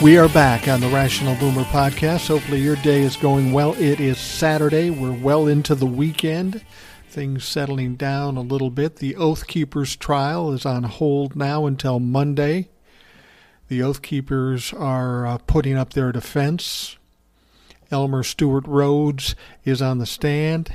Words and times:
We 0.00 0.16
are 0.16 0.28
back 0.28 0.68
on 0.68 0.80
the 0.80 0.86
Rational 0.90 1.34
Boomer 1.34 1.64
podcast. 1.64 2.28
Hopefully, 2.28 2.60
your 2.60 2.76
day 2.76 3.00
is 3.00 3.16
going 3.16 3.50
well. 3.50 3.74
It 3.74 3.98
is 3.98 4.16
Saturday. 4.16 4.90
We're 4.90 5.10
well 5.10 5.48
into 5.48 5.74
the 5.74 5.86
weekend. 5.86 6.64
Things 7.08 7.44
settling 7.44 7.96
down 7.96 8.36
a 8.36 8.42
little 8.42 8.70
bit. 8.70 8.96
The 8.96 9.16
Oath 9.16 9.48
Keepers 9.48 9.96
trial 9.96 10.52
is 10.52 10.64
on 10.64 10.84
hold 10.84 11.34
now 11.34 11.66
until 11.66 11.98
Monday. 11.98 12.68
The 13.66 13.82
Oath 13.82 14.00
Keepers 14.00 14.72
are 14.72 15.26
uh, 15.26 15.38
putting 15.38 15.76
up 15.76 15.94
their 15.94 16.12
defense. 16.12 16.96
Elmer 17.90 18.22
Stewart 18.22 18.68
Rhodes 18.68 19.34
is 19.64 19.82
on 19.82 19.98
the 19.98 20.06
stand, 20.06 20.72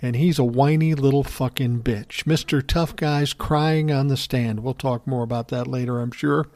and 0.00 0.16
he's 0.16 0.38
a 0.38 0.44
whiny 0.44 0.94
little 0.94 1.22
fucking 1.22 1.82
bitch. 1.82 2.24
Mr. 2.24 2.66
Tough 2.66 2.96
Guy's 2.96 3.34
crying 3.34 3.92
on 3.92 4.08
the 4.08 4.16
stand. 4.16 4.60
We'll 4.60 4.72
talk 4.72 5.06
more 5.06 5.22
about 5.22 5.48
that 5.48 5.66
later, 5.66 6.00
I'm 6.00 6.12
sure. 6.12 6.46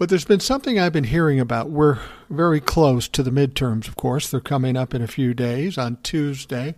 But 0.00 0.08
there's 0.08 0.24
been 0.24 0.40
something 0.40 0.78
I've 0.78 0.94
been 0.94 1.04
hearing 1.04 1.38
about. 1.38 1.68
We're 1.68 1.98
very 2.30 2.58
close 2.58 3.06
to 3.08 3.22
the 3.22 3.30
midterms, 3.30 3.86
of 3.86 3.96
course. 3.96 4.30
They're 4.30 4.40
coming 4.40 4.74
up 4.74 4.94
in 4.94 5.02
a 5.02 5.06
few 5.06 5.34
days 5.34 5.76
on 5.76 5.98
Tuesday. 6.02 6.76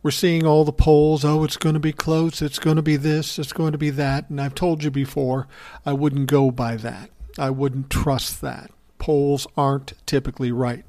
We're 0.00 0.12
seeing 0.12 0.46
all 0.46 0.64
the 0.64 0.70
polls. 0.70 1.24
Oh, 1.24 1.42
it's 1.42 1.56
going 1.56 1.74
to 1.74 1.80
be 1.80 1.92
close. 1.92 2.42
It's 2.42 2.60
going 2.60 2.76
to 2.76 2.82
be 2.82 2.94
this. 2.94 3.40
It's 3.40 3.52
going 3.52 3.72
to 3.72 3.78
be 3.78 3.90
that. 3.90 4.30
And 4.30 4.40
I've 4.40 4.54
told 4.54 4.84
you 4.84 4.92
before, 4.92 5.48
I 5.84 5.92
wouldn't 5.92 6.28
go 6.28 6.52
by 6.52 6.76
that. 6.76 7.10
I 7.36 7.50
wouldn't 7.50 7.90
trust 7.90 8.40
that. 8.40 8.70
Polls 9.00 9.48
aren't 9.56 9.94
typically 10.06 10.52
right. 10.52 10.84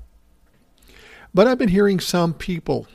But 1.33 1.48
I've 1.48 1.58
been 1.58 1.70
hearing 1.70 2.00
some 2.00 2.36
people, 2.36 2.86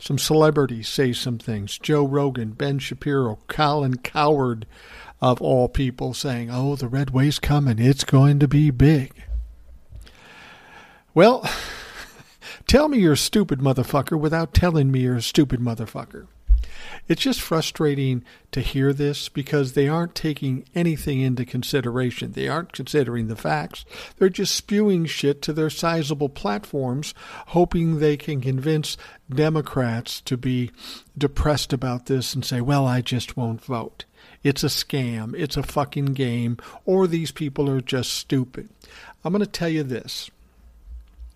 some 0.00 0.18
celebrities 0.18 0.88
say 0.88 1.12
some 1.12 1.38
things. 1.38 1.78
Joe 1.78 2.04
Rogan, 2.04 2.54
Ben 2.54 2.80
Shapiro, 2.80 3.38
Colin 3.46 3.98
Cowherd, 3.98 4.66
of 5.20 5.40
all 5.40 5.68
people 5.68 6.14
saying, 6.14 6.50
oh, 6.50 6.76
the 6.76 6.88
red 6.88 7.10
wave's 7.10 7.38
coming. 7.38 7.78
It's 7.78 8.04
going 8.04 8.38
to 8.40 8.48
be 8.48 8.70
big. 8.70 9.12
Well, 11.14 11.48
tell 12.66 12.88
me 12.88 12.98
you're 12.98 13.14
a 13.14 13.16
stupid 13.16 13.60
motherfucker 13.60 14.18
without 14.18 14.52
telling 14.52 14.90
me 14.90 15.00
you're 15.00 15.16
a 15.16 15.22
stupid 15.22 15.60
motherfucker. 15.60 16.26
It's 17.08 17.22
just 17.22 17.40
frustrating 17.40 18.24
to 18.52 18.60
hear 18.60 18.92
this 18.92 19.28
because 19.28 19.72
they 19.72 19.88
aren't 19.88 20.14
taking 20.14 20.64
anything 20.74 21.20
into 21.20 21.44
consideration. 21.44 22.32
They 22.32 22.48
aren't 22.48 22.72
considering 22.72 23.28
the 23.28 23.36
facts. 23.36 23.84
They're 24.18 24.28
just 24.28 24.54
spewing 24.54 25.06
shit 25.06 25.40
to 25.42 25.52
their 25.52 25.70
sizable 25.70 26.28
platforms, 26.28 27.14
hoping 27.48 27.98
they 27.98 28.16
can 28.16 28.40
convince 28.40 28.96
Democrats 29.30 30.20
to 30.22 30.36
be 30.36 30.70
depressed 31.16 31.72
about 31.72 32.06
this 32.06 32.34
and 32.34 32.44
say, 32.44 32.60
well, 32.60 32.86
I 32.86 33.00
just 33.00 33.36
won't 33.36 33.64
vote. 33.64 34.04
It's 34.46 34.62
a 34.62 34.68
scam. 34.68 35.34
It's 35.36 35.56
a 35.56 35.62
fucking 35.64 36.14
game. 36.14 36.58
Or 36.84 37.08
these 37.08 37.32
people 37.32 37.68
are 37.68 37.80
just 37.80 38.12
stupid. 38.12 38.68
I'm 39.24 39.32
going 39.32 39.44
to 39.44 39.50
tell 39.50 39.68
you 39.68 39.82
this. 39.82 40.30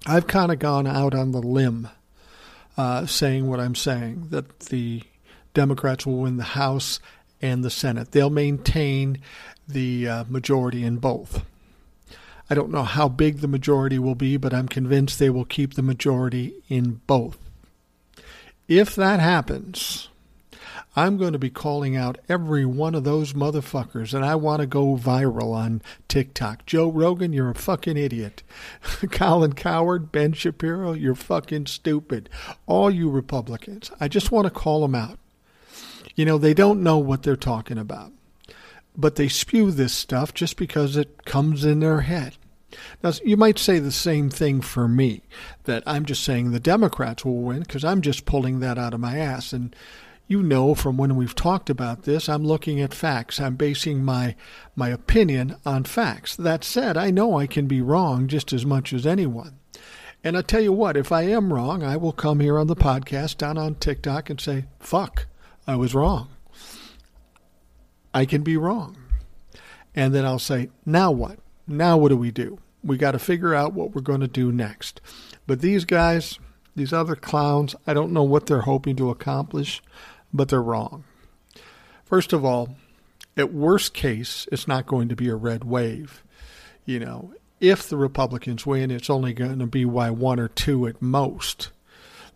I've 0.07 0.29
kind 0.29 0.53
of 0.53 0.61
gone 0.61 0.87
out 0.87 1.13
on 1.13 1.33
the 1.33 1.43
limb 1.43 1.89
uh, 2.77 3.07
saying 3.07 3.49
what 3.49 3.59
I'm 3.59 3.75
saying 3.75 4.29
that 4.31 4.61
the 4.61 5.03
Democrats 5.55 6.07
will 6.07 6.19
win 6.19 6.37
the 6.37 6.45
House 6.45 7.01
and 7.43 7.65
the 7.65 7.71
Senate. 7.71 8.13
They'll 8.13 8.31
maintain 8.31 9.19
the 9.67 10.09
uh, 10.09 10.25
majority 10.29 10.85
in 10.85 10.99
both. 10.99 11.45
I 12.49 12.55
don't 12.55 12.71
know 12.71 12.85
how 12.85 13.09
big 13.09 13.39
the 13.39 13.49
majority 13.49 13.99
will 13.99 14.15
be, 14.15 14.37
but 14.37 14.55
I'm 14.55 14.69
convinced 14.69 15.19
they 15.19 15.31
will 15.31 15.45
keep 15.45 15.75
the 15.75 15.83
majority 15.83 16.55
in 16.69 17.01
both. 17.09 17.39
If 18.69 18.95
that 18.95 19.19
happens, 19.19 20.10
I'm 20.97 21.17
going 21.17 21.33
to 21.33 21.39
be 21.39 21.51
calling 21.51 21.97
out 21.97 22.19
every 22.29 22.65
one 22.65 22.95
of 22.95 23.05
those 23.05 23.33
motherfuckers, 23.33 24.15
and 24.15 24.25
I 24.25 24.35
want 24.35 24.61
to 24.61 24.67
go 24.67 24.97
viral 24.97 25.53
on 25.53 25.83
TikTok. 26.09 26.67
Joe 26.67 26.91
Rogan, 26.91 27.33
you're 27.33 27.51
a 27.51 27.55
fucking 27.55 27.97
idiot. 27.97 28.43
Colin 29.11 29.53
Cowherd, 29.53 30.13
Ben 30.13 30.33
Shapiro, 30.33 30.93
you're 30.93 31.15
fucking 31.15 31.67
stupid. 31.67 32.29
All 32.67 32.91
you 32.91 33.11
Republicans, 33.11 33.91
I 34.01 34.09
just 34.09 34.33
want 34.33 34.47
to 34.47 34.51
call 34.51 34.83
them 34.83 34.95
out. 34.95 35.19
You 36.17 36.25
know, 36.25 36.39
they 36.39 36.55
don't 36.55 36.83
know 36.83 36.99
what 36.99 37.23
they're 37.23 37.37
talking 37.37 37.79
about, 37.79 38.13
but 38.97 39.17
they 39.17 39.29
spew 39.29 39.71
this 39.71 39.93
stuff 39.93 40.35
just 40.35 40.57
because 40.57 40.97
it 40.97 41.25
comes 41.25 41.65
in 41.65 41.81
their 41.81 42.03
head. 42.03 42.37
Now, 43.03 43.13
you 43.25 43.37
might 43.37 43.59
say 43.59 43.79
the 43.79 43.93
same 43.93 44.31
thing 44.31 44.61
for 44.61 44.87
me, 44.87 45.23
that 45.65 45.83
I'm 45.87 46.05
just 46.05 46.23
saying 46.23 46.51
the 46.51 46.61
Democrats 46.61 47.25
will 47.25 47.41
win 47.41 47.61
because 47.61 47.85
I'm 47.85 48.01
just 48.01 48.25
pulling 48.25 48.61
that 48.61 48.79
out 48.79 48.95
of 48.95 49.01
my 49.01 49.19
ass. 49.19 49.53
And 49.53 49.75
you 50.31 50.45
know 50.45 50.77
from 50.77 50.97
when 50.97 51.17
we've 51.17 51.35
talked 51.35 51.69
about 51.69 52.05
this, 52.05 52.29
I'm 52.29 52.45
looking 52.45 52.81
at 52.81 52.95
facts. 52.95 53.41
I'm 53.41 53.57
basing 53.57 54.05
my 54.05 54.37
my 54.77 54.89
opinion 54.91 55.57
on 55.67 55.83
facts. 55.83 56.37
That 56.37 56.63
said, 56.63 56.97
I 56.97 57.11
know 57.11 57.37
I 57.37 57.49
can 57.49 57.67
be 57.67 57.81
wrong 57.81 58.29
just 58.29 58.53
as 58.53 58.65
much 58.65 58.93
as 58.93 59.09
anyone. 59.09 59.59
And 60.23 60.39
I 60.39 60.43
tell 60.43 60.61
you 60.61 60.73
what, 60.73 60.97
if 60.97 61.11
I 61.11 61.23
am 61.23 61.53
wrong, 61.53 61.83
I 61.83 61.97
will 61.97 62.13
come 62.13 62.39
here 62.39 62.59
on 62.59 62.69
the 62.69 62.77
podcast 62.77 63.39
down 63.39 63.59
on 63.59 63.75
TikTok 63.75 64.31
and 64.31 64.41
say, 64.41 64.67
"Fuck, 64.79 65.27
I 65.67 65.75
was 65.75 65.97
wrong." 65.97 66.29
I 68.15 68.25
can 68.25 68.43
be 68.43 68.57
wrong. 68.57 68.97
And 69.97 70.15
then 70.15 70.25
I'll 70.25 70.39
say, 70.39 70.69
"Now 70.87 71.11
what? 71.11 71.41
Now 71.67 71.97
what 71.97 72.11
do 72.11 72.17
we 72.17 72.31
do? 72.31 72.61
We 72.85 72.97
got 72.97 73.13
to 73.13 73.19
figure 73.19 73.53
out 73.53 73.75
what 73.75 73.97
we're 73.97 74.01
going 74.01 74.21
to 74.21 74.29
do 74.29 74.53
next." 74.53 75.01
But 75.49 75.61
these 75.61 75.85
guys, 75.85 76.39
these 76.77 76.93
other 76.93 77.17
clowns, 77.17 77.75
I 77.85 77.95
don't 77.95 78.13
know 78.13 78.23
what 78.23 78.47
they're 78.47 78.61
hoping 78.61 78.95
to 78.95 79.11
accomplish 79.11 79.83
but 80.33 80.49
they're 80.49 80.63
wrong. 80.63 81.05
First 82.05 82.33
of 82.33 82.45
all, 82.45 82.77
at 83.37 83.53
worst 83.53 83.95
case, 83.95 84.49
it's 84.51 84.69
not 84.69 84.87
going 84.87 85.09
to 85.09 85.17
be 85.17 85.29
a 85.29 85.37
red 85.37 85.65
wave. 85.65 86.25
You 86.85 87.01
know, 87.01 87.35
if 87.61 87.89
the 87.89 87.97
Republicans 87.97 88.67
win, 88.67 88.91
it's 88.91 89.11
only 89.11 89.33
going 89.33 89.59
to 89.59 89.67
be 89.67 89.85
by 89.85 90.11
one 90.11 90.41
or 90.41 90.49
two 90.49 90.87
at 90.87 91.01
most. 91.01 91.71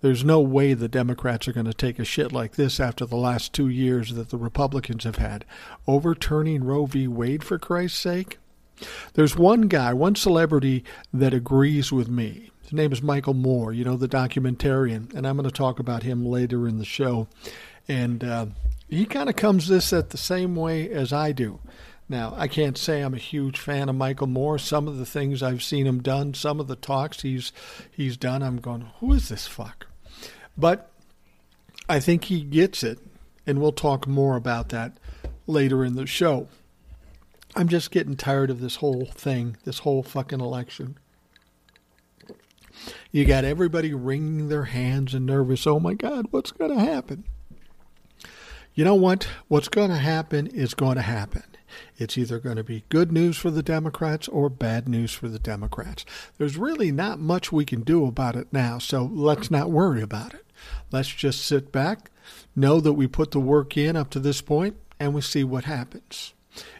There's 0.00 0.25
no 0.25 0.41
way 0.41 0.75
the 0.75 0.87
Democrats 0.87 1.49
are 1.49 1.53
going 1.53 1.66
to 1.66 1.72
take 1.72 1.99
a 1.99 2.04
shit 2.04 2.31
like 2.31 2.56
this 2.56 2.78
after 2.78 3.06
the 3.06 3.16
last 3.16 3.54
two 3.54 3.69
years 3.69 4.15
that 4.15 4.28
the 4.28 4.37
Republicans 4.37 5.04
have 5.04 5.16
had. 5.16 5.47
Overturning 5.87 6.62
Roe 6.62 6.84
v. 6.84 7.09
Wade, 7.09 7.43
for 7.43 7.59
Christ's 7.59 8.00
sake? 8.00 8.38
There's 9.15 9.37
one 9.37 9.62
guy, 9.62 9.94
one 9.94 10.15
celebrity 10.15 10.84
that 11.12 11.33
agrees 11.33 11.91
with 11.91 12.09
me. 12.09 12.50
His 12.62 12.72
name 12.72 12.93
is 12.93 13.03
Michael 13.03 13.34
Moore, 13.34 13.72
you 13.72 13.84
know, 13.84 13.97
the 13.97 14.09
documentarian, 14.09 15.15
and 15.15 15.27
I'm 15.27 15.37
going 15.37 15.49
to 15.49 15.50
talk 15.50 15.78
about 15.78 16.03
him 16.03 16.25
later 16.25 16.69
in 16.69 16.78
the 16.78 16.84
show 16.84 17.28
and 17.89 18.25
uh, 18.25 18.47
he 18.89 19.05
kind 19.05 19.28
of 19.28 19.37
comes 19.37 19.69
this 19.69 19.93
at 19.93 20.11
the 20.11 20.17
same 20.17 20.55
way 20.56 20.89
as 20.91 21.12
I 21.12 21.33
do. 21.33 21.61
Now, 22.09 22.34
I 22.37 22.49
can't 22.49 22.77
say 22.77 23.00
I'm 23.00 23.15
a 23.15 23.19
huge 23.19 23.59
fan 23.59 23.89
of 23.89 23.97
Michael 23.97 24.27
Moore. 24.27 24.59
Some 24.59 24.87
of 24.87 24.99
the 24.99 25.06
things 25.06 25.43
I've 25.43 25.62
seen 25.62 25.87
him 25.87 26.03
done, 26.03 26.34
some 26.34 26.61
of 26.61 26.69
the 26.69 26.77
talks 26.77 27.22
he's 27.22 27.53
he's 27.91 28.17
done, 28.17 28.43
I'm 28.43 28.59
going, 28.59 28.91
who 29.00 29.12
is 29.12 29.28
this 29.28 29.47
fuck? 29.47 29.87
But 30.56 30.91
I 31.89 32.00
think 32.00 32.25
he 32.25 32.43
gets 32.43 32.83
it, 32.83 32.99
and 33.47 33.61
we'll 33.61 33.72
talk 33.72 34.06
more 34.06 34.37
about 34.37 34.69
that 34.69 34.99
later 35.47 35.84
in 35.84 35.95
the 35.95 36.06
show. 36.06 36.49
I'm 37.56 37.69
just 37.69 37.91
getting 37.91 38.16
tired 38.16 38.51
of 38.51 38.61
this 38.61 38.77
whole 38.77 39.06
thing, 39.06 39.56
this 39.65 39.81
whole 39.81 40.03
fucking 40.03 40.41
election. 40.41 40.99
You 43.12 43.25
got 43.25 43.45
everybody 43.45 43.95
wringing 43.95 44.49
their 44.49 44.65
hands 44.65 45.15
and 45.15 45.25
nervous. 45.25 45.66
Oh 45.66 45.78
my 45.78 45.95
God, 45.95 46.27
what's 46.31 46.51
going 46.51 46.77
to 46.77 46.81
happen? 46.81 47.25
You 48.74 48.84
know 48.84 48.94
what? 48.94 49.28
What's 49.48 49.68
going 49.68 49.91
to 49.91 49.97
happen 49.97 50.48
is 50.48 50.74
going 50.74 50.97
to 50.97 51.03
happen. 51.03 51.44
It's 51.97 52.18
either 52.18 52.38
going 52.38 52.56
to 52.56 52.65
be 52.65 52.84
good 52.88 53.12
news 53.12 53.36
for 53.36 53.50
the 53.50 53.62
Democrats 53.62 54.28
or 54.28 54.48
bad 54.48 54.88
news 54.88 55.12
for 55.12 55.28
the 55.28 55.38
Democrats. 55.38 56.04
There's 56.38 56.56
really 56.56 56.91
not 56.91 57.21
much 57.21 57.53
we 57.53 57.65
can 57.65 57.82
do 57.82 58.04
about 58.06 58.36
it 58.36 58.48
now, 58.53 58.78
so 58.78 59.04
let's 59.12 59.50
not 59.50 59.71
worry 59.71 60.03
about 60.03 60.34
it. 60.34 60.44
Let's 60.91 61.09
just 61.09 61.44
sit 61.44 61.72
back, 61.72 62.10
know 62.56 62.80
that 62.80 62.94
we 62.94 63.06
put 63.06 63.30
the 63.30 63.41
work 63.41 63.76
in 63.76 63.97
up 63.97 64.10
to 64.10 64.21
this 64.21 64.41
point, 64.41 64.76
and 64.98 65.15
we 65.15 65.21
see 65.21 65.44
what 65.44 65.65
happens. 65.65 66.32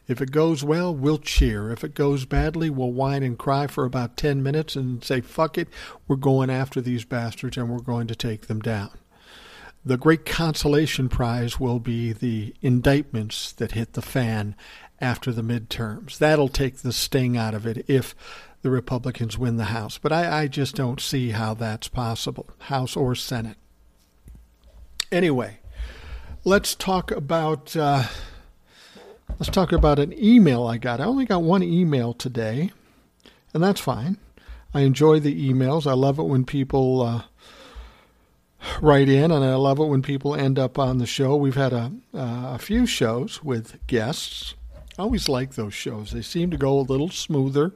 If 0.07 0.21
it 0.21 0.31
goes 0.31 0.63
well, 0.63 0.95
we'll 0.95 1.19
cheer. 1.19 1.71
If 1.71 1.83
it 1.83 1.95
goes 1.95 2.25
badly, 2.25 2.71
we'll 2.71 2.93
whine 2.93 3.23
and 3.23 3.39
cry 3.39 3.67
for 3.67 3.85
about 3.85 4.17
10 4.17 4.43
minutes 4.43 4.77
and 4.77 5.03
say, 5.03 5.21
fuck 5.21 5.59
it, 5.59 5.69
we're 6.07 6.17
going 6.17 6.51
after 6.51 6.81
these 6.81 7.05
bastards 7.05 7.57
and 7.57 7.69
we're 7.69 7.79
going 7.81 8.07
to 8.09 8.15
take 8.15 8.47
them 8.47 8.61
down. 8.61 8.91
The 9.87 9.99
great 9.99 10.25
consolation 10.25 11.11
prize 11.11 11.61
will 11.61 11.79
be 11.79 12.13
the 12.13 12.55
indictments 12.63 13.53
that 13.53 13.73
hit 13.73 13.93
the 13.93 14.03
fan 14.03 14.57
after 14.99 15.31
the 15.31 15.43
midterms. 15.43 16.17
That'll 16.17 16.49
take 16.49 16.79
the 16.79 16.93
sting 16.93 17.37
out 17.37 17.55
of 17.55 17.67
it 17.67 17.85
if 17.87 18.15
the 18.63 18.71
Republicans 18.71 19.37
win 19.37 19.59
the 19.59 19.65
House. 19.65 19.99
But 19.99 20.11
I, 20.11 20.43
I 20.43 20.47
just 20.49 20.75
don't 20.75 21.01
see 21.01 21.31
how 21.31 21.53
that's 21.53 21.89
possible, 21.89 22.49
House 22.61 22.97
or 22.97 23.15
Senate. 23.15 23.59
Anyway, 25.13 25.59
let's 26.45 26.75
talk 26.75 27.11
about 27.11 27.77
uh, 27.77 28.05
let's 29.39 29.51
talk 29.51 29.71
about 29.71 29.99
an 29.99 30.15
email 30.17 30.67
I 30.67 30.79
got. 30.79 30.99
I 30.99 31.05
only 31.05 31.27
got 31.27 31.43
one 31.43 31.63
email 31.63 32.15
today, 32.15 32.71
and 33.53 33.63
that's 33.63 33.81
fine. 33.81 34.17
I 34.73 34.81
enjoy 34.81 35.21
the 35.21 35.53
emails. 35.53 35.87
I 35.87 35.93
love 35.93 36.19
it 36.19 36.25
when 36.25 36.45
people 36.47 37.03
uh, 37.03 37.23
write 38.81 39.09
in, 39.09 39.31
and 39.31 39.45
I 39.45 39.55
love 39.55 39.79
it 39.79 39.87
when 39.87 40.03
people 40.03 40.35
end 40.35 40.59
up 40.59 40.79
on 40.79 40.99
the 40.99 41.07
show. 41.07 41.37
We've 41.37 41.55
had 41.55 41.73
a, 41.73 41.93
uh, 42.15 42.55
a 42.55 42.59
few 42.59 42.87
shows 42.87 43.43
with 43.43 43.85
guests. 43.87 44.55
I 44.99 45.03
always 45.03 45.29
like 45.29 45.55
those 45.55 45.75
shows. 45.75 46.13
They 46.13 46.23
seem 46.23 46.51
to 46.51 46.57
go 46.57 46.79
a 46.79 46.81
little 46.81 47.11
smoother. 47.11 47.73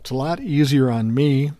It's 0.00 0.10
a 0.10 0.14
lot 0.14 0.40
easier 0.40 0.90
on 0.90 1.14
me. 1.14 1.52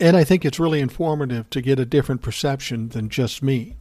And 0.00 0.16
I 0.16 0.24
think 0.24 0.44
it's 0.44 0.58
really 0.58 0.80
informative 0.80 1.50
to 1.50 1.60
get 1.60 1.78
a 1.78 1.84
different 1.84 2.22
perception 2.22 2.88
than 2.88 3.08
just 3.08 3.42
me. 3.42 3.76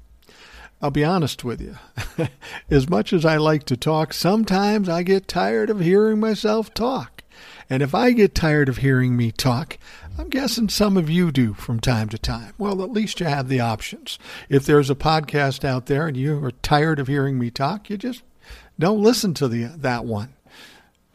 I'll 0.81 0.91
be 0.91 1.05
honest 1.05 1.45
with 1.45 1.61
you. 1.61 1.77
as 2.69 2.89
much 2.89 3.13
as 3.13 3.23
I 3.23 3.37
like 3.37 3.63
to 3.65 3.77
talk, 3.77 4.13
sometimes 4.13 4.89
I 4.89 5.01
get 5.03 5.29
tired 5.29 5.69
of 5.69 5.79
hearing 5.79 6.19
myself 6.19 6.73
talk. 6.73 7.23
And 7.69 7.81
if 7.81 7.95
I 7.95 8.11
get 8.11 8.35
tired 8.35 8.67
of 8.67 8.77
hearing 8.77 9.15
me 9.15 9.31
talk, 9.31 9.77
I'm 10.17 10.29
guessing 10.29 10.69
some 10.69 10.95
of 10.95 11.09
you 11.09 11.31
do 11.31 11.53
from 11.53 11.79
time 11.79 12.07
to 12.09 12.19
time. 12.19 12.53
Well, 12.59 12.83
at 12.83 12.91
least 12.91 13.19
you 13.19 13.25
have 13.25 13.47
the 13.47 13.59
options. 13.59 14.19
If 14.47 14.65
there's 14.65 14.91
a 14.91 14.95
podcast 14.95 15.65
out 15.65 15.87
there 15.87 16.07
and 16.07 16.15
you 16.15 16.43
are 16.45 16.51
tired 16.51 16.99
of 16.99 17.07
hearing 17.07 17.39
me 17.39 17.49
talk, 17.49 17.89
you 17.89 17.97
just 17.97 18.21
don't 18.77 19.01
listen 19.01 19.33
to 19.35 19.47
the 19.47 19.63
that 19.63 20.05
one 20.05 20.35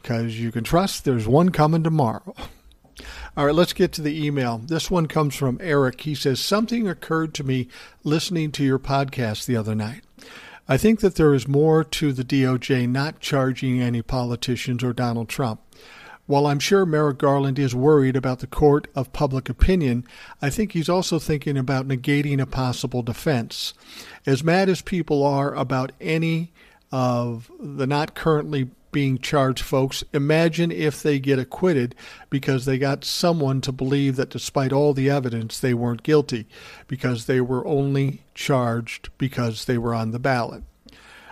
because 0.01 0.39
you 0.39 0.51
can 0.51 0.65
trust 0.65 1.05
there's 1.05 1.27
one 1.27 1.49
coming 1.49 1.83
tomorrow. 1.83 2.35
All 3.37 3.45
right, 3.45 3.55
let's 3.55 3.71
get 3.71 3.93
to 3.93 4.01
the 4.01 4.25
email. 4.25 4.57
This 4.57 4.91
one 4.91 5.07
comes 5.07 5.33
from 5.33 5.59
Eric. 5.61 6.01
He 6.01 6.13
says, 6.13 6.41
Something 6.41 6.87
occurred 6.87 7.33
to 7.35 7.43
me 7.45 7.69
listening 8.03 8.51
to 8.53 8.65
your 8.65 8.79
podcast 8.79 9.45
the 9.45 9.55
other 9.55 9.75
night. 9.75 10.03
I 10.67 10.77
think 10.77 10.99
that 10.99 11.15
there 11.15 11.33
is 11.33 11.47
more 11.47 11.85
to 11.85 12.11
the 12.11 12.25
DOJ 12.25 12.89
not 12.89 13.21
charging 13.21 13.81
any 13.81 14.01
politicians 14.01 14.83
or 14.83 14.91
Donald 14.91 15.29
Trump. 15.29 15.61
While 16.29 16.45
I'm 16.45 16.59
sure 16.59 16.85
Merrick 16.85 17.17
Garland 17.17 17.57
is 17.57 17.73
worried 17.73 18.15
about 18.15 18.37
the 18.37 18.45
court 18.45 18.87
of 18.93 19.11
public 19.11 19.49
opinion, 19.49 20.05
I 20.43 20.51
think 20.51 20.73
he's 20.73 20.87
also 20.87 21.17
thinking 21.17 21.57
about 21.57 21.87
negating 21.87 22.39
a 22.39 22.45
possible 22.45 23.01
defense. 23.01 23.73
As 24.27 24.43
mad 24.43 24.69
as 24.69 24.83
people 24.83 25.25
are 25.25 25.55
about 25.55 25.91
any 25.99 26.51
of 26.91 27.49
the 27.59 27.87
not 27.87 28.13
currently 28.13 28.69
being 28.91 29.17
charged 29.17 29.63
folks, 29.63 30.03
imagine 30.13 30.71
if 30.71 31.01
they 31.01 31.17
get 31.17 31.39
acquitted 31.39 31.95
because 32.29 32.65
they 32.65 32.77
got 32.77 33.03
someone 33.03 33.59
to 33.61 33.71
believe 33.71 34.15
that 34.17 34.29
despite 34.29 34.71
all 34.71 34.93
the 34.93 35.09
evidence, 35.09 35.59
they 35.59 35.73
weren't 35.73 36.03
guilty 36.03 36.45
because 36.87 37.25
they 37.25 37.41
were 37.41 37.65
only 37.65 38.21
charged 38.35 39.09
because 39.17 39.65
they 39.65 39.79
were 39.79 39.95
on 39.95 40.11
the 40.11 40.19
ballot. 40.19 40.61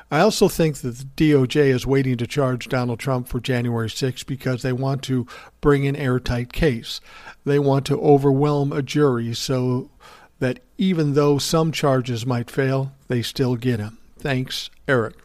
I 0.09 0.21
also 0.21 0.48
think 0.48 0.77
that 0.77 0.98
the 0.98 1.31
DOJ 1.31 1.68
is 1.68 1.86
waiting 1.86 2.15
to 2.18 2.27
charge 2.27 2.69
Donald 2.69 3.00
Trump 3.00 3.27
for 3.27 3.42
January 3.42 3.89
6 3.89 4.24
because 4.24 4.62
they 4.62 4.71
want 4.71 5.04
to 5.04 5.27
bring 5.59 5.86
an 5.86 5.98
airtight 5.98 6.54
case. 6.54 7.01
They 7.44 7.59
want 7.59 7.86
to 7.88 8.00
overwhelm 8.00 8.71
a 8.71 8.81
jury 8.81 9.33
so 9.33 9.92
that 10.39 10.59
even 10.77 11.13
though 11.13 11.38
some 11.38 11.71
charges 11.71 12.25
might 12.25 12.50
fail, 12.50 12.94
they 13.09 13.21
still 13.21 13.57
get 13.57 13.80
him. 13.80 13.98
Thanks, 14.18 14.69
Eric. 14.88 15.15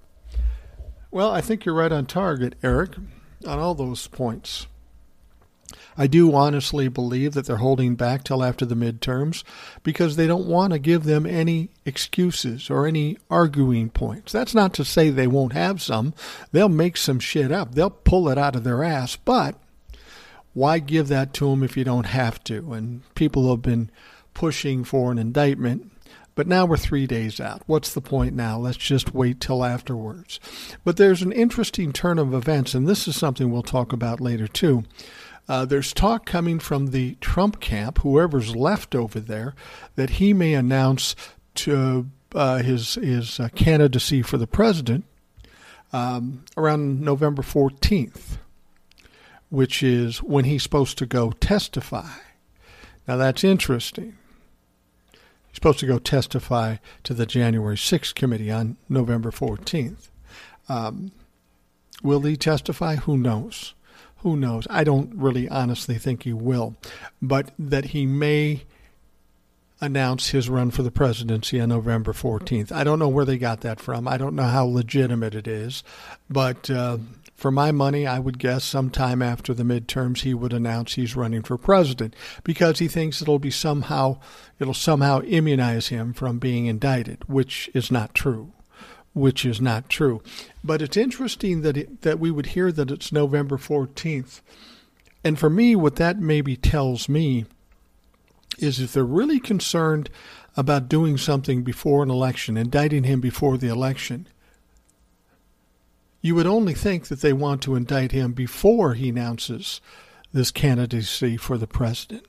Well, 1.13 1.31
I 1.31 1.41
think 1.41 1.65
you're 1.65 1.75
right 1.75 1.93
on 1.93 2.07
target, 2.07 2.55
Eric, 2.63 2.97
on 3.47 3.59
all 3.59 3.75
those 3.75 4.09
points. 4.09 4.67
I 5.97 6.07
do 6.07 6.35
honestly 6.35 6.89
believe 6.89 7.35
that 7.35 7.47
they're 7.47 7.57
holding 7.57 7.97
back 7.97 8.25
till 8.25 8.43
after 8.43 8.65
the 8.65 8.75
midterms 8.75 9.45
because 9.83 10.17
they 10.17 10.27
don't 10.27 10.47
want 10.47 10.73
to 10.73 10.79
give 10.79 11.05
them 11.05 11.27
any 11.27 11.71
excuses 11.85 12.71
or 12.71 12.87
any 12.87 13.19
arguing 13.31 13.91
points. 13.91 14.33
That's 14.33 14.55
not 14.55 14.75
to 14.75 14.85
say 14.85 15.11
they 15.11 15.27
won't 15.27 15.53
have 15.53 15.83
some. 15.83 16.15
They'll 16.51 16.69
make 16.69 16.97
some 16.97 17.21
shit 17.21 17.53
up. 17.53 17.75
They'll 17.75 17.91
pull 17.91 18.29
it 18.29 18.39
out 18.39 18.57
of 18.57 18.65
their 18.65 18.83
ass, 18.83 19.17
but 19.17 19.57
why 20.55 20.79
give 20.79 21.09
that 21.09 21.35
to 21.35 21.51
them 21.51 21.63
if 21.63 21.77
you 21.77 21.85
don't 21.85 22.07
have 22.07 22.43
to? 22.45 22.73
And 22.73 23.03
people 23.15 23.51
have 23.51 23.63
been 23.63 23.91
pushing 24.35 24.85
for 24.85 25.13
an 25.13 25.19
indictment 25.19 25.93
but 26.35 26.47
now 26.47 26.65
we're 26.65 26.79
three 26.79 27.07
days 27.07 27.41
out. 27.41 27.63
What's 27.67 27.93
the 27.93 28.01
point 28.01 28.35
now? 28.35 28.59
Let's 28.59 28.79
just 28.79 29.15
wait 29.15 29.41
till 29.41 29.65
afterwards. 29.65 30.41
But 30.85 30.97
there's 30.97 31.23
an 31.23 31.33
interesting 31.33 31.93
turn 31.93 32.19
of 32.19 32.33
events, 32.33 32.75
and 32.75 32.89
this 32.89 33.07
is 33.07 33.17
something 33.17 33.51
we'll 33.51 33.63
talk 33.63 33.93
about 33.93 34.21
later 34.21 34.49
too. 34.49 34.85
Uh, 35.49 35.65
there's 35.65 35.93
talk 35.93 36.25
coming 36.25 36.59
from 36.59 36.89
the 36.89 37.17
Trump 37.21 37.61
camp, 37.61 37.99
whoever's 37.99 38.55
left 38.55 38.95
over 38.95 39.19
there, 39.19 39.55
that 39.97 40.11
he 40.11 40.33
may 40.33 40.55
announce 40.55 41.17
to 41.55 42.09
uh, 42.35 42.59
his 42.59 42.95
his 42.95 43.39
uh, 43.41 43.49
candidacy 43.55 44.23
for 44.23 44.39
the 44.39 44.47
president 44.47 45.05
um, 45.93 46.45
around 46.57 47.01
November 47.01 47.43
14th, 47.43 48.39
which 49.51 49.83
is 49.83 50.23
when 50.23 50.45
he's 50.45 50.63
supposed 50.63 50.97
to 50.99 51.07
go 51.07 51.33
testify. 51.33 52.09
Now 53.07 53.17
that's 53.17 53.45
interesting. 53.45 54.17
He's 55.49 55.57
supposed 55.57 55.81
to 55.81 55.87
go 55.87 55.99
testify 55.99 56.77
to 57.05 57.13
the 57.13 57.27
January 57.27 57.77
6th 57.77 58.15
committee 58.15 58.51
on 58.51 58.79
November 58.89 59.31
14th. 59.31 60.09
Um, 60.69 61.13
will 62.03 62.21
he 62.21 62.37
testify? 62.37 62.97
Who 62.97 63.19
knows? 63.19 63.75
Who 64.23 64.37
knows? 64.37 64.69
I 64.71 64.85
don't 64.85 65.13
really 65.17 65.49
honestly 65.49 65.97
think 65.97 66.23
he 66.23 66.33
will, 66.33 66.77
but 67.21 67.51
that 67.59 67.87
he 67.87 68.07
may 68.07 68.63
announce 69.81 70.29
his 70.29 70.49
run 70.49 70.71
for 70.71 70.85
the 70.85 70.93
presidency 70.93 71.61
on 71.61 71.71
November 71.71 72.13
14th. 72.13 72.71
I 72.71 72.85
don't 72.85 73.01
know 73.01 73.09
where 73.09 73.25
they 73.25 73.37
got 73.37 73.63
that 73.63 73.81
from. 73.81 74.07
I 74.07 74.17
don't 74.17 74.37
know 74.37 74.45
how 74.45 74.65
legitimate 74.65 75.35
it 75.35 75.49
is, 75.49 75.83
but 76.31 76.71
uh, 76.71 76.99
for 77.35 77.51
my 77.51 77.73
money, 77.73 78.07
I 78.07 78.21
would 78.21 78.39
guess 78.39 78.63
sometime 78.63 79.23
after 79.23 79.53
the 79.53 79.65
midterms 79.65 80.21
he 80.21 80.35
would 80.35 80.53
announce 80.53 80.95
he's 80.95 81.17
running 81.17 81.43
for 81.43 81.59
president 81.59 82.15
because 82.45 82.79
he 82.79 82.87
thinks 82.87 83.21
it'll 83.21 83.41
be 83.41 83.51
somehow 83.51 84.21
it'll 84.61 84.73
somehow 84.73 85.23
immunize 85.23 85.89
him 85.89 86.13
from 86.13 86.39
being 86.39 86.67
indicted, 86.67 87.25
which 87.27 87.69
is 87.75 87.91
not 87.91 88.15
true 88.15 88.53
which 89.15 89.45
is 89.45 89.61
not 89.61 89.89
true. 89.89 90.23
But 90.65 90.83
it's 90.83 90.97
interesting 90.97 91.63
that 91.63 91.77
it, 91.77 92.03
that 92.03 92.19
we 92.19 92.31
would 92.31 92.47
hear 92.47 92.73
that 92.73 92.91
it's 92.91 93.13
November 93.13 93.57
14th. 93.57 94.41
And 95.25 95.39
for 95.39 95.51
me, 95.51 95.77
what 95.77 95.97
that 95.97 96.19
maybe 96.19 96.57
tells 96.57 97.09
me 97.09 97.45
is 98.59 98.81
if 98.81 98.93
they're 98.93 99.05
really 99.05 99.41
concerned 99.41 100.11
about 100.57 100.89
doing 100.89 101.17
something 101.17 101.63
before 101.63 102.03
an 102.03 102.11
election, 102.11 102.57
indicting 102.57 103.05
him 103.05 103.21
before 103.21 103.57
the 103.57 103.69
election, 103.69 104.27
you 106.21 106.35
would 106.35 106.47
only 106.47 106.75
think 106.75 107.09
that 107.09 107.21
they 107.21 107.33
want 107.33 107.63
to 107.63 107.75
indict 107.75 108.13
him 108.13 108.33
before 108.33 108.95
he 108.95 109.09
announces 109.09 109.81
this 110.33 110.51
candidacy 110.51 111.37
for 111.37 111.59
the 111.59 111.67
president. 111.67 112.25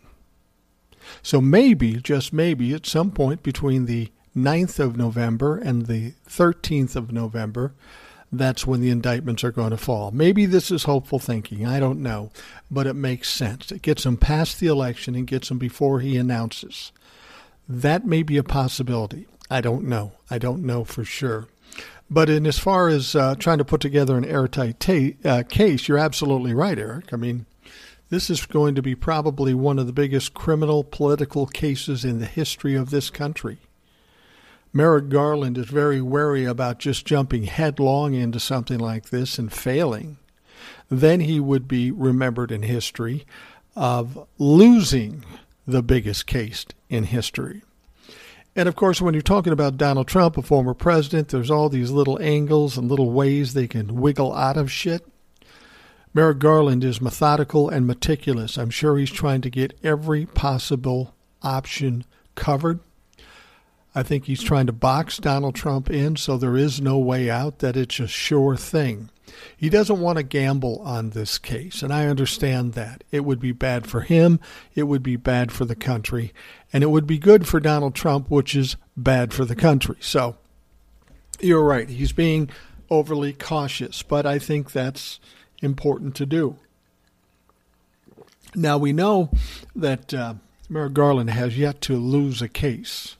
So 1.22 1.42
maybe, 1.42 1.98
just 1.98 2.34
maybe, 2.34 2.74
at 2.74 2.86
some 2.86 3.12
point 3.12 3.44
between 3.44 3.86
the 3.86 4.10
9th 4.36 4.80
of 4.80 4.98
November 4.98 5.58
and 5.58 5.86
the 5.86 6.14
13th 6.28 6.96
of 6.96 7.12
November, 7.12 7.74
that's 8.32 8.66
when 8.66 8.82
the 8.82 8.90
indictments 8.90 9.44
are 9.44 9.52
going 9.52 9.70
to 9.70 9.78
fall. 9.78 10.12
Maybe 10.12 10.46
this 10.46 10.72
is 10.72 10.84
hopeful 10.84 11.20
thinking. 11.20 11.66
I 11.66 11.80
don't 11.80 12.02
know. 12.02 12.32
But 12.70 12.88
it 12.88 12.96
makes 12.96 13.30
sense. 13.30 13.72
It 13.72 13.84
gets 13.84 14.06
him 14.06 14.18
past 14.18 14.60
the 14.60 14.68
election 14.68 15.14
and 15.14 15.28
gets 15.28 15.52
him 15.52 15.60
before 15.60 16.00
he 16.00 16.18
announces. 16.18 16.92
That 17.70 18.06
may 18.06 18.24
be 18.24 18.38
a 18.38 18.44
possibility. 18.44 19.28
I 19.50 19.62
don't 19.62 19.84
know. 19.84 20.14
I 20.32 20.40
don't 20.40 20.64
know 20.64 20.84
for 20.84 21.06
sure. 21.06 21.48
But 22.10 22.30
in 22.30 22.46
as 22.46 22.60
far 22.60 22.90
as 22.90 23.16
uh, 23.16 23.36
trying 23.36 23.60
to 23.60 23.66
put 23.66 23.82
together 23.82 24.18
an 24.18 24.26
airtight 24.26 24.84
uh, 25.26 25.44
case, 25.44 25.88
you're 25.88 25.98
absolutely 25.98 26.54
right, 26.54 26.78
Eric. 26.78 27.14
I 27.14 27.18
mean, 27.18 27.46
this 28.10 28.30
is 28.30 28.46
going 28.46 28.76
to 28.76 28.82
be 28.82 28.96
probably 28.96 29.54
one 29.54 29.80
of 29.80 29.88
the 29.88 29.94
biggest 29.94 30.34
criminal 30.34 30.84
political 30.84 31.46
cases 31.48 32.04
in 32.04 32.20
the 32.20 32.26
history 32.26 32.76
of 32.76 32.90
this 32.90 33.10
country. 33.10 33.60
Merrick 34.76 35.10
Garland 35.10 35.56
is 35.58 35.68
very 35.68 36.02
wary 36.02 36.46
about 36.46 36.80
just 36.80 37.06
jumping 37.06 37.44
headlong 37.44 38.16
into 38.16 38.40
something 38.40 38.80
like 38.80 39.10
this 39.10 39.38
and 39.38 39.54
failing. 39.54 40.18
Then 40.90 41.20
he 41.20 41.40
would 41.40 41.68
be 41.68 41.92
remembered 41.92 42.52
in 42.52 42.64
history 42.64 43.26
of 43.76 44.28
losing 44.40 45.24
the 45.68 45.84
biggest 45.84 46.26
case 46.26 46.66
in 46.90 47.06
history. 47.06 47.62
And 48.56 48.68
of 48.68 48.76
course, 48.76 49.00
when 49.00 49.14
you're 49.14 49.22
talking 49.22 49.54
about 49.54 49.78
Donald 49.78 50.08
Trump, 50.08 50.38
a 50.38 50.42
former 50.42 50.74
president, 50.74 51.30
there's 51.30 51.52
all 51.52 51.70
these 51.70 51.92
little 51.92 52.20
angles 52.22 52.78
and 52.78 52.90
little 52.90 53.12
ways 53.12 53.54
they 53.54 53.68
can 53.68 54.02
wiggle 54.02 54.34
out 54.34 54.58
of 54.58 54.72
shit. 54.72 55.06
Merrick 56.16 56.40
Garland 56.40 56.84
is 56.84 57.02
methodical 57.02 57.70
and 57.70 57.88
meticulous. 57.88 58.58
I'm 58.58 58.70
sure 58.70 58.98
he's 58.98 59.12
trying 59.12 59.42
to 59.42 59.50
get 59.50 59.78
every 59.84 60.26
possible 60.26 61.16
option 61.42 62.06
covered. 62.36 62.80
I 63.96 64.04
think 64.04 64.26
he's 64.26 64.42
trying 64.42 64.66
to 64.68 64.74
box 64.74 65.18
Donald 65.18 65.56
Trump 65.56 65.90
in 65.90 66.16
so 66.16 66.38
there 66.38 66.58
is 66.58 66.82
no 66.82 66.98
way 66.98 67.30
out, 67.30 67.60
that 67.60 67.78
it's 67.78 68.00
a 68.00 68.08
sure 68.08 68.56
thing. 68.56 69.10
He 69.56 69.70
doesn't 69.70 70.02
want 70.02 70.18
to 70.18 70.24
gamble 70.24 70.80
on 70.80 71.12
this 71.12 71.38
case, 71.38 71.82
and 71.82 71.94
I 71.94 72.08
understand 72.08 72.74
that. 72.74 73.04
It 73.12 73.24
would 73.24 73.40
be 73.40 73.52
bad 73.52 73.88
for 73.88 74.02
him, 74.02 74.40
it 74.76 74.84
would 74.84 75.04
be 75.04 75.16
bad 75.16 75.52
for 75.52 75.66
the 75.66 75.76
country, 75.76 76.34
and 76.72 76.84
it 76.84 76.88
would 76.88 77.08
be 77.08 77.18
good 77.18 77.48
for 77.48 77.60
Donald 77.60 77.96
Trump, 77.96 78.30
which 78.30 78.56
is 78.56 78.76
bad 78.98 79.34
for 79.34 79.46
the 79.46 79.56
country. 79.56 79.98
So 80.00 80.38
you're 81.40 81.64
right. 81.64 81.90
He's 81.90 82.12
being 82.12 82.50
overly 82.90 83.34
cautious, 83.34 84.02
but 84.04 84.26
I 84.26 84.40
think 84.40 84.72
that's 84.72 85.20
important 85.62 86.16
to 86.16 86.26
do. 86.26 86.58
Now, 88.56 88.78
we 88.78 88.94
know 88.94 89.32
that 89.76 90.14
uh, 90.14 90.36
Merrick 90.70 90.94
Garland 90.94 91.32
has 91.32 91.58
yet 91.58 91.82
to 91.82 91.98
lose 91.98 92.42
a 92.42 92.48
case. 92.48 93.18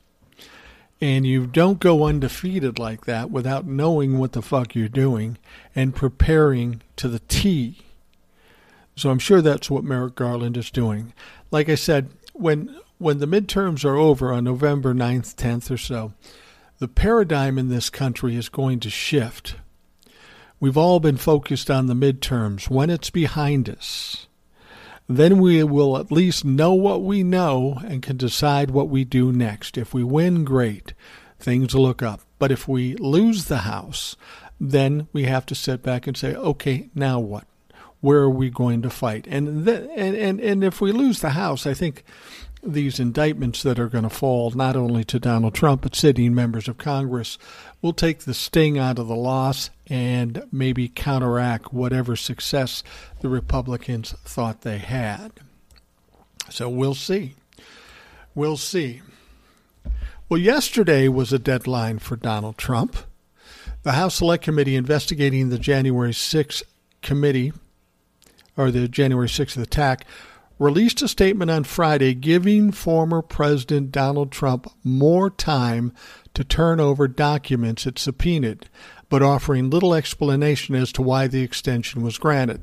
And 1.04 1.28
you 1.28 1.48
don't 1.48 1.82
go 1.82 2.06
undefeated 2.06 2.80
like 2.80 3.04
that 3.08 3.30
without 3.30 3.66
knowing 3.66 4.20
what 4.20 4.32
the 4.32 4.42
fuck 4.42 4.74
you're 4.74 4.88
doing 4.88 5.38
and 5.76 5.94
preparing 5.94 6.82
to 6.96 7.10
the 7.10 7.20
T. 7.20 7.80
So 8.96 9.10
I'm 9.10 9.20
sure 9.20 9.42
that's 9.42 9.70
what 9.70 9.84
Merrick 9.84 10.16
Garland 10.16 10.56
is 10.56 10.72
doing. 10.72 11.12
Like 11.52 11.68
I 11.68 11.76
said, 11.76 12.08
when 12.32 12.74
when 13.00 13.20
the 13.20 13.26
midterms 13.26 13.84
are 13.84 13.98
over 13.98 14.32
on 14.32 14.46
November 14.46 14.94
9th, 14.94 15.36
10th 15.36 15.70
or 15.70 15.76
so, 15.76 16.14
the 16.80 16.88
paradigm 16.88 17.58
in 17.58 17.68
this 17.68 17.90
country 17.90 18.38
is 18.38 18.48
going 18.48 18.80
to 18.80 18.90
shift. 18.90 19.56
We've 20.62 20.78
all 20.78 21.02
been 21.02 21.18
focused 21.18 21.70
on 21.70 21.88
the 21.88 21.94
midterms. 21.96 22.70
When 22.70 22.90
it's 22.90 23.10
behind 23.10 23.70
us, 23.70 24.28
then 25.08 25.40
we 25.40 25.64
will 25.64 25.98
at 25.98 26.12
least 26.12 26.46
know 26.46 26.74
what 26.74 27.04
we 27.04 27.24
know 27.24 27.80
and 27.86 28.02
can 28.02 28.18
decide 28.18 28.72
what 28.72 28.90
we 28.90 29.04
do 29.04 29.32
next. 29.32 29.78
If 29.78 29.94
we 29.94 30.04
win, 30.04 30.44
great. 30.44 30.94
Things 31.40 31.76
look 31.76 32.02
up. 32.02 32.22
But 32.40 32.52
if 32.52 32.68
we 32.68 32.96
lose 32.96 33.46
the 33.46 33.60
House, 33.60 34.16
then 34.60 35.08
we 35.12 35.24
have 35.24 35.46
to 35.48 35.56
sit 35.56 35.84
back 35.84 36.08
and 36.08 36.16
say, 36.16 36.34
okay, 36.36 36.90
now 36.96 37.20
what? 37.20 37.46
Where 38.00 38.20
are 38.20 38.30
we 38.30 38.50
going 38.50 38.82
to 38.82 38.90
fight? 38.90 39.28
And, 39.28 39.66
th- 39.66 39.90
and, 39.96 40.16
and, 40.16 40.40
and 40.40 40.64
if 40.64 40.82
we 40.82 40.92
lose 40.92 41.20
the 41.20 41.32
House, 41.32 41.66
I 41.66 41.74
think 41.74 42.04
these 42.66 43.00
indictments 43.00 43.62
that 43.64 43.78
are 43.80 43.90
going 43.90 44.06
to 44.06 44.10
fall 44.10 44.52
not 44.52 44.76
only 44.76 45.04
to 45.04 45.20
Donald 45.20 45.54
Trump 45.54 45.82
but 45.82 45.96
sitting 45.96 46.34
members 46.34 46.68
of 46.68 46.78
Congress 46.78 47.38
will 47.82 47.94
take 47.94 48.20
the 48.20 48.34
sting 48.34 48.78
out 48.78 48.98
of 48.98 49.08
the 49.08 49.16
loss 49.16 49.70
and 49.88 50.44
maybe 50.52 50.88
counteract 50.88 51.74
whatever 51.74 52.16
success 52.16 52.84
the 53.20 53.30
Republicans 53.30 54.14
thought 54.24 54.62
they 54.62 54.78
had. 54.78 55.32
So 56.50 56.70
we'll 56.70 56.96
see. 56.96 57.36
We'll 58.34 58.58
see. 58.58 59.02
Well, 60.30 60.40
yesterday 60.40 61.08
was 61.08 61.34
a 61.34 61.40
deadline 61.40 62.00
for 62.00 62.16
Donald 62.16 62.58
Trump. 62.58 62.98
The 63.84 63.92
House 63.92 64.16
Select 64.16 64.44
Committee 64.44 64.76
investigating 64.76 65.50
the 65.50 65.60
January 65.60 66.12
6th 66.12 66.64
committee, 67.02 67.52
or 68.56 68.72
the 68.72 68.88
January 68.88 69.28
6th 69.28 69.62
attack, 69.62 70.06
released 70.60 71.02
a 71.02 71.08
statement 71.08 71.52
on 71.52 71.64
Friday 71.64 72.14
giving 72.14 72.72
former 72.72 73.22
President 73.22 73.92
Donald 73.92 74.32
Trump 74.32 74.72
more 74.84 75.30
time 75.30 75.94
to 76.34 76.44
turn 76.44 76.80
over 76.80 77.08
documents 77.08 77.86
it 77.86 78.00
subpoenaed, 78.00 78.70
but 79.10 79.22
offering 79.22 79.70
little 79.70 79.94
explanation 79.94 80.76
as 80.76 80.92
to 80.92 81.02
why 81.02 81.28
the 81.28 81.44
extension 81.44 82.02
was 82.02 82.18
granted. 82.18 82.62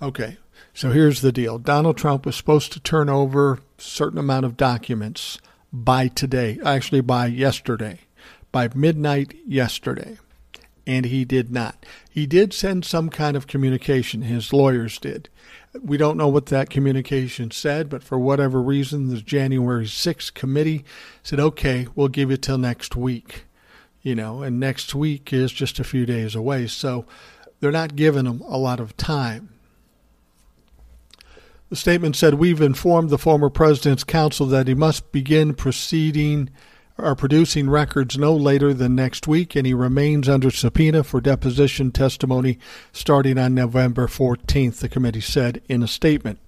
Okay, 0.00 0.38
so 0.74 0.90
here's 0.90 1.20
the 1.20 1.32
deal 1.32 1.58
Donald 1.58 1.96
Trump 1.96 2.26
was 2.26 2.36
supposed 2.36 2.72
to 2.72 2.80
turn 2.80 3.08
over 3.08 3.54
a 3.54 3.58
certain 3.78 4.18
amount 4.18 4.44
of 4.44 4.56
documents 4.56 5.38
by 5.72 6.08
today, 6.08 6.58
actually 6.64 7.00
by 7.00 7.26
yesterday, 7.26 8.00
by 8.50 8.68
midnight 8.74 9.34
yesterday. 9.46 10.18
And 10.86 11.06
he 11.06 11.24
did 11.24 11.52
not. 11.52 11.84
He 12.10 12.26
did 12.26 12.52
send 12.52 12.84
some 12.84 13.08
kind 13.08 13.36
of 13.36 13.46
communication, 13.46 14.22
his 14.22 14.52
lawyers 14.52 14.98
did. 14.98 15.28
We 15.80 15.96
don't 15.96 16.18
know 16.18 16.28
what 16.28 16.46
that 16.46 16.70
communication 16.70 17.50
said, 17.50 17.88
but 17.88 18.02
for 18.02 18.18
whatever 18.18 18.60
reason, 18.60 19.08
the 19.08 19.20
January 19.20 19.86
6th 19.86 20.34
committee 20.34 20.84
said, 21.22 21.40
okay, 21.40 21.86
we'll 21.94 22.08
give 22.08 22.30
you 22.30 22.36
till 22.36 22.58
next 22.58 22.96
week. 22.96 23.44
You 24.02 24.16
know, 24.16 24.42
and 24.42 24.58
next 24.58 24.94
week 24.96 25.32
is 25.32 25.52
just 25.52 25.78
a 25.78 25.84
few 25.84 26.04
days 26.04 26.34
away. 26.34 26.66
So 26.66 27.06
they're 27.60 27.70
not 27.70 27.94
giving 27.94 28.24
them 28.24 28.42
a 28.48 28.58
lot 28.58 28.80
of 28.80 28.96
time. 28.96 29.50
The 31.72 31.76
statement 31.76 32.16
said, 32.16 32.34
We've 32.34 32.60
informed 32.60 33.08
the 33.08 33.16
former 33.16 33.48
president's 33.48 34.04
counsel 34.04 34.44
that 34.48 34.68
he 34.68 34.74
must 34.74 35.10
begin 35.10 35.54
proceeding 35.54 36.50
are 36.98 37.16
producing 37.16 37.70
records 37.70 38.18
no 38.18 38.34
later 38.34 38.74
than 38.74 38.94
next 38.94 39.26
week, 39.26 39.56
and 39.56 39.66
he 39.66 39.74
remains 39.74 40.28
under 40.28 40.50
subpoena 40.50 41.02
for 41.02 41.20
deposition 41.20 41.90
testimony 41.90 42.58
starting 42.92 43.38
on 43.38 43.54
November 43.54 44.06
14th, 44.06 44.78
the 44.78 44.88
committee 44.88 45.20
said 45.20 45.62
in 45.68 45.82
a 45.82 45.88
statement. 45.88 46.38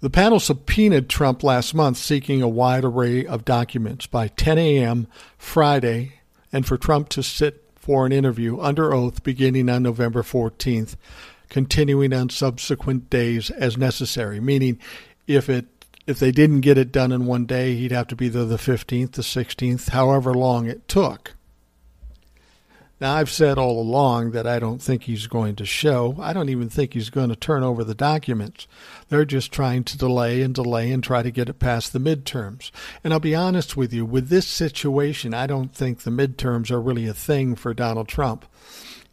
The 0.00 0.10
panel 0.10 0.38
subpoenaed 0.38 1.08
Trump 1.08 1.42
last 1.42 1.74
month 1.74 1.96
seeking 1.96 2.42
a 2.42 2.48
wide 2.48 2.84
array 2.84 3.26
of 3.26 3.44
documents 3.44 4.06
by 4.06 4.28
10 4.28 4.58
a.m. 4.58 5.06
Friday 5.38 6.20
and 6.52 6.66
for 6.66 6.76
Trump 6.76 7.08
to 7.10 7.22
sit 7.22 7.64
for 7.74 8.04
an 8.04 8.12
interview 8.12 8.60
under 8.60 8.92
oath 8.92 9.22
beginning 9.22 9.68
on 9.68 9.82
November 9.82 10.22
14th, 10.22 10.96
continuing 11.48 12.12
on 12.12 12.28
subsequent 12.28 13.08
days 13.08 13.50
as 13.50 13.76
necessary, 13.76 14.40
meaning 14.40 14.78
if 15.26 15.48
it 15.48 15.66
if 16.06 16.18
they 16.18 16.30
didn't 16.30 16.60
get 16.60 16.78
it 16.78 16.92
done 16.92 17.12
in 17.12 17.26
one 17.26 17.46
day, 17.46 17.74
he'd 17.74 17.92
have 17.92 18.06
to 18.08 18.16
be 18.16 18.28
there 18.28 18.44
the 18.44 18.56
15th, 18.56 19.12
the 19.12 19.22
16th, 19.22 19.90
however 19.90 20.32
long 20.32 20.66
it 20.66 20.88
took. 20.88 21.34
Now, 22.98 23.16
I've 23.16 23.30
said 23.30 23.58
all 23.58 23.78
along 23.78 24.30
that 24.30 24.46
I 24.46 24.58
don't 24.58 24.80
think 24.80 25.02
he's 25.02 25.26
going 25.26 25.54
to 25.56 25.66
show. 25.66 26.16
I 26.18 26.32
don't 26.32 26.48
even 26.48 26.70
think 26.70 26.94
he's 26.94 27.10
going 27.10 27.28
to 27.28 27.36
turn 27.36 27.62
over 27.62 27.84
the 27.84 27.94
documents. 27.94 28.66
They're 29.10 29.26
just 29.26 29.52
trying 29.52 29.84
to 29.84 29.98
delay 29.98 30.40
and 30.40 30.54
delay 30.54 30.90
and 30.90 31.04
try 31.04 31.22
to 31.22 31.30
get 31.30 31.50
it 31.50 31.58
past 31.58 31.92
the 31.92 31.98
midterms. 31.98 32.70
And 33.04 33.12
I'll 33.12 33.20
be 33.20 33.34
honest 33.34 33.76
with 33.76 33.92
you, 33.92 34.06
with 34.06 34.30
this 34.30 34.46
situation, 34.46 35.34
I 35.34 35.46
don't 35.46 35.74
think 35.74 36.00
the 36.00 36.10
midterms 36.10 36.70
are 36.70 36.80
really 36.80 37.06
a 37.06 37.12
thing 37.12 37.54
for 37.54 37.74
Donald 37.74 38.08
Trump 38.08 38.46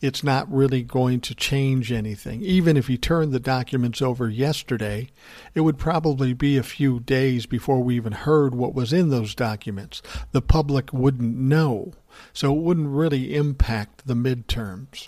it's 0.04 0.22
not 0.22 0.52
really 0.54 0.84
going 0.84 1.22
to 1.22 1.34
change 1.34 1.90
anything. 1.90 2.42
Even 2.42 2.76
if 2.76 2.88
he 2.88 2.98
turned 2.98 3.32
the 3.32 3.40
documents 3.40 4.02
over 4.02 4.30
yesterday, 4.30 5.08
it 5.56 5.62
would 5.62 5.78
probably 5.78 6.34
be 6.34 6.58
a 6.58 6.64
few 6.64 7.00
days 7.00 7.46
before 7.46 7.82
we 7.82 7.96
even 7.96 8.12
heard 8.12 8.54
what 8.54 8.76
was 8.76 8.92
in 8.92 9.10
those 9.10 9.34
documents. 9.34 10.02
The 10.34 10.42
public 10.42 10.92
wouldn't 10.92 11.38
know. 11.38 11.94
So 12.34 12.54
it 12.54 12.60
wouldn't 12.60 12.90
really 12.90 13.34
impact 13.34 14.06
the 14.06 14.14
midterms. 14.14 15.08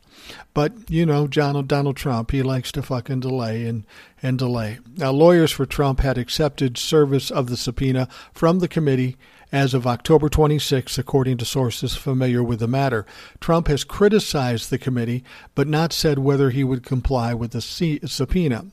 But, 0.53 0.89
you 0.89 1.05
know, 1.05 1.27
Donald, 1.27 1.67
Donald 1.67 1.97
Trump, 1.97 2.31
he 2.31 2.41
likes 2.41 2.71
to 2.71 2.81
fucking 2.81 3.19
delay 3.19 3.65
and, 3.65 3.85
and 4.23 4.39
delay. 4.39 4.79
Now, 4.95 5.11
lawyers 5.11 5.51
for 5.51 5.65
Trump 5.65 5.99
had 5.99 6.17
accepted 6.17 6.77
service 6.77 7.29
of 7.29 7.49
the 7.49 7.57
subpoena 7.57 8.07
from 8.33 8.59
the 8.59 8.69
committee 8.69 9.17
as 9.55 9.73
of 9.73 9.87
October 9.87 10.27
26, 10.27 10.97
according 10.97 11.37
to 11.37 11.45
sources 11.45 11.95
familiar 11.95 12.43
with 12.43 12.59
the 12.59 12.67
matter. 12.67 13.05
Trump 13.39 13.69
has 13.69 13.85
criticized 13.85 14.69
the 14.69 14.77
committee, 14.77 15.23
but 15.55 15.65
not 15.65 15.93
said 15.93 16.19
whether 16.19 16.49
he 16.49 16.61
would 16.61 16.83
comply 16.83 17.33
with 17.33 17.51
the 17.51 17.61
subpoena. 17.61 18.65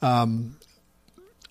Um, 0.00 0.58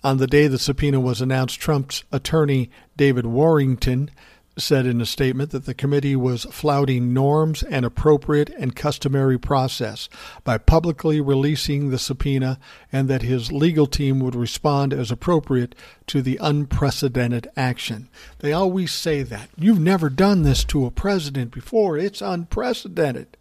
on 0.02 0.16
the 0.16 0.26
day 0.26 0.46
the 0.46 0.58
subpoena 0.58 0.98
was 1.00 1.20
announced, 1.20 1.60
Trump's 1.60 2.02
attorney, 2.10 2.70
David 2.96 3.26
Warrington, 3.26 4.10
said 4.60 4.86
in 4.86 5.00
a 5.00 5.06
statement 5.06 5.50
that 5.50 5.66
the 5.66 5.74
committee 5.74 6.14
was 6.14 6.44
flouting 6.44 7.12
norms 7.12 7.62
and 7.62 7.84
appropriate 7.84 8.50
and 8.50 8.76
customary 8.76 9.38
process 9.38 10.08
by 10.44 10.58
publicly 10.58 11.20
releasing 11.20 11.90
the 11.90 11.98
subpoena 11.98 12.58
and 12.92 13.08
that 13.08 13.22
his 13.22 13.50
legal 13.50 13.86
team 13.86 14.20
would 14.20 14.34
respond 14.34 14.92
as 14.92 15.10
appropriate 15.10 15.74
to 16.06 16.22
the 16.22 16.38
unprecedented 16.40 17.50
action. 17.56 18.08
They 18.38 18.52
always 18.52 18.92
say 18.92 19.22
that. 19.22 19.50
You've 19.56 19.80
never 19.80 20.08
done 20.08 20.42
this 20.42 20.64
to 20.64 20.86
a 20.86 20.90
president 20.90 21.50
before. 21.50 21.96
It's 21.96 22.20
unprecedented. 22.20 23.36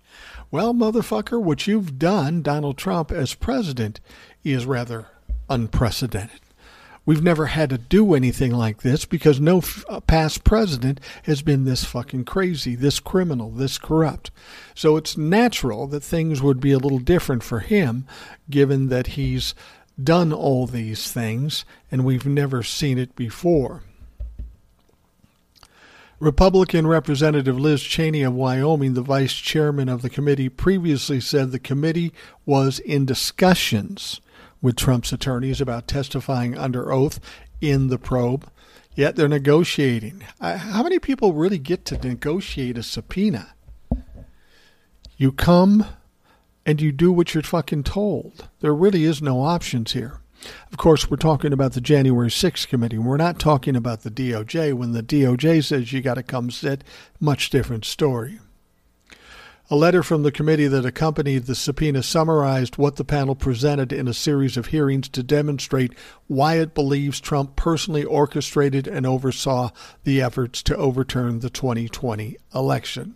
Well, 0.51 0.73
motherfucker, 0.73 1.41
what 1.41 1.67
you've 1.67 1.99
done, 1.99 2.41
Donald 2.41 2.77
Trump, 2.77 3.11
as 3.11 3.35
president, 3.35 3.99
is 4.43 4.65
rather 4.65 5.07
unprecedented. 5.49 6.39
We've 7.09 7.23
never 7.23 7.47
had 7.47 7.71
to 7.71 7.79
do 7.79 8.13
anything 8.13 8.51
like 8.51 8.83
this 8.83 9.03
because 9.03 9.39
no 9.39 9.57
f- 9.57 9.83
uh, 9.89 9.99
past 9.99 10.43
president 10.43 10.99
has 11.23 11.41
been 11.41 11.65
this 11.65 11.83
fucking 11.83 12.25
crazy, 12.25 12.75
this 12.75 12.99
criminal, 12.99 13.49
this 13.49 13.79
corrupt. 13.79 14.29
So 14.75 14.95
it's 14.95 15.17
natural 15.17 15.87
that 15.87 16.03
things 16.03 16.43
would 16.43 16.59
be 16.59 16.71
a 16.71 16.77
little 16.77 16.99
different 16.99 17.41
for 17.41 17.61
him, 17.61 18.05
given 18.47 18.89
that 18.89 19.07
he's 19.07 19.55
done 19.99 20.31
all 20.31 20.67
these 20.67 21.11
things 21.11 21.65
and 21.91 22.05
we've 22.05 22.27
never 22.27 22.61
seen 22.61 22.99
it 22.99 23.15
before. 23.15 23.81
Republican 26.19 26.85
Representative 26.85 27.59
Liz 27.59 27.81
Cheney 27.81 28.21
of 28.21 28.35
Wyoming, 28.35 28.93
the 28.93 29.01
vice 29.01 29.33
chairman 29.33 29.89
of 29.89 30.03
the 30.03 30.11
committee, 30.11 30.47
previously 30.47 31.19
said 31.19 31.49
the 31.49 31.57
committee 31.57 32.13
was 32.45 32.77
in 32.77 33.07
discussions 33.07 34.21
with 34.61 34.75
Trump's 34.75 35.13
attorneys 35.13 35.61
about 35.61 35.87
testifying 35.87 36.57
under 36.57 36.91
oath 36.91 37.19
in 37.61 37.87
the 37.87 37.97
probe. 37.97 38.49
Yet 38.95 39.15
they're 39.15 39.27
negotiating. 39.29 40.25
Uh, 40.41 40.57
how 40.57 40.83
many 40.83 40.99
people 40.99 41.33
really 41.33 41.59
get 41.59 41.85
to 41.85 41.97
negotiate 41.97 42.77
a 42.77 42.83
subpoena? 42.83 43.53
You 45.15 45.31
come 45.31 45.85
and 46.65 46.81
you 46.81 46.91
do 46.91 47.11
what 47.11 47.33
you're 47.33 47.43
fucking 47.43 47.83
told. 47.83 48.49
There 48.59 48.73
really 48.73 49.03
is 49.03 49.21
no 49.21 49.41
options 49.41 49.93
here. 49.93 50.19
Of 50.71 50.77
course, 50.77 51.09
we're 51.09 51.17
talking 51.17 51.51
about 51.51 51.73
the 51.73 51.81
January 51.81 52.29
6th 52.29 52.67
committee. 52.67 52.97
We're 52.97 53.17
not 53.17 53.39
talking 53.39 53.75
about 53.75 54.01
the 54.01 54.11
DOJ. 54.11 54.73
When 54.73 54.93
the 54.93 55.03
DOJ 55.03 55.63
says 55.63 55.91
you 55.91 56.01
got 56.01 56.13
to 56.15 56.23
come 56.23 56.51
sit, 56.51 56.83
much 57.19 57.49
different 57.49 57.85
story. 57.85 58.39
A 59.71 59.75
letter 59.75 60.01
from 60.01 60.23
the 60.23 60.31
committee 60.31 60.67
that 60.67 60.83
accompanied 60.83 61.45
the 61.45 61.53
subpoena 61.53 62.01
summarized 62.01 62.79
what 62.79 62.95
the 62.95 63.05
panel 63.05 63.35
presented 63.35 63.93
in 63.93 64.07
a 64.07 64.15
series 64.15 64.57
of 64.57 64.67
hearings 64.67 65.07
to 65.09 65.21
demonstrate 65.21 65.93
why 66.25 66.55
it 66.55 66.73
believes 66.73 67.19
Trump 67.19 67.55
personally 67.55 68.03
orchestrated 68.03 68.88
and 68.88 69.05
oversaw 69.05 69.69
the 70.05 70.23
efforts 70.23 70.63
to 70.63 70.75
overturn 70.75 71.41
the 71.41 71.51
2020 71.51 72.35
election. 72.55 73.13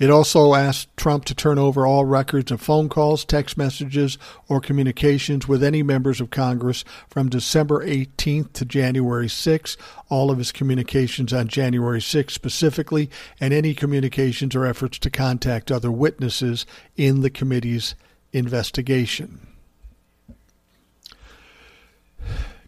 It 0.00 0.10
also 0.10 0.54
asked 0.54 0.96
Trump 0.96 1.26
to 1.26 1.34
turn 1.34 1.58
over 1.58 1.86
all 1.86 2.06
records 2.06 2.50
of 2.50 2.62
phone 2.62 2.88
calls, 2.88 3.22
text 3.22 3.58
messages, 3.58 4.16
or 4.48 4.58
communications 4.58 5.46
with 5.46 5.62
any 5.62 5.82
members 5.82 6.22
of 6.22 6.30
Congress 6.30 6.86
from 7.10 7.28
December 7.28 7.84
18th 7.84 8.54
to 8.54 8.64
January 8.64 9.26
6th, 9.26 9.76
all 10.08 10.30
of 10.30 10.38
his 10.38 10.52
communications 10.52 11.34
on 11.34 11.48
January 11.48 12.00
6th 12.00 12.30
specifically, 12.30 13.10
and 13.38 13.52
any 13.52 13.74
communications 13.74 14.56
or 14.56 14.64
efforts 14.64 14.98
to 15.00 15.10
contact 15.10 15.70
other 15.70 15.92
witnesses 15.92 16.64
in 16.96 17.20
the 17.20 17.28
committee's 17.28 17.94
investigation. 18.32 19.46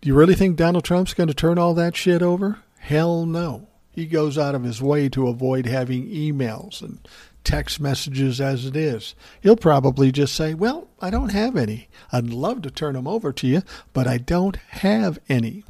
Do 0.03 0.09
you 0.09 0.15
really 0.15 0.35
think 0.35 0.57
Donald 0.57 0.85
Trump's 0.85 1.15
going 1.15 1.29
to 1.29 1.35
turn 1.35 1.57
all 1.57 1.73
that 1.75 1.97
shit 1.97 2.21
over? 2.21 2.59
Hell 2.79 3.25
no. 3.25 3.69
He 3.93 4.07
goes 4.07 4.39
out 4.39 4.55
of 4.55 4.65
his 4.65 4.81
way 4.81 5.09
to 5.11 5.29
avoid 5.29 5.67
having 5.67 6.09
emails 6.09 6.81
and 6.81 7.07
text 7.45 7.81
messages 7.81 8.41
as 8.41 8.65
it 8.65 8.77
is. 8.77 9.15
He'll 9.41 9.57
probably 9.57 10.11
just 10.11 10.35
say, 10.35 10.55
Well, 10.55 10.89
I 11.01 11.11
don't 11.11 11.33
have 11.33 11.57
any. 11.57 11.89
I'd 12.11 12.31
love 12.31 12.63
to 12.63 12.71
turn 12.71 12.95
them 12.95 13.07
over 13.07 13.33
to 13.33 13.47
you, 13.47 13.63
but 13.93 14.07
I 14.07 14.19
don't 14.19 14.57
have 14.57 15.19
any. 15.29 15.65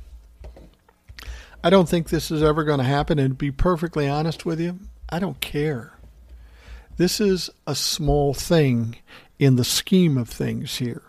I 1.65 1.71
don't 1.71 1.89
think 1.89 2.09
this 2.09 2.31
is 2.31 2.43
ever 2.43 2.65
going 2.65 2.79
to 2.79 2.85
happen, 2.85 3.19
and 3.19 3.31
to 3.31 3.35
be 3.35 3.51
perfectly 3.51 4.09
honest 4.09 4.45
with 4.45 4.61
you, 4.61 4.81
I 5.09 5.19
don't 5.19 5.41
care. 5.41 5.93
This 6.97 7.21
is 7.21 7.51
a 7.67 7.75
small 7.75 8.35
thing 8.35 8.97
in 9.39 9.57
the 9.57 9.65
scheme 9.65 10.19
of 10.19 10.29
things 10.29 10.77
here. 10.77 11.03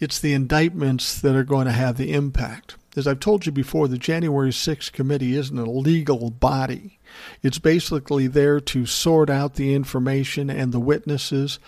It's 0.00 0.18
the 0.18 0.32
indictments 0.32 1.20
that 1.20 1.34
are 1.34 1.44
going 1.44 1.66
to 1.66 1.72
have 1.72 1.96
the 1.96 2.12
impact. 2.12 2.76
As 2.98 3.06
I've 3.06 3.20
told 3.20 3.46
you 3.46 3.52
before, 3.52 3.86
the 3.86 3.96
January 3.96 4.50
6th 4.50 4.90
committee 4.90 5.36
isn't 5.36 5.56
a 5.56 5.70
legal 5.70 6.30
body. 6.30 6.98
It's 7.44 7.60
basically 7.60 8.26
there 8.26 8.58
to 8.58 8.86
sort 8.86 9.30
out 9.30 9.54
the 9.54 9.72
information 9.72 10.50
and 10.50 10.72
the 10.72 10.80
witnesses 10.80 11.60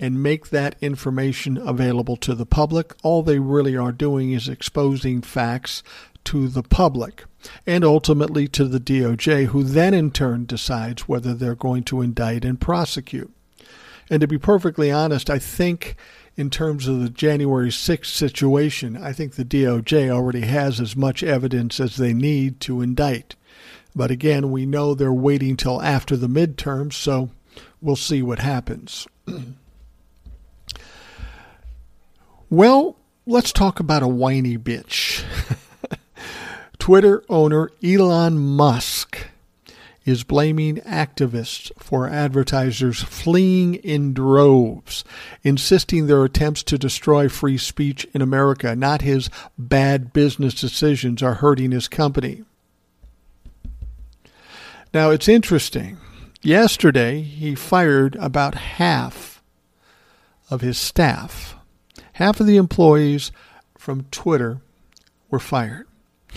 and 0.00 0.22
make 0.22 0.48
that 0.48 0.76
information 0.80 1.58
available 1.58 2.16
to 2.16 2.34
the 2.34 2.46
public. 2.46 2.94
All 3.02 3.22
they 3.22 3.38
really 3.38 3.76
are 3.76 3.92
doing 3.92 4.32
is 4.32 4.48
exposing 4.48 5.20
facts 5.20 5.82
to 6.24 6.48
the 6.48 6.62
public 6.62 7.24
and 7.66 7.84
ultimately 7.84 8.48
to 8.48 8.64
the 8.64 8.80
DOJ, 8.80 9.48
who 9.48 9.64
then 9.64 9.92
in 9.92 10.10
turn 10.10 10.46
decides 10.46 11.02
whether 11.02 11.34
they're 11.34 11.54
going 11.54 11.84
to 11.84 12.00
indict 12.00 12.46
and 12.46 12.58
prosecute. 12.58 13.30
And 14.08 14.22
to 14.22 14.26
be 14.26 14.38
perfectly 14.38 14.90
honest, 14.90 15.28
I 15.28 15.38
think 15.38 15.96
in 16.38 16.50
terms 16.50 16.86
of 16.86 17.00
the 17.00 17.10
January 17.10 17.68
6th 17.68 18.06
situation, 18.06 18.96
I 18.96 19.12
think 19.12 19.34
the 19.34 19.44
DOJ 19.44 20.08
already 20.08 20.42
has 20.42 20.80
as 20.80 20.94
much 20.94 21.24
evidence 21.24 21.80
as 21.80 21.96
they 21.96 22.14
need 22.14 22.60
to 22.60 22.80
indict. 22.80 23.34
But 23.96 24.12
again, 24.12 24.52
we 24.52 24.64
know 24.64 24.94
they're 24.94 25.12
waiting 25.12 25.56
till 25.56 25.82
after 25.82 26.16
the 26.16 26.28
midterms, 26.28 26.92
so 26.92 27.30
we'll 27.80 27.96
see 27.96 28.22
what 28.22 28.38
happens. 28.38 29.08
well, 32.50 32.96
let's 33.26 33.52
talk 33.52 33.80
about 33.80 34.04
a 34.04 34.08
whiny 34.08 34.56
bitch. 34.56 35.24
Twitter 36.78 37.24
owner 37.28 37.68
Elon 37.82 38.38
Musk 38.38 39.27
is 40.08 40.24
blaming 40.24 40.76
activists 40.76 41.70
for 41.76 42.08
advertisers 42.08 43.02
fleeing 43.02 43.74
in 43.74 44.14
droves, 44.14 45.04
insisting 45.42 46.06
their 46.06 46.24
attempts 46.24 46.62
to 46.62 46.78
destroy 46.78 47.28
free 47.28 47.58
speech 47.58 48.06
in 48.14 48.22
America, 48.22 48.74
not 48.74 49.02
his 49.02 49.28
bad 49.58 50.14
business 50.14 50.54
decisions, 50.54 51.22
are 51.22 51.34
hurting 51.34 51.72
his 51.72 51.88
company. 51.88 52.42
Now, 54.94 55.10
it's 55.10 55.28
interesting. 55.28 55.98
Yesterday, 56.40 57.20
he 57.20 57.54
fired 57.54 58.16
about 58.16 58.54
half 58.54 59.42
of 60.48 60.62
his 60.62 60.78
staff. 60.78 61.54
Half 62.14 62.40
of 62.40 62.46
the 62.46 62.56
employees 62.56 63.30
from 63.76 64.04
Twitter 64.04 64.62
were 65.28 65.38
fired. 65.38 65.87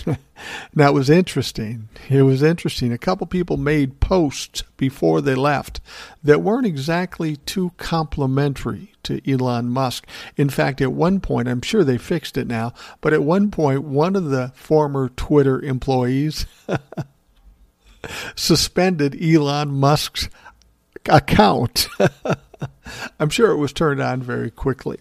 that 0.74 0.94
was 0.94 1.10
interesting. 1.10 1.90
It 2.10 2.24
was 2.24 2.44
interesting. 2.44 2.92
A 2.92 2.98
couple 2.98 3.28
people 3.28 3.58
made 3.58 4.00
posts 4.00 4.64
before 4.78 5.22
they 5.22 5.36
left 5.36 5.82
that 6.24 6.42
weren't 6.42 6.66
exactly 6.66 7.36
too 7.38 7.72
complimentary 7.78 8.92
to 9.04 9.22
Elon 9.30 9.70
Musk. 9.70 10.08
In 10.38 10.50
fact, 10.50 10.82
at 10.82 10.94
one 10.94 11.20
point, 11.20 11.48
I'm 11.48 11.62
sure 11.62 11.84
they 11.84 11.98
fixed 11.98 12.38
it 12.38 12.48
now, 12.48 12.74
but 13.02 13.14
at 13.14 13.24
one 13.24 13.52
point, 13.52 13.84
one 13.84 14.16
of 14.16 14.26
the 14.26 14.52
former 14.56 15.10
Twitter 15.10 15.62
employees 15.62 16.46
suspended 18.36 19.22
Elon 19.22 19.72
Musk's 19.72 20.30
account. 21.08 21.88
I'm 23.20 23.30
sure 23.30 23.52
it 23.52 23.58
was 23.58 23.74
turned 23.74 24.02
on 24.02 24.22
very 24.22 24.52
quickly. 24.52 25.00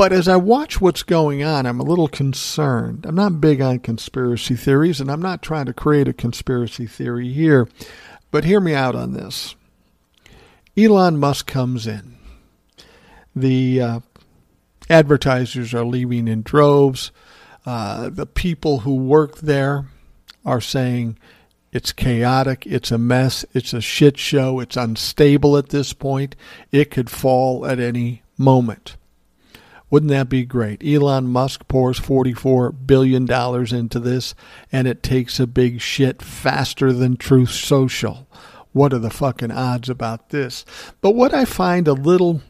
But 0.00 0.14
as 0.14 0.28
I 0.28 0.36
watch 0.36 0.80
what's 0.80 1.02
going 1.02 1.44
on, 1.44 1.66
I'm 1.66 1.78
a 1.78 1.82
little 1.84 2.08
concerned. 2.08 3.04
I'm 3.04 3.16
not 3.16 3.38
big 3.38 3.60
on 3.60 3.80
conspiracy 3.80 4.56
theories, 4.56 4.98
and 4.98 5.10
I'm 5.10 5.20
not 5.20 5.42
trying 5.42 5.66
to 5.66 5.74
create 5.74 6.08
a 6.08 6.14
conspiracy 6.14 6.86
theory 6.86 7.30
here. 7.30 7.68
But 8.30 8.44
hear 8.44 8.60
me 8.60 8.72
out 8.72 8.94
on 8.94 9.12
this. 9.12 9.56
Elon 10.74 11.18
Musk 11.18 11.46
comes 11.46 11.86
in. 11.86 12.16
The 13.36 13.82
uh, 13.82 14.00
advertisers 14.88 15.74
are 15.74 15.84
leaving 15.84 16.28
in 16.28 16.44
droves. 16.44 17.12
Uh, 17.66 18.08
the 18.08 18.24
people 18.24 18.78
who 18.78 18.94
work 18.94 19.40
there 19.40 19.84
are 20.46 20.62
saying 20.62 21.18
it's 21.72 21.92
chaotic, 21.92 22.66
it's 22.66 22.90
a 22.90 22.96
mess, 22.96 23.44
it's 23.52 23.74
a 23.74 23.82
shit 23.82 24.16
show, 24.16 24.60
it's 24.60 24.78
unstable 24.78 25.58
at 25.58 25.68
this 25.68 25.92
point. 25.92 26.36
It 26.72 26.90
could 26.90 27.10
fall 27.10 27.66
at 27.66 27.78
any 27.78 28.22
moment. 28.38 28.96
Wouldn't 29.90 30.10
that 30.10 30.28
be 30.28 30.44
great? 30.44 30.82
Elon 30.86 31.26
Musk 31.26 31.66
pours 31.66 31.98
$44 31.98 32.86
billion 32.86 33.30
into 33.74 33.98
this, 33.98 34.34
and 34.70 34.86
it 34.86 35.02
takes 35.02 35.40
a 35.40 35.46
big 35.48 35.80
shit 35.80 36.22
faster 36.22 36.92
than 36.92 37.16
Truth 37.16 37.50
Social. 37.50 38.28
What 38.72 38.92
are 38.92 39.00
the 39.00 39.10
fucking 39.10 39.50
odds 39.50 39.88
about 39.88 40.30
this? 40.30 40.64
But 41.00 41.16
what 41.16 41.34
I 41.34 41.44
find 41.44 41.88
a 41.88 41.92
little 41.92 42.40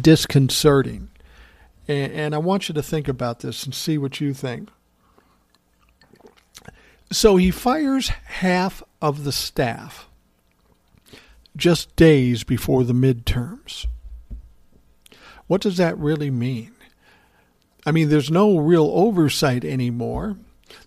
disconcerting, 0.00 1.10
and 1.86 2.34
I 2.34 2.38
want 2.38 2.68
you 2.68 2.74
to 2.74 2.82
think 2.82 3.08
about 3.08 3.40
this 3.40 3.64
and 3.64 3.74
see 3.74 3.98
what 3.98 4.20
you 4.20 4.32
think. 4.32 4.70
So 7.12 7.36
he 7.36 7.50
fires 7.50 8.08
half 8.08 8.82
of 9.00 9.24
the 9.24 9.32
staff 9.32 10.08
just 11.56 11.94
days 11.96 12.44
before 12.44 12.84
the 12.84 12.92
midterms. 12.94 13.86
What 15.48 15.62
does 15.62 15.78
that 15.78 15.98
really 15.98 16.30
mean? 16.30 16.72
I 17.84 17.90
mean, 17.90 18.10
there's 18.10 18.30
no 18.30 18.58
real 18.58 18.90
oversight 18.92 19.64
anymore. 19.64 20.36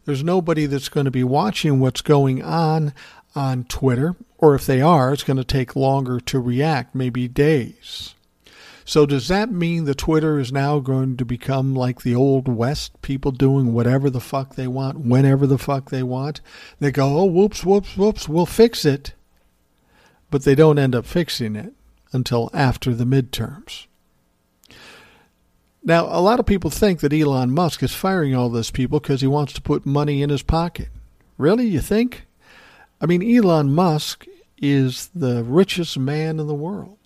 There's 0.06 0.24
nobody 0.24 0.68
that's 0.68 0.90
going 0.90 1.06
to 1.06 1.12
be 1.12 1.24
watching 1.24 1.80
what's 1.80 2.02
going 2.02 2.44
on 2.44 2.94
on 3.36 3.64
Twitter, 3.64 4.16
or 4.38 4.56
if 4.56 4.66
they 4.66 4.82
are, 4.82 5.12
it's 5.12 5.24
going 5.24 5.38
to 5.38 5.44
take 5.44 5.76
longer 5.76 6.20
to 6.20 6.40
react, 6.40 6.94
maybe 6.94 7.28
days. 7.28 8.14
So, 8.86 9.06
does 9.06 9.30
that 9.30 9.52
mean 9.52 9.86
the 9.86 9.96
Twitter 9.96 10.38
is 10.38 10.52
now 10.52 10.80
going 10.80 11.18
to 11.18 11.26
become 11.26 11.74
like 11.74 12.02
the 12.02 12.14
old 12.14 12.48
West, 12.48 13.02
people 13.02 13.32
doing 13.32 13.74
whatever 13.74 14.10
the 14.10 14.20
fuck 14.20 14.56
they 14.56 14.68
want, 14.68 15.00
whenever 15.00 15.48
the 15.48 15.58
fuck 15.58 15.90
they 15.90 16.04
want? 16.04 16.42
They 16.80 16.92
go, 16.92 17.18
oh, 17.18 17.26
whoops, 17.26 17.64
whoops, 17.64 17.96
whoops, 17.96 18.28
we'll 18.28 18.46
fix 18.46 18.84
it. 18.84 19.14
But 20.30 20.44
they 20.44 20.56
don't 20.56 20.80
end 20.80 20.94
up 20.94 21.06
fixing 21.06 21.56
it 21.56 21.74
until 22.12 22.50
after 22.54 22.94
the 22.94 23.06
midterms. 23.06 23.86
Now, 25.84 26.06
a 26.06 26.22
lot 26.22 26.40
of 26.40 26.46
people 26.46 26.70
think 26.70 27.00
that 27.00 27.14
Elon 27.14 27.52
Musk 27.52 27.82
is 27.82 27.94
firing 27.94 28.36
all 28.36 28.50
those 28.50 28.70
people 28.70 29.00
because 29.00 29.22
he 29.22 29.28
wants 29.28 29.54
to 29.54 29.62
put 29.62 29.86
money 29.86 30.22
in 30.22 30.30
his 30.30 30.44
pocket. 30.44 30.90
Really, 31.38 31.66
you 31.66 31.82
think? 31.82 32.28
I 33.02 33.08
mean, 33.08 33.24
Elon 33.24 33.74
Musk 33.74 34.28
is 34.60 35.10
the 35.16 35.44
richest 35.44 35.98
man 35.98 36.40
in 36.40 36.46
the 36.46 36.54
world. 36.54 37.00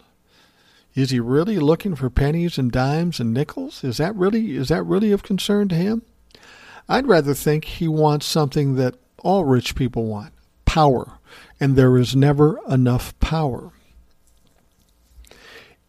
Is 0.94 1.12
he 1.12 1.20
really 1.20 1.58
looking 1.58 1.96
for 1.96 2.10
pennies 2.10 2.58
and 2.58 2.72
dimes 2.72 3.20
and 3.20 3.34
nickels? 3.34 3.84
Is 3.84 3.98
that 3.98 4.16
really 4.16 4.56
is 4.56 4.70
that 4.70 4.84
really 4.84 5.12
of 5.12 5.24
concern 5.24 5.68
to 5.70 5.76
him? 5.76 6.02
I'd 6.88 7.08
rather 7.08 7.34
think 7.34 7.66
he 7.66 7.88
wants 7.88 8.26
something 8.26 8.76
that 8.76 8.96
all 9.24 9.44
rich 9.44 9.76
people 9.76 10.06
want, 10.06 10.34
power, 10.66 11.14
and 11.60 11.76
there 11.76 11.98
is 11.98 12.16
never 12.16 12.60
enough 12.70 13.18
power. 13.20 13.72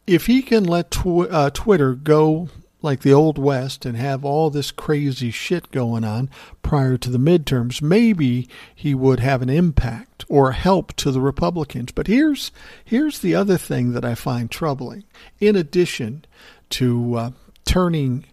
If 0.07 0.27
he 0.27 0.41
can 0.43 0.65
let 0.65 0.91
tw- 0.91 1.31
uh, 1.31 1.51
Twitter 1.51 1.95
go 1.95 2.49
like 2.87 3.01
the 3.01 3.13
Old 3.13 3.37
West 3.37 3.85
and 3.85 3.97
have 3.97 4.25
all 4.25 4.49
this 4.49 4.71
crazy 4.71 5.31
shit 5.31 5.71
going 5.73 6.05
on 6.05 6.31
prior 6.63 6.97
to 6.97 7.11
the 7.11 7.19
midterms, 7.19 7.83
maybe 7.83 8.49
he 8.75 8.95
would 8.95 9.21
have 9.21 9.43
an 9.43 9.51
impact 9.51 10.25
or 10.29 10.53
help 10.53 10.95
to 10.95 11.11
the 11.11 11.21
Republicans. 11.21 11.93
But 11.93 12.07
here's 12.07 12.53
here's 12.85 13.19
the 13.19 13.35
other 13.35 13.59
thing 13.59 13.93
that 13.93 14.05
I 14.05 14.15
find 14.15 14.51
troubling. 14.51 15.05
In 15.41 15.57
addition 15.57 16.25
to 16.71 17.15
uh, 17.17 17.31
turning 17.65 18.25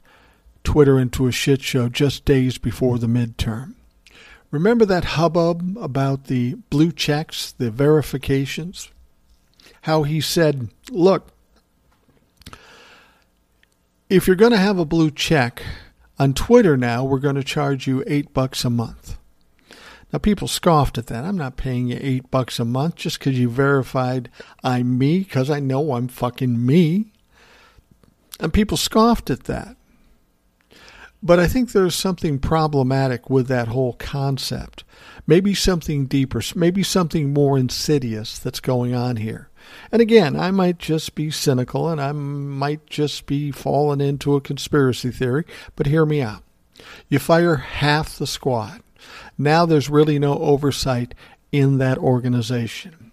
Twitter 0.64 1.00
into 1.00 1.28
a 1.28 1.32
shit 1.32 1.62
show 1.62 1.90
just 1.90 2.24
days 2.24 2.58
before 2.58 2.98
the 2.98 3.08
midterm. 3.08 3.74
Remember 4.52 4.86
that 4.86 5.04
hubbub 5.04 5.76
about 5.80 6.26
the 6.26 6.54
blue 6.70 6.92
checks, 6.92 7.52
the 7.52 7.72
verifications? 7.72 8.92
How 9.82 10.04
he 10.04 10.22
said, 10.22 10.70
look, 10.92 11.33
if 14.14 14.28
you're 14.28 14.36
going 14.36 14.52
to 14.52 14.58
have 14.60 14.78
a 14.78 14.86
blue 14.86 15.10
check 15.10 15.64
on 16.20 16.36
Twitter 16.36 16.78
now, 16.78 17.04
we're 17.04 17.18
going 17.18 17.34
to 17.34 17.44
charge 17.44 17.88
you 17.88 18.04
eight 18.06 18.32
bucks 18.32 18.64
a 18.64 18.70
month. 18.70 19.18
Now, 20.12 20.20
people 20.20 20.48
scoffed 20.48 21.00
at 21.00 21.08
that. 21.08 21.26
I'm 21.26 21.36
not 21.36 21.58
paying 21.58 21.88
you 21.88 21.98
eight 22.00 22.30
bucks 22.30 22.60
a 22.60 22.66
month 22.66 22.94
just 22.94 23.18
because 23.18 23.40
you 23.40 23.50
verified 23.50 24.30
I'm 24.64 25.00
me, 25.00 25.20
because 25.20 25.50
I 25.50 25.60
know 25.60 25.94
I'm 25.94 26.08
fucking 26.08 26.64
me. 26.64 27.12
And 28.40 28.54
people 28.54 28.78
scoffed 28.78 29.32
at 29.32 29.46
that. 29.46 29.76
But 31.24 31.40
I 31.40 31.48
think 31.48 31.72
there's 31.72 31.96
something 31.96 32.38
problematic 32.38 33.32
with 33.32 33.48
that 33.48 33.70
whole 33.70 33.94
concept. 33.94 34.84
Maybe 35.26 35.56
something 35.56 36.06
deeper, 36.06 36.42
maybe 36.54 36.84
something 36.84 37.34
more 37.34 37.58
insidious 37.58 38.38
that's 38.38 38.60
going 38.60 38.94
on 38.94 39.16
here. 39.16 39.50
And 39.92 40.02
again, 40.02 40.36
I 40.36 40.52
might 40.52 40.80
just 40.80 41.16
be 41.16 41.32
cynical 41.32 41.90
and 41.90 42.00
I 42.00 42.12
might 42.12 42.88
just 42.88 43.26
be 43.26 43.52
falling 43.52 44.02
into 44.02 44.36
a 44.36 44.42
conspiracy 44.42 45.12
theory, 45.12 45.46
but 45.76 45.88
hear 45.88 46.06
me 46.06 46.22
out. 46.22 46.44
You 47.10 47.20
fire 47.20 47.56
half 47.56 48.18
the 48.18 48.28
squad. 48.28 48.82
Now 49.38 49.66
there's 49.66 49.90
really 49.90 50.20
no 50.20 50.38
oversight 50.40 51.14
in 51.52 51.78
that 51.78 51.98
organization. 51.98 53.12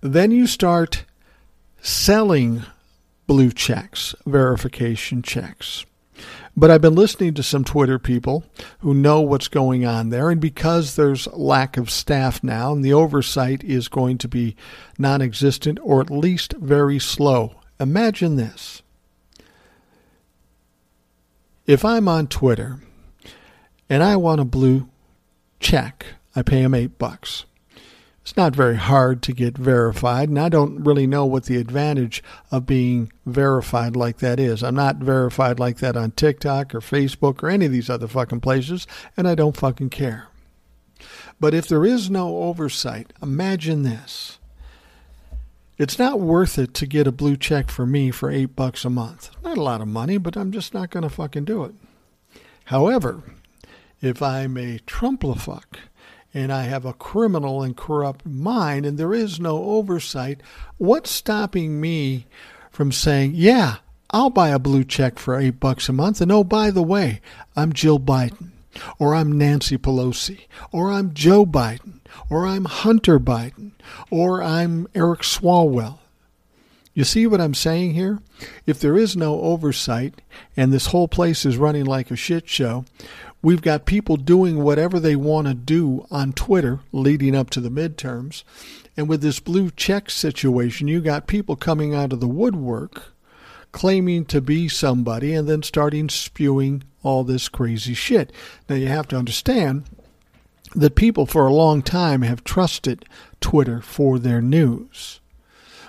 Then 0.00 0.30
you 0.30 0.46
start 0.46 1.04
selling 1.80 2.64
blue 3.26 3.50
checks, 3.50 4.14
verification 4.24 5.22
checks. 5.22 5.84
But 6.58 6.70
I've 6.70 6.80
been 6.80 6.94
listening 6.94 7.34
to 7.34 7.42
some 7.42 7.64
Twitter 7.64 7.98
people 7.98 8.42
who 8.78 8.94
know 8.94 9.20
what's 9.20 9.48
going 9.48 9.84
on 9.84 10.08
there, 10.08 10.30
and 10.30 10.40
because 10.40 10.96
there's 10.96 11.26
lack 11.34 11.76
of 11.76 11.90
staff 11.90 12.42
now, 12.42 12.72
and 12.72 12.82
the 12.82 12.94
oversight 12.94 13.62
is 13.62 13.88
going 13.88 14.16
to 14.18 14.28
be 14.28 14.56
non 14.98 15.20
existent 15.20 15.78
or 15.82 16.00
at 16.00 16.10
least 16.10 16.54
very 16.54 16.98
slow. 16.98 17.56
Imagine 17.78 18.36
this. 18.36 18.82
If 21.66 21.84
I'm 21.84 22.08
on 22.08 22.26
Twitter 22.26 22.80
and 23.90 24.02
I 24.02 24.16
want 24.16 24.40
a 24.40 24.44
blue 24.44 24.88
check, 25.60 26.06
I 26.34 26.42
pay 26.42 26.62
them 26.62 26.74
eight 26.74 26.96
bucks. 26.96 27.44
It's 28.26 28.36
not 28.36 28.56
very 28.56 28.74
hard 28.74 29.22
to 29.22 29.32
get 29.32 29.56
verified, 29.56 30.28
and 30.28 30.36
I 30.36 30.48
don't 30.48 30.82
really 30.82 31.06
know 31.06 31.24
what 31.24 31.44
the 31.44 31.58
advantage 31.58 32.24
of 32.50 32.66
being 32.66 33.12
verified 33.24 33.94
like 33.94 34.18
that 34.18 34.40
is. 34.40 34.64
I'm 34.64 34.74
not 34.74 34.96
verified 34.96 35.60
like 35.60 35.76
that 35.76 35.96
on 35.96 36.10
TikTok 36.10 36.74
or 36.74 36.80
Facebook 36.80 37.44
or 37.44 37.48
any 37.48 37.66
of 37.66 37.72
these 37.72 37.88
other 37.88 38.08
fucking 38.08 38.40
places, 38.40 38.84
and 39.16 39.28
I 39.28 39.36
don't 39.36 39.56
fucking 39.56 39.90
care. 39.90 40.26
But 41.38 41.54
if 41.54 41.68
there 41.68 41.86
is 41.86 42.10
no 42.10 42.38
oversight, 42.38 43.12
imagine 43.22 43.84
this. 43.84 44.40
It's 45.78 45.96
not 45.96 46.18
worth 46.18 46.58
it 46.58 46.74
to 46.74 46.86
get 46.86 47.06
a 47.06 47.12
blue 47.12 47.36
check 47.36 47.70
for 47.70 47.86
me 47.86 48.10
for 48.10 48.28
eight 48.28 48.56
bucks 48.56 48.84
a 48.84 48.90
month. 48.90 49.30
Not 49.44 49.56
a 49.56 49.62
lot 49.62 49.80
of 49.80 49.86
money, 49.86 50.18
but 50.18 50.36
I'm 50.36 50.50
just 50.50 50.74
not 50.74 50.90
going 50.90 51.04
to 51.04 51.08
fucking 51.08 51.44
do 51.44 51.62
it. 51.62 51.74
However, 52.64 53.22
if 54.02 54.20
I'm 54.20 54.56
a 54.56 54.80
Trumplafuck 54.80 55.76
and 56.36 56.52
I 56.52 56.64
have 56.64 56.84
a 56.84 56.92
criminal 56.92 57.62
and 57.62 57.74
corrupt 57.74 58.26
mind 58.26 58.84
and 58.84 58.98
there 58.98 59.14
is 59.14 59.40
no 59.40 59.56
oversight, 59.56 60.42
what's 60.76 61.10
stopping 61.10 61.80
me 61.80 62.26
from 62.70 62.92
saying, 62.92 63.32
yeah, 63.34 63.76
I'll 64.10 64.28
buy 64.28 64.50
a 64.50 64.58
blue 64.58 64.84
check 64.84 65.18
for 65.18 65.40
eight 65.40 65.58
bucks 65.58 65.88
a 65.88 65.94
month. 65.94 66.20
And 66.20 66.30
oh, 66.30 66.44
by 66.44 66.70
the 66.70 66.82
way, 66.82 67.22
I'm 67.56 67.72
Jill 67.72 67.98
Biden, 67.98 68.50
or 68.98 69.14
I'm 69.14 69.32
Nancy 69.32 69.78
Pelosi, 69.78 70.40
or 70.72 70.90
I'm 70.90 71.14
Joe 71.14 71.46
Biden, 71.46 72.00
or 72.28 72.46
I'm 72.46 72.66
Hunter 72.66 73.18
Biden, 73.18 73.70
or 74.10 74.42
I'm 74.42 74.88
Eric 74.94 75.20
Swalwell. 75.20 76.00
You 76.92 77.04
see 77.04 77.26
what 77.26 77.40
I'm 77.40 77.54
saying 77.54 77.94
here? 77.94 78.20
If 78.66 78.78
there 78.80 78.96
is 78.98 79.16
no 79.16 79.40
oversight 79.40 80.20
and 80.54 80.70
this 80.70 80.86
whole 80.86 81.08
place 81.08 81.46
is 81.46 81.56
running 81.56 81.86
like 81.86 82.10
a 82.10 82.16
shit 82.16 82.46
show, 82.46 82.84
We've 83.46 83.62
got 83.62 83.86
people 83.86 84.16
doing 84.16 84.64
whatever 84.64 84.98
they 84.98 85.14
want 85.14 85.46
to 85.46 85.54
do 85.54 86.04
on 86.10 86.32
Twitter 86.32 86.80
leading 86.90 87.36
up 87.36 87.48
to 87.50 87.60
the 87.60 87.68
midterms. 87.68 88.42
And 88.96 89.08
with 89.08 89.20
this 89.20 89.38
blue 89.38 89.70
check 89.70 90.10
situation, 90.10 90.88
you 90.88 91.00
got 91.00 91.28
people 91.28 91.54
coming 91.54 91.94
out 91.94 92.12
of 92.12 92.18
the 92.18 92.26
woodwork 92.26 93.12
claiming 93.70 94.24
to 94.24 94.40
be 94.40 94.66
somebody 94.66 95.32
and 95.32 95.48
then 95.48 95.62
starting 95.62 96.08
spewing 96.08 96.82
all 97.04 97.22
this 97.22 97.48
crazy 97.48 97.94
shit. 97.94 98.32
Now, 98.68 98.74
you 98.74 98.88
have 98.88 99.06
to 99.06 99.16
understand 99.16 99.84
that 100.74 100.96
people 100.96 101.24
for 101.24 101.46
a 101.46 101.54
long 101.54 101.82
time 101.82 102.22
have 102.22 102.42
trusted 102.42 103.04
Twitter 103.40 103.80
for 103.80 104.18
their 104.18 104.42
news. 104.42 105.20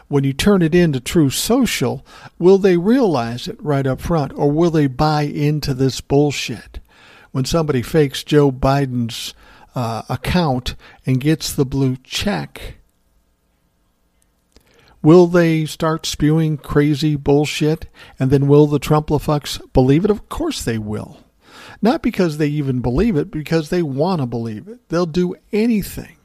When 0.09 0.23
you 0.23 0.33
turn 0.33 0.61
it 0.61 0.75
into 0.75 0.99
Truth 0.99 1.33
Social, 1.33 2.05
will 2.37 2.59
they 2.59 2.77
realize 2.77 3.47
it 3.47 3.57
right 3.59 3.87
up 3.87 3.99
front 3.99 4.31
or 4.33 4.51
will 4.51 4.69
they 4.69 4.85
buy 4.85 5.23
into 5.23 5.73
this 5.73 6.01
bullshit? 6.01 6.77
When 7.37 7.45
somebody 7.45 7.83
fakes 7.83 8.23
Joe 8.23 8.51
Biden's 8.51 9.35
uh, 9.75 10.01
account 10.09 10.73
and 11.05 11.21
gets 11.21 11.53
the 11.53 11.67
blue 11.67 11.95
check, 11.97 12.77
will 15.03 15.27
they 15.27 15.63
start 15.65 16.07
spewing 16.07 16.57
crazy 16.57 17.15
bullshit? 17.15 17.85
And 18.19 18.31
then 18.31 18.47
will 18.47 18.65
the 18.65 18.79
Trumplafucks 18.79 19.71
believe 19.71 20.03
it? 20.03 20.09
Of 20.09 20.29
course 20.29 20.63
they 20.63 20.79
will. 20.79 21.19
Not 21.79 22.01
because 22.01 22.37
they 22.37 22.47
even 22.47 22.81
believe 22.81 23.15
it, 23.15 23.29
because 23.29 23.69
they 23.69 23.83
want 23.83 24.19
to 24.19 24.25
believe 24.25 24.67
it. 24.67 24.89
They'll 24.89 25.05
do 25.05 25.35
anything, 25.53 26.17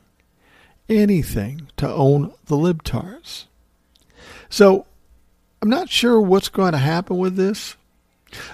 anything 0.88 1.68
to 1.76 1.86
own 1.92 2.32
the 2.46 2.56
libtards. 2.56 3.44
So 4.48 4.86
I'm 5.60 5.68
not 5.68 5.90
sure 5.90 6.18
what's 6.18 6.48
going 6.48 6.72
to 6.72 6.78
happen 6.78 7.18
with 7.18 7.36
this. 7.36 7.76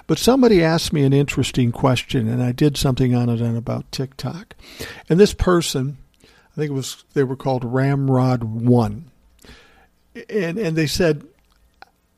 But 0.06 0.18
somebody 0.18 0.62
asked 0.62 0.92
me 0.92 1.04
an 1.04 1.12
interesting 1.12 1.72
question, 1.72 2.28
and 2.28 2.42
I 2.42 2.52
did 2.52 2.76
something 2.76 3.14
on 3.14 3.28
it 3.28 3.40
on 3.40 3.56
about 3.56 3.90
TikTok. 3.92 4.54
And 5.08 5.18
this 5.20 5.34
person, 5.34 5.98
I 6.22 6.56
think 6.56 6.70
it 6.70 6.74
was 6.74 7.04
they 7.14 7.24
were 7.24 7.36
called 7.36 7.64
Ramrod 7.64 8.42
One, 8.44 9.10
and 10.28 10.58
and 10.58 10.76
they 10.76 10.86
said, 10.86 11.26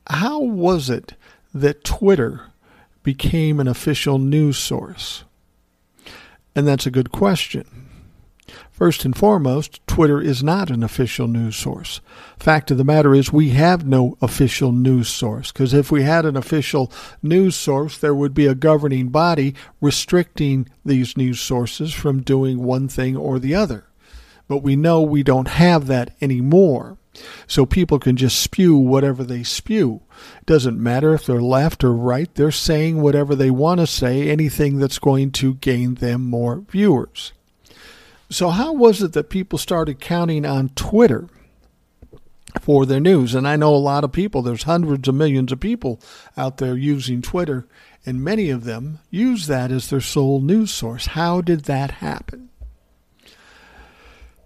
how 0.07 0.39
was 0.39 0.89
it 0.89 1.13
that 1.53 1.83
Twitter 1.83 2.47
became 3.03 3.59
an 3.59 3.67
official 3.67 4.17
news 4.17 4.57
source? 4.57 5.23
And 6.55 6.67
that's 6.67 6.85
a 6.85 6.91
good 6.91 7.11
question. 7.11 7.80
First 8.81 9.05
and 9.05 9.15
foremost, 9.15 9.79
Twitter 9.85 10.19
is 10.19 10.41
not 10.41 10.71
an 10.71 10.81
official 10.81 11.27
news 11.27 11.55
source. 11.55 12.01
Fact 12.39 12.71
of 12.71 12.79
the 12.79 12.83
matter 12.83 13.13
is, 13.13 13.31
we 13.31 13.49
have 13.49 13.85
no 13.85 14.17
official 14.23 14.71
news 14.71 15.07
source 15.07 15.51
because 15.51 15.71
if 15.71 15.91
we 15.91 16.01
had 16.01 16.25
an 16.25 16.35
official 16.35 16.91
news 17.21 17.55
source, 17.55 17.95
there 17.95 18.15
would 18.15 18.33
be 18.33 18.47
a 18.47 18.55
governing 18.55 19.09
body 19.09 19.53
restricting 19.81 20.67
these 20.83 21.15
news 21.15 21.39
sources 21.39 21.93
from 21.93 22.23
doing 22.23 22.63
one 22.63 22.87
thing 22.87 23.15
or 23.15 23.37
the 23.37 23.53
other. 23.53 23.85
But 24.47 24.63
we 24.63 24.75
know 24.75 24.99
we 25.03 25.21
don't 25.21 25.49
have 25.49 25.85
that 25.85 26.15
anymore. 26.19 26.97
So 27.45 27.67
people 27.67 27.99
can 27.99 28.17
just 28.17 28.41
spew 28.41 28.75
whatever 28.75 29.23
they 29.23 29.43
spew. 29.43 30.01
It 30.39 30.47
doesn't 30.47 30.81
matter 30.81 31.13
if 31.13 31.27
they're 31.27 31.39
left 31.39 31.83
or 31.83 31.93
right, 31.93 32.33
they're 32.33 32.49
saying 32.49 32.99
whatever 32.99 33.35
they 33.35 33.51
want 33.51 33.79
to 33.79 33.85
say, 33.85 34.27
anything 34.27 34.79
that's 34.79 34.97
going 34.97 35.33
to 35.33 35.53
gain 35.53 35.93
them 35.93 36.25
more 36.25 36.63
viewers. 36.67 37.33
So, 38.31 38.49
how 38.49 38.71
was 38.71 39.01
it 39.01 39.11
that 39.13 39.29
people 39.29 39.59
started 39.59 39.99
counting 39.99 40.45
on 40.45 40.69
Twitter 40.69 41.27
for 42.61 42.85
their 42.85 43.01
news? 43.01 43.35
And 43.35 43.45
I 43.45 43.57
know 43.57 43.75
a 43.75 43.77
lot 43.77 44.05
of 44.05 44.13
people, 44.13 44.41
there's 44.41 44.63
hundreds 44.63 45.07
of 45.09 45.15
millions 45.15 45.51
of 45.51 45.59
people 45.59 45.99
out 46.37 46.55
there 46.57 46.77
using 46.77 47.21
Twitter, 47.21 47.67
and 48.05 48.23
many 48.23 48.49
of 48.49 48.63
them 48.63 48.99
use 49.09 49.47
that 49.47 49.69
as 49.69 49.89
their 49.89 49.99
sole 49.99 50.39
news 50.39 50.71
source. 50.71 51.07
How 51.07 51.41
did 51.41 51.65
that 51.65 51.91
happen? 51.91 52.49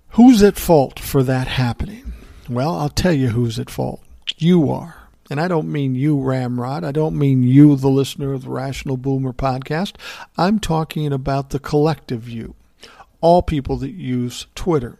Who's 0.09 0.41
at 0.41 0.57
fault 0.57 0.99
for 0.99 1.21
that 1.21 1.47
happening? 1.47 2.13
Well, 2.49 2.75
I'll 2.75 2.89
tell 2.89 3.13
you 3.13 3.29
who's 3.29 3.59
at 3.59 3.69
fault. 3.69 4.01
You 4.37 4.71
are. 4.71 5.09
and 5.29 5.39
I 5.39 5.47
don't 5.47 5.71
mean 5.71 5.95
you, 5.95 6.19
Ramrod. 6.19 6.83
I 6.83 6.91
don't 6.91 7.17
mean 7.17 7.43
you, 7.43 7.75
the 7.75 7.87
listener 7.89 8.33
of 8.33 8.43
the 8.43 8.49
Rational 8.49 8.97
Boomer 8.97 9.33
podcast. 9.33 9.95
I'm 10.37 10.59
talking 10.59 11.11
about 11.13 11.49
the 11.51 11.59
collective 11.59 12.27
you, 12.29 12.55
all 13.25 13.41
people 13.41 13.75
that 13.77 13.89
use 13.89 14.45
Twitter. 14.53 14.99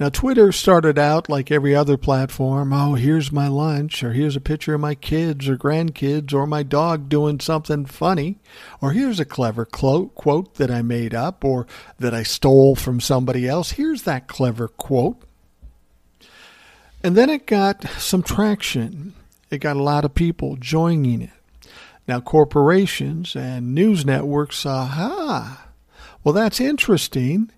Now, 0.00 0.08
Twitter 0.08 0.50
started 0.50 0.98
out 0.98 1.28
like 1.28 1.52
every 1.52 1.72
other 1.72 1.96
platform. 1.96 2.72
Oh, 2.72 2.94
here's 2.94 3.30
my 3.30 3.46
lunch, 3.46 4.02
or 4.02 4.12
here's 4.12 4.34
a 4.34 4.40
picture 4.40 4.74
of 4.74 4.80
my 4.80 4.96
kids 4.96 5.48
or 5.48 5.56
grandkids, 5.56 6.34
or 6.34 6.44
my 6.44 6.64
dog 6.64 7.08
doing 7.08 7.38
something 7.38 7.84
funny, 7.84 8.40
or 8.80 8.90
here's 8.90 9.20
a 9.20 9.24
clever 9.24 9.64
quote 9.64 10.54
that 10.56 10.72
I 10.72 10.82
made 10.82 11.14
up 11.14 11.44
or 11.44 11.68
that 12.00 12.14
I 12.14 12.24
stole 12.24 12.74
from 12.74 13.00
somebody 13.00 13.46
else. 13.46 13.72
Here's 13.72 14.02
that 14.02 14.26
clever 14.26 14.66
quote. 14.66 15.22
And 17.04 17.16
then 17.16 17.30
it 17.30 17.46
got 17.46 17.88
some 17.98 18.24
traction. 18.24 19.14
It 19.50 19.58
got 19.58 19.76
a 19.76 19.82
lot 19.82 20.04
of 20.04 20.16
people 20.16 20.56
joining 20.56 21.22
it. 21.22 21.30
Now, 22.08 22.20
corporations 22.20 23.36
and 23.36 23.72
news 23.72 24.04
networks 24.04 24.58
saw, 24.58 25.58
well, 26.28 26.34
that's 26.34 26.60
interesting 26.60 27.50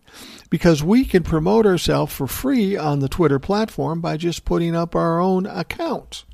because 0.49 0.81
we 0.81 1.05
can 1.05 1.25
promote 1.25 1.67
ourselves 1.67 2.15
for 2.15 2.29
free 2.29 2.77
on 2.77 3.01
the 3.01 3.09
Twitter 3.09 3.41
platform 3.41 4.01
by 4.01 4.17
just 4.17 4.45
putting 4.45 4.77
up 4.77 4.95
our 4.95 5.19
own 5.19 5.45
account. 5.45 6.25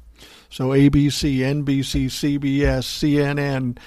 So 0.51 0.69
ABC, 0.69 1.39
NBC, 1.39 2.09
CBS, 2.11 2.85
CNN, 2.85 3.79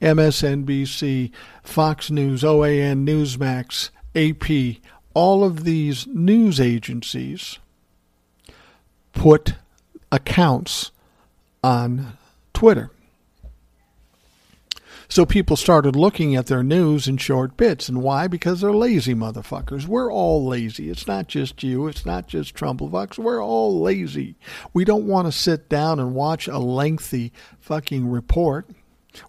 MSNBC, 0.00 1.30
Fox 1.62 2.10
News, 2.10 2.42
OAN, 2.42 3.06
Newsmax, 3.06 3.90
AP, 4.14 4.80
all 5.12 5.44
of 5.44 5.64
these 5.64 6.06
news 6.06 6.58
agencies 6.58 7.58
put 9.12 9.52
accounts 10.10 10.92
on 11.62 12.16
Twitter. 12.54 12.90
So 15.10 15.24
people 15.24 15.56
started 15.56 15.96
looking 15.96 16.36
at 16.36 16.46
their 16.46 16.62
news 16.62 17.08
in 17.08 17.16
short 17.16 17.56
bits. 17.56 17.88
And 17.88 18.02
why? 18.02 18.28
Because 18.28 18.60
they're 18.60 18.72
lazy 18.72 19.14
motherfuckers. 19.14 19.86
We're 19.86 20.12
all 20.12 20.46
lazy. 20.46 20.90
It's 20.90 21.06
not 21.06 21.28
just 21.28 21.62
you. 21.62 21.86
It's 21.86 22.04
not 22.04 22.28
just 22.28 22.54
Trumplefucks. 22.54 23.18
We're 23.18 23.42
all 23.42 23.80
lazy. 23.80 24.36
We 24.74 24.84
don't 24.84 25.06
want 25.06 25.26
to 25.26 25.32
sit 25.32 25.68
down 25.70 25.98
and 25.98 26.14
watch 26.14 26.46
a 26.46 26.58
lengthy 26.58 27.32
fucking 27.58 28.08
report. 28.08 28.68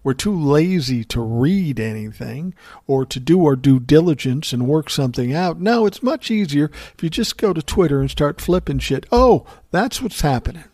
We're 0.03 0.13
too 0.13 0.37
lazy 0.37 1.05
to 1.05 1.21
read 1.21 1.79
anything 1.79 2.53
or 2.85 3.05
to 3.05 3.19
do 3.19 3.45
our 3.45 3.55
due 3.55 3.79
diligence 3.79 4.51
and 4.51 4.67
work 4.67 4.89
something 4.89 5.33
out. 5.33 5.61
No, 5.61 5.85
it's 5.85 6.03
much 6.03 6.29
easier 6.29 6.69
if 6.93 7.01
you 7.01 7.09
just 7.09 7.37
go 7.37 7.53
to 7.53 7.61
Twitter 7.61 8.01
and 8.01 8.11
start 8.11 8.41
flipping 8.41 8.79
shit. 8.79 9.05
Oh, 9.11 9.45
that's 9.71 10.01
what's 10.01 10.21
happening. 10.21 10.65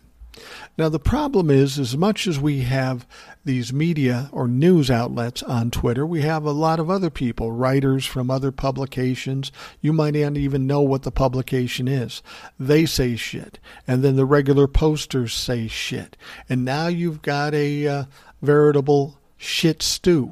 Now, 0.78 0.90
the 0.90 1.00
problem 1.00 1.50
is, 1.50 1.80
as 1.80 1.96
much 1.96 2.28
as 2.28 2.38
we 2.38 2.62
have 2.62 3.08
these 3.46 3.72
media 3.72 4.30
or 4.34 4.46
news 4.46 4.92
outlets 4.92 5.42
on 5.42 5.72
Twitter, 5.72 6.06
we 6.06 6.22
have 6.22 6.44
a 6.44 6.52
lot 6.52 6.82
of 6.82 6.90
other 6.90 7.10
people, 7.10 7.54
writers 7.54 8.06
from 8.06 8.30
other 8.30 8.52
publications. 8.52 9.54
You 9.80 9.94
might 9.94 10.16
not 10.16 10.36
even 10.36 10.68
know 10.68 10.82
what 10.82 11.04
the 11.04 11.12
publication 11.12 11.88
is. 11.88 12.22
They 12.60 12.86
say 12.86 13.16
shit. 13.16 13.58
And 13.88 14.04
then 14.04 14.18
the 14.18 14.26
regular 14.26 14.68
posters 14.68 15.34
say 15.34 15.68
shit. 15.68 16.18
And 16.50 16.66
now 16.66 16.88
you've 16.88 17.22
got 17.22 17.54
a 17.54 17.88
uh, 17.88 18.04
veritable 18.42 19.18
shit 19.38 19.82
stew. 19.82 20.32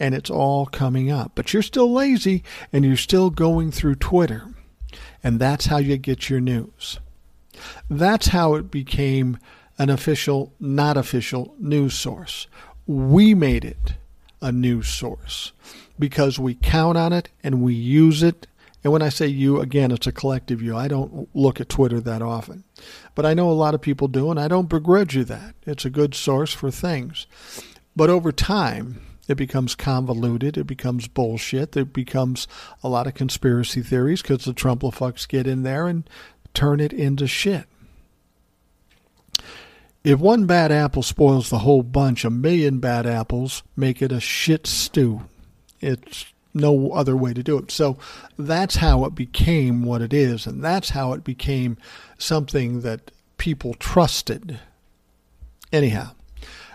And 0.00 0.14
it's 0.14 0.30
all 0.30 0.64
coming 0.66 1.10
up. 1.10 1.32
But 1.34 1.52
you're 1.52 1.62
still 1.62 1.92
lazy 1.92 2.44
and 2.72 2.84
you're 2.84 2.96
still 2.96 3.28
going 3.28 3.72
through 3.72 3.96
Twitter. 3.96 4.54
And 5.22 5.38
that's 5.38 5.66
how 5.66 5.78
you 5.78 5.98
get 5.98 6.30
your 6.30 6.40
news. 6.40 6.98
That's 7.90 8.28
how 8.28 8.54
it 8.54 8.70
became 8.70 9.38
an 9.78 9.90
official, 9.90 10.52
not 10.58 10.96
official 10.96 11.54
news 11.58 11.94
source. 11.94 12.46
We 12.86 13.34
made 13.34 13.64
it 13.64 13.94
a 14.40 14.52
news 14.52 14.88
source 14.88 15.52
because 15.98 16.38
we 16.38 16.54
count 16.54 16.96
on 16.96 17.12
it 17.12 17.30
and 17.42 17.62
we 17.62 17.74
use 17.74 18.22
it. 18.22 18.46
And 18.84 18.92
when 18.92 19.02
I 19.02 19.08
say 19.08 19.26
you, 19.26 19.60
again, 19.60 19.90
it's 19.90 20.06
a 20.06 20.12
collective 20.12 20.62
you. 20.62 20.76
I 20.76 20.86
don't 20.86 21.28
look 21.34 21.60
at 21.60 21.68
Twitter 21.68 22.00
that 22.00 22.22
often. 22.22 22.64
But 23.14 23.26
I 23.26 23.34
know 23.34 23.50
a 23.50 23.52
lot 23.52 23.74
of 23.74 23.80
people 23.80 24.06
do, 24.06 24.30
and 24.30 24.38
I 24.38 24.46
don't 24.46 24.68
begrudge 24.68 25.16
you 25.16 25.24
that. 25.24 25.56
It's 25.66 25.84
a 25.84 25.90
good 25.90 26.14
source 26.14 26.52
for 26.52 26.70
things. 26.70 27.26
But 27.96 28.10
over 28.10 28.30
time, 28.30 29.00
it 29.26 29.34
becomes 29.34 29.74
convoluted. 29.74 30.56
It 30.56 30.68
becomes 30.68 31.08
bullshit. 31.08 31.76
It 31.76 31.92
becomes 31.92 32.46
a 32.84 32.88
lot 32.88 33.08
of 33.08 33.14
conspiracy 33.14 33.82
theories 33.82 34.22
because 34.22 34.44
the 34.44 34.54
Trumplefucks 34.54 35.26
get 35.26 35.48
in 35.48 35.64
there 35.64 35.88
and 35.88 36.08
turn 36.54 36.78
it 36.78 36.92
into 36.92 37.26
shit. 37.26 37.64
If 40.06 40.20
one 40.20 40.46
bad 40.46 40.70
apple 40.70 41.02
spoils 41.02 41.50
the 41.50 41.58
whole 41.58 41.82
bunch, 41.82 42.24
a 42.24 42.30
million 42.30 42.78
bad 42.78 43.06
apples 43.06 43.64
make 43.74 44.00
it 44.00 44.12
a 44.12 44.20
shit 44.20 44.64
stew. 44.64 45.22
It's 45.80 46.26
no 46.54 46.92
other 46.92 47.16
way 47.16 47.34
to 47.34 47.42
do 47.42 47.58
it. 47.58 47.72
So 47.72 47.98
that's 48.38 48.76
how 48.76 49.04
it 49.06 49.16
became 49.16 49.82
what 49.82 50.02
it 50.02 50.14
is, 50.14 50.46
and 50.46 50.62
that's 50.62 50.90
how 50.90 51.12
it 51.14 51.24
became 51.24 51.76
something 52.18 52.82
that 52.82 53.10
people 53.36 53.74
trusted. 53.74 54.60
Anyhow, 55.72 56.12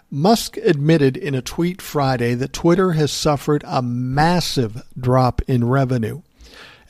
Musk 0.10 0.58
admitted 0.58 1.16
in 1.16 1.34
a 1.34 1.42
tweet 1.42 1.82
Friday 1.82 2.34
that 2.34 2.52
Twitter 2.52 2.92
has 2.92 3.14
suffered 3.14 3.64
a 3.66 3.82
massive 3.82 4.84
drop 5.00 5.42
in 5.48 5.64
revenue 5.64 6.22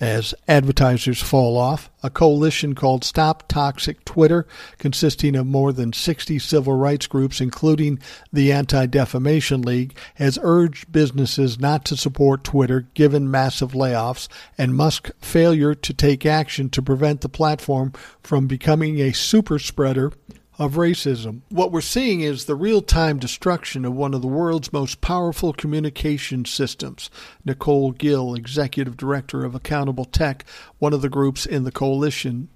as 0.01 0.33
advertisers 0.47 1.21
fall 1.21 1.55
off. 1.55 1.91
A 2.01 2.09
coalition 2.09 2.73
called 2.73 3.03
Stop 3.03 3.47
Toxic 3.47 4.03
Twitter, 4.03 4.47
consisting 4.79 5.35
of 5.35 5.45
more 5.45 5.71
than 5.71 5.93
60 5.93 6.39
civil 6.39 6.73
rights 6.73 7.05
groups, 7.05 7.39
including 7.39 7.99
the 8.33 8.51
Anti 8.51 8.87
Defamation 8.87 9.61
League, 9.61 9.95
has 10.15 10.39
urged 10.41 10.91
businesses 10.91 11.59
not 11.59 11.85
to 11.85 11.95
support 11.95 12.43
Twitter 12.43 12.87
given 12.95 13.29
massive 13.29 13.73
layoffs 13.73 14.27
and 14.57 14.75
Musk's 14.75 15.11
failure 15.19 15.75
to 15.75 15.93
take 15.93 16.25
action 16.25 16.69
to 16.71 16.81
prevent 16.81 17.21
the 17.21 17.29
platform 17.29 17.93
from 18.23 18.47
becoming 18.47 18.99
a 18.99 19.13
super 19.13 19.59
spreader 19.59 20.11
of 20.59 20.73
racism. 20.73 21.41
What 21.49 21.71
we're 21.71 21.81
seeing 21.81 22.21
is 22.21 22.45
the 22.45 22.55
real 22.55 22.81
time 22.81 23.19
destruction 23.19 23.85
of 23.85 23.93
one 23.93 24.13
of 24.13 24.21
the 24.21 24.27
world's 24.27 24.73
most 24.73 25.01
powerful 25.01 25.53
communication 25.53 26.45
systems. 26.45 27.09
Nicole 27.45 27.91
Gill, 27.91 28.35
Executive 28.35 28.97
Director 28.97 29.43
of 29.43 29.55
Accountable 29.55 30.05
Tech, 30.05 30.45
one 30.79 30.93
of 30.93 31.01
the 31.01 31.09
groups 31.09 31.45
in 31.45 31.63
the 31.63 31.71
coalition. 31.71 32.49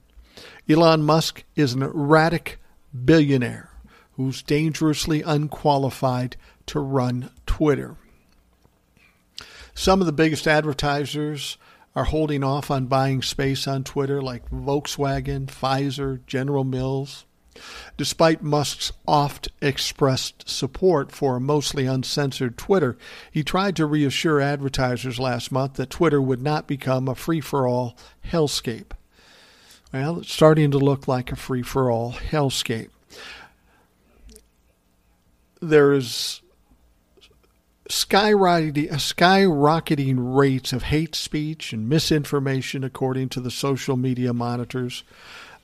Elon 0.70 1.04
Musk 1.04 1.44
is 1.56 1.74
an 1.74 1.84
erratic 1.84 2.60
billionaire 3.06 3.72
who's 4.14 4.42
dangerously 4.42 5.22
unqualified 5.22 6.38
to 6.66 6.80
run 6.80 7.30
Twitter. 7.46 7.96
Some 9.74 10.00
of 10.00 10.06
the 10.06 10.14
biggest 10.14 10.48
advertisers 10.48 11.58
are 11.96 12.06
holding 12.06 12.44
off 12.44 12.72
on 12.72 12.88
buying 12.88 13.22
space 13.22 13.68
on 13.68 13.84
Twitter, 13.84 14.22
like 14.22 14.50
Volkswagen, 14.50 15.48
Pfizer, 15.48 16.26
General 16.26 16.64
Mills. 16.64 17.26
Despite 17.98 18.44
Musk's 18.44 18.92
oft 19.08 19.50
expressed 19.62 20.50
support 20.50 21.12
for 21.12 21.38
a 21.38 21.42
mostly 21.42 21.86
uncensored 21.86 22.58
Twitter, 22.58 22.98
he 23.32 23.44
tried 23.44 23.76
to 23.78 23.86
reassure 23.86 24.42
advertisers 24.42 25.20
last 25.20 25.52
month 25.52 25.76
that 25.76 25.90
Twitter 25.90 26.22
would 26.22 26.42
not 26.42 26.68
become 26.68 27.08
a 27.08 27.16
free 27.16 27.42
for 27.42 27.68
all 27.68 27.96
hellscape. 28.30 28.92
Well, 29.94 30.20
it's 30.20 30.34
starting 30.34 30.72
to 30.72 30.78
look 30.78 31.08
like 31.08 31.32
a 31.32 31.38
free 31.38 31.64
for 31.64 31.90
all 31.90 32.14
hellscape. 32.14 32.90
There's 35.62 36.42
skyrocketing, 37.90 38.90
skyrocketing 38.90 40.36
rates 40.36 40.74
of 40.74 40.84
hate 40.84 41.16
speech 41.16 41.72
and 41.72 41.88
misinformation, 41.88 42.84
according 42.84 43.30
to 43.30 43.40
the 43.40 43.52
social 43.52 43.96
media 43.96 44.34
monitors. 44.34 45.04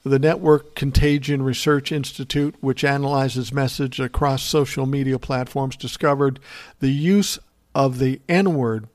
The 0.04 0.20
Network 0.20 0.74
Contagion 0.76 1.44
Research 1.44 1.92
Institute, 1.92 2.56
which 2.60 2.84
analyzes 2.84 3.54
message 3.54 4.00
across 4.00 4.42
social 4.42 4.86
media 4.86 5.20
platforms, 5.20 5.76
discovered 5.76 6.40
the 6.80 6.90
use 6.90 7.38
of 7.76 8.00
the 8.00 8.20
N 8.28 8.56
word 8.56 8.88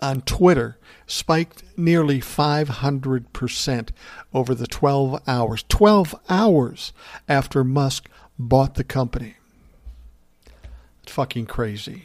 on 0.00 0.20
Twitter 0.22 0.76
spiked 1.06 1.62
nearly 1.76 2.20
500% 2.20 3.88
over 4.34 4.54
the 4.54 4.66
12 4.66 5.22
hours. 5.26 5.64
12 5.68 6.14
hours 6.28 6.92
after 7.28 7.64
Musk 7.64 8.08
bought 8.38 8.74
the 8.74 8.84
company. 8.84 9.36
It's 11.02 11.12
fucking 11.12 11.46
crazy. 11.46 12.04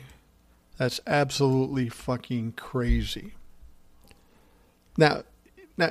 That's 0.78 1.02
absolutely 1.06 1.90
fucking 1.90 2.54
crazy. 2.54 3.34
Now, 4.98 5.24
now 5.78 5.90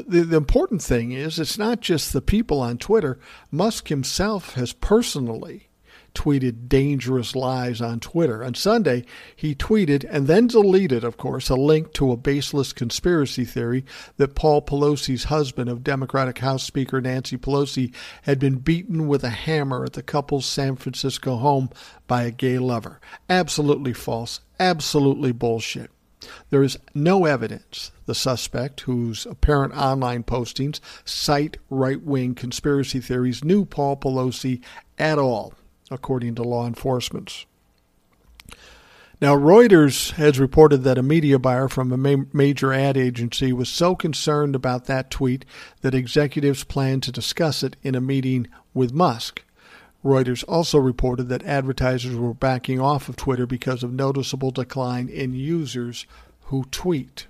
the, 0.00 0.24
the 0.24 0.36
important 0.36 0.82
thing 0.82 1.12
is 1.12 1.38
it's 1.38 1.58
not 1.58 1.80
just 1.80 2.12
the 2.12 2.22
people 2.22 2.60
on 2.60 2.78
Twitter. 2.78 3.18
Musk 3.50 3.88
himself 3.88 4.54
has 4.54 4.72
personally 4.72 5.68
tweeted 6.14 6.68
dangerous 6.68 7.34
lies 7.34 7.80
on 7.80 8.00
Twitter. 8.00 8.44
On 8.44 8.54
Sunday, 8.54 9.04
he 9.34 9.54
tweeted 9.54 10.04
and 10.08 10.26
then 10.26 10.46
deleted, 10.46 11.04
of 11.04 11.16
course, 11.16 11.48
a 11.48 11.54
link 11.54 11.92
to 11.94 12.12
a 12.12 12.16
baseless 12.16 12.72
conspiracy 12.72 13.44
theory 13.44 13.84
that 14.16 14.34
Paul 14.34 14.62
Pelosi's 14.62 15.24
husband 15.24 15.70
of 15.70 15.84
Democratic 15.84 16.38
House 16.38 16.64
Speaker 16.64 17.00
Nancy 17.00 17.36
Pelosi 17.36 17.94
had 18.22 18.38
been 18.38 18.56
beaten 18.56 19.08
with 19.08 19.24
a 19.24 19.30
hammer 19.30 19.84
at 19.84 19.94
the 19.94 20.02
couple's 20.02 20.46
San 20.46 20.76
Francisco 20.76 21.36
home 21.36 21.70
by 22.06 22.24
a 22.24 22.30
gay 22.30 22.58
lover. 22.58 23.00
Absolutely 23.28 23.92
false. 23.92 24.40
Absolutely 24.60 25.32
bullshit. 25.32 25.90
There 26.50 26.62
is 26.62 26.78
no 26.94 27.24
evidence 27.24 27.90
the 28.06 28.14
suspect, 28.14 28.80
whose 28.82 29.26
apparent 29.26 29.74
online 29.76 30.22
postings 30.22 30.80
cite 31.04 31.56
right 31.70 32.02
wing 32.02 32.34
conspiracy 32.34 33.00
theories, 33.00 33.44
knew 33.44 33.64
Paul 33.64 33.96
Pelosi 33.96 34.60
at 34.98 35.18
all, 35.18 35.54
according 35.90 36.34
to 36.36 36.42
law 36.42 36.66
enforcement. 36.66 37.46
Now, 39.20 39.36
Reuters 39.36 40.12
has 40.14 40.40
reported 40.40 40.78
that 40.78 40.98
a 40.98 41.02
media 41.02 41.38
buyer 41.38 41.68
from 41.68 41.92
a 41.92 41.96
ma- 41.96 42.24
major 42.32 42.72
ad 42.72 42.96
agency 42.96 43.52
was 43.52 43.68
so 43.68 43.94
concerned 43.94 44.56
about 44.56 44.86
that 44.86 45.12
tweet 45.12 45.44
that 45.82 45.94
executives 45.94 46.64
planned 46.64 47.04
to 47.04 47.12
discuss 47.12 47.62
it 47.62 47.76
in 47.84 47.94
a 47.94 48.00
meeting 48.00 48.48
with 48.74 48.92
Musk. 48.92 49.44
Reuters 50.04 50.44
also 50.48 50.78
reported 50.78 51.28
that 51.28 51.44
advertisers 51.44 52.16
were 52.16 52.34
backing 52.34 52.80
off 52.80 53.08
of 53.08 53.16
Twitter 53.16 53.46
because 53.46 53.82
of 53.82 53.92
noticeable 53.92 54.50
decline 54.50 55.08
in 55.08 55.34
users 55.34 56.06
who 56.46 56.64
tweet. 56.70 57.26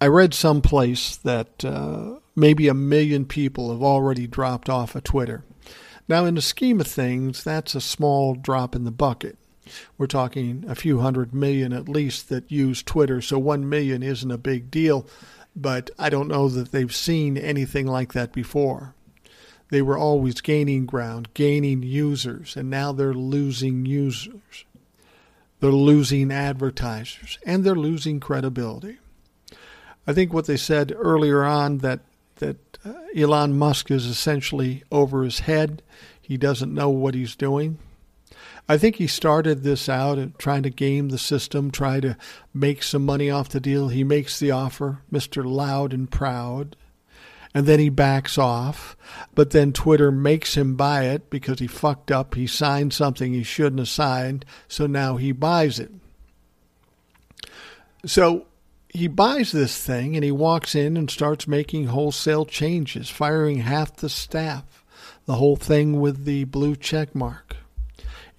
I 0.00 0.06
read 0.06 0.34
someplace 0.34 1.16
that 1.16 1.64
uh, 1.64 2.16
maybe 2.34 2.68
a 2.68 2.74
million 2.74 3.26
people 3.26 3.70
have 3.72 3.82
already 3.82 4.26
dropped 4.26 4.68
off 4.68 4.94
of 4.94 5.04
Twitter. 5.04 5.44
Now, 6.08 6.24
in 6.24 6.34
the 6.34 6.42
scheme 6.42 6.80
of 6.80 6.86
things, 6.86 7.44
that's 7.44 7.74
a 7.74 7.80
small 7.80 8.34
drop 8.34 8.74
in 8.74 8.84
the 8.84 8.90
bucket. 8.90 9.38
We're 9.96 10.06
talking 10.06 10.64
a 10.68 10.74
few 10.74 11.00
hundred 11.00 11.34
million 11.34 11.72
at 11.72 11.88
least 11.88 12.28
that 12.28 12.52
use 12.52 12.82
Twitter, 12.82 13.22
so 13.22 13.38
one 13.38 13.68
million 13.68 14.02
isn't 14.02 14.30
a 14.30 14.36
big 14.36 14.70
deal 14.70 15.06
but 15.56 15.90
I 15.98 16.10
don't 16.10 16.28
know 16.28 16.48
that 16.48 16.72
they've 16.72 16.94
seen 16.94 17.36
anything 17.36 17.86
like 17.86 18.12
that 18.12 18.32
before. 18.32 18.93
They 19.74 19.82
were 19.82 19.98
always 19.98 20.40
gaining 20.40 20.86
ground, 20.86 21.30
gaining 21.34 21.82
users, 21.82 22.56
and 22.56 22.70
now 22.70 22.92
they're 22.92 23.12
losing 23.12 23.84
users. 23.84 24.64
They're 25.58 25.72
losing 25.72 26.30
advertisers, 26.30 27.40
and 27.44 27.64
they're 27.64 27.74
losing 27.74 28.20
credibility. 28.20 28.98
I 30.06 30.12
think 30.12 30.32
what 30.32 30.46
they 30.46 30.56
said 30.56 30.92
earlier 30.96 31.42
on 31.42 31.78
that 31.78 32.02
that 32.36 32.78
uh, 32.84 32.92
Elon 33.16 33.58
Musk 33.58 33.90
is 33.90 34.06
essentially 34.06 34.84
over 34.92 35.24
his 35.24 35.40
head. 35.40 35.82
He 36.22 36.36
doesn't 36.36 36.72
know 36.72 36.90
what 36.90 37.14
he's 37.14 37.34
doing. 37.34 37.78
I 38.68 38.78
think 38.78 38.94
he 38.94 39.08
started 39.08 39.64
this 39.64 39.88
out 39.88 40.38
trying 40.38 40.62
to 40.62 40.70
game 40.70 41.08
the 41.08 41.18
system, 41.18 41.72
try 41.72 41.98
to 41.98 42.16
make 42.54 42.84
some 42.84 43.04
money 43.04 43.28
off 43.28 43.48
the 43.48 43.58
deal. 43.58 43.88
He 43.88 44.04
makes 44.04 44.38
the 44.38 44.52
offer, 44.52 45.00
Mr. 45.12 45.44
Loud 45.44 45.92
and 45.92 46.08
Proud, 46.08 46.76
and 47.54 47.66
then 47.66 47.78
he 47.78 47.88
backs 47.88 48.36
off. 48.36 48.96
But 49.34 49.50
then 49.50 49.72
Twitter 49.72 50.10
makes 50.10 50.56
him 50.56 50.74
buy 50.74 51.04
it 51.04 51.30
because 51.30 51.60
he 51.60 51.68
fucked 51.68 52.10
up. 52.10 52.34
He 52.34 52.46
signed 52.46 52.92
something 52.92 53.32
he 53.32 53.44
shouldn't 53.44 53.78
have 53.78 53.88
signed, 53.88 54.44
so 54.66 54.86
now 54.86 55.16
he 55.16 55.30
buys 55.30 55.78
it. 55.78 55.92
So 58.04 58.46
he 58.88 59.06
buys 59.08 59.52
this 59.52 59.82
thing 59.82 60.14
and 60.16 60.24
he 60.24 60.32
walks 60.32 60.74
in 60.74 60.96
and 60.96 61.10
starts 61.10 61.48
making 61.48 61.86
wholesale 61.86 62.44
changes, 62.44 63.08
firing 63.08 63.58
half 63.58 63.96
the 63.96 64.08
staff, 64.08 64.84
the 65.26 65.34
whole 65.34 65.56
thing 65.56 66.00
with 66.00 66.24
the 66.24 66.44
blue 66.44 66.76
check 66.76 67.14
mark. 67.14 67.56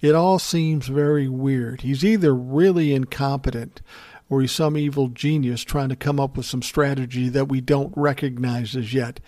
It 0.00 0.14
all 0.14 0.38
seems 0.38 0.88
very 0.88 1.26
weird. 1.26 1.80
He's 1.80 2.04
either 2.04 2.34
really 2.34 2.94
incompetent 2.94 3.80
or 4.28 4.40
he's 4.40 4.52
some 4.52 4.76
evil 4.76 5.08
genius 5.08 5.62
trying 5.62 5.88
to 5.88 5.96
come 5.96 6.18
up 6.18 6.36
with 6.36 6.46
some 6.46 6.62
strategy 6.62 7.28
that 7.28 7.48
we 7.48 7.60
don't 7.60 7.92
recognize 7.96 8.74
as 8.76 8.92
yet. 8.92 9.20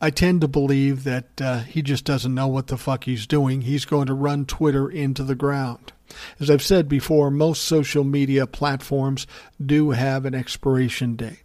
I 0.00 0.10
tend 0.10 0.40
to 0.40 0.48
believe 0.48 1.04
that 1.04 1.40
uh, 1.40 1.60
he 1.60 1.82
just 1.82 2.04
doesn't 2.04 2.34
know 2.34 2.48
what 2.48 2.68
the 2.68 2.78
fuck 2.78 3.04
he's 3.04 3.26
doing. 3.26 3.62
He's 3.62 3.84
going 3.84 4.06
to 4.06 4.14
run 4.14 4.46
Twitter 4.46 4.88
into 4.90 5.22
the 5.22 5.34
ground. 5.34 5.92
As 6.40 6.50
I've 6.50 6.62
said 6.62 6.88
before, 6.88 7.30
most 7.30 7.62
social 7.64 8.02
media 8.02 8.46
platforms 8.46 9.26
do 9.64 9.90
have 9.90 10.24
an 10.24 10.34
expiration 10.34 11.16
date. 11.16 11.42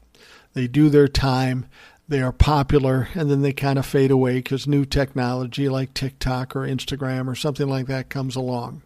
They 0.53 0.67
do 0.67 0.89
their 0.89 1.09
time, 1.09 1.65
they 2.07 2.21
are 2.21 2.31
popular 2.31 3.09
and 3.15 3.29
then 3.29 3.41
they 3.41 3.53
kind 3.53 3.79
of 3.79 3.85
fade 3.85 4.11
away 4.11 4.35
because 4.35 4.67
new 4.67 4.85
technology 4.85 5.67
like 5.67 5.93
TikTok 5.93 6.55
or 6.55 6.61
Instagram 6.61 7.27
or 7.27 7.35
something 7.35 7.67
like 7.67 7.87
that 7.87 8.09
comes 8.09 8.35
along. 8.35 8.83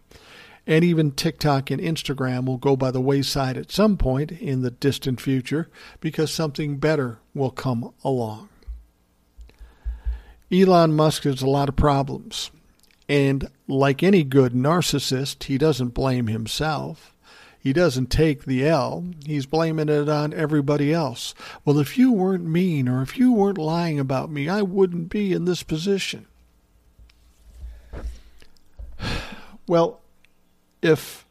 And 0.66 0.84
even 0.84 1.12
TikTok 1.12 1.70
and 1.70 1.80
Instagram 1.80 2.46
will 2.46 2.58
go 2.58 2.76
by 2.76 2.90
the 2.90 3.00
wayside 3.00 3.56
at 3.56 3.72
some 3.72 3.96
point 3.96 4.30
in 4.30 4.62
the 4.62 4.70
distant 4.70 5.20
future 5.20 5.68
because 6.00 6.32
something 6.32 6.76
better 6.76 7.18
will 7.34 7.50
come 7.50 7.92
along. 8.04 8.48
Elon 10.52 10.92
Musk 10.92 11.24
has 11.24 11.42
a 11.42 11.48
lot 11.48 11.68
of 11.68 11.76
problems. 11.76 12.50
And 13.08 13.48
like 13.66 14.02
any 14.02 14.22
good 14.22 14.52
narcissist, 14.52 15.44
he 15.44 15.58
doesn't 15.58 15.88
blame 15.88 16.28
himself 16.28 17.14
he 17.60 17.74
doesn't 17.74 18.06
take 18.06 18.44
the 18.46 18.66
L. 18.66 19.04
He's 19.26 19.44
blaming 19.44 19.90
it 19.90 20.08
on 20.08 20.32
everybody 20.32 20.94
else. 20.94 21.34
Well, 21.62 21.78
if 21.78 21.98
you 21.98 22.10
weren't 22.10 22.46
mean 22.46 22.88
or 22.88 23.02
if 23.02 23.18
you 23.18 23.32
weren't 23.32 23.58
lying 23.58 24.00
about 24.00 24.30
me, 24.30 24.48
I 24.48 24.62
wouldn't 24.62 25.10
be 25.10 25.32
in 25.32 25.44
this 25.44 25.62
position. 25.62 26.26
Well, 29.66 30.00
if 30.82 31.26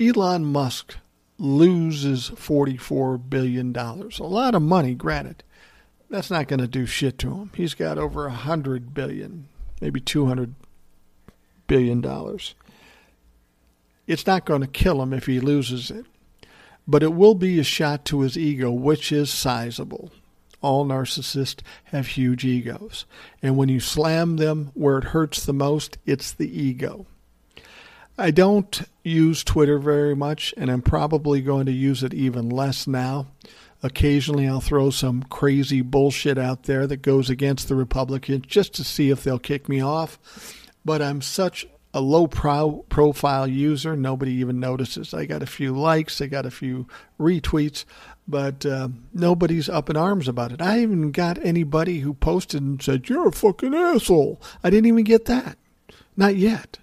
Elon 0.00 0.44
Musk 0.44 0.96
loses 1.38 2.30
$44 2.30 3.28
billion, 3.28 3.76
a 3.76 4.22
lot 4.22 4.54
of 4.54 4.62
money, 4.62 4.94
granted, 4.94 5.42
that's 6.10 6.30
not 6.30 6.48
going 6.48 6.60
to 6.60 6.68
do 6.68 6.86
shit 6.86 7.18
to 7.18 7.34
him. 7.34 7.50
He's 7.54 7.74
got 7.74 7.98
over 7.98 8.26
a 8.26 8.32
hundred 8.32 8.94
billion, 8.94 9.48
maybe 9.80 10.00
two 10.00 10.26
hundred 10.26 10.54
billion 11.66 12.00
dollars. 12.00 12.54
It's 14.06 14.26
not 14.26 14.46
going 14.46 14.62
to 14.62 14.66
kill 14.66 15.02
him 15.02 15.12
if 15.12 15.26
he 15.26 15.38
loses 15.38 15.90
it, 15.90 16.06
but 16.86 17.02
it 17.02 17.12
will 17.12 17.34
be 17.34 17.58
a 17.58 17.64
shot 17.64 18.06
to 18.06 18.20
his 18.20 18.38
ego, 18.38 18.70
which 18.70 19.12
is 19.12 19.30
sizable. 19.30 20.10
All 20.62 20.86
narcissists 20.86 21.60
have 21.84 22.08
huge 22.08 22.44
egos. 22.44 23.04
And 23.42 23.56
when 23.56 23.68
you 23.68 23.80
slam 23.80 24.36
them 24.36 24.70
where 24.74 24.98
it 24.98 25.04
hurts 25.04 25.44
the 25.44 25.52
most, 25.52 25.98
it's 26.06 26.32
the 26.32 26.50
ego. 26.50 27.06
I 28.20 28.32
don't 28.32 28.82
use 29.04 29.44
Twitter 29.44 29.78
very 29.78 30.16
much, 30.16 30.52
and 30.56 30.70
I'm 30.70 30.82
probably 30.82 31.40
going 31.40 31.66
to 31.66 31.72
use 31.72 32.02
it 32.02 32.12
even 32.12 32.50
less 32.50 32.88
now. 32.88 33.28
Occasionally, 33.80 34.48
I'll 34.48 34.60
throw 34.60 34.90
some 34.90 35.22
crazy 35.22 35.82
bullshit 35.82 36.36
out 36.36 36.64
there 36.64 36.88
that 36.88 36.96
goes 36.96 37.30
against 37.30 37.68
the 37.68 37.76
Republicans 37.76 38.44
just 38.46 38.74
to 38.74 38.82
see 38.82 39.10
if 39.10 39.22
they'll 39.22 39.38
kick 39.38 39.68
me 39.68 39.80
off. 39.80 40.18
But 40.84 41.00
I'm 41.00 41.22
such 41.22 41.68
a 41.94 42.00
low 42.00 42.26
pro- 42.26 42.84
profile 42.88 43.46
user. 43.46 43.94
Nobody 43.94 44.32
even 44.32 44.58
notices. 44.58 45.14
I 45.14 45.24
got 45.24 45.44
a 45.44 45.46
few 45.46 45.72
likes, 45.72 46.20
I 46.20 46.26
got 46.26 46.44
a 46.44 46.50
few 46.50 46.88
retweets, 47.20 47.84
but 48.26 48.66
uh, 48.66 48.88
nobody's 49.14 49.68
up 49.68 49.88
in 49.88 49.96
arms 49.96 50.26
about 50.26 50.50
it. 50.50 50.60
I 50.60 50.80
even 50.80 51.12
got 51.12 51.38
anybody 51.44 52.00
who 52.00 52.14
posted 52.14 52.62
and 52.62 52.82
said, 52.82 53.08
You're 53.08 53.28
a 53.28 53.32
fucking 53.32 53.74
asshole. 53.74 54.42
I 54.64 54.70
didn't 54.70 54.86
even 54.86 55.04
get 55.04 55.26
that. 55.26 55.56
Not 56.16 56.34
yet. 56.34 56.78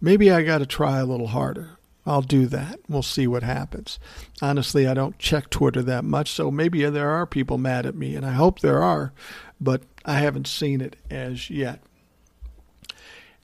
Maybe 0.00 0.30
I 0.30 0.42
got 0.42 0.58
to 0.58 0.66
try 0.66 0.98
a 0.98 1.06
little 1.06 1.28
harder. 1.28 1.78
I'll 2.06 2.22
do 2.22 2.46
that. 2.46 2.80
We'll 2.88 3.02
see 3.02 3.26
what 3.26 3.42
happens. 3.42 3.98
Honestly, 4.40 4.86
I 4.86 4.94
don't 4.94 5.18
check 5.18 5.50
Twitter 5.50 5.82
that 5.82 6.04
much, 6.04 6.30
so 6.30 6.50
maybe 6.50 6.84
there 6.88 7.10
are 7.10 7.26
people 7.26 7.58
mad 7.58 7.84
at 7.84 7.94
me, 7.94 8.16
and 8.16 8.24
I 8.24 8.32
hope 8.32 8.60
there 8.60 8.82
are, 8.82 9.12
but 9.60 9.82
I 10.04 10.14
haven't 10.20 10.46
seen 10.46 10.80
it 10.80 10.96
as 11.10 11.50
yet. 11.50 11.80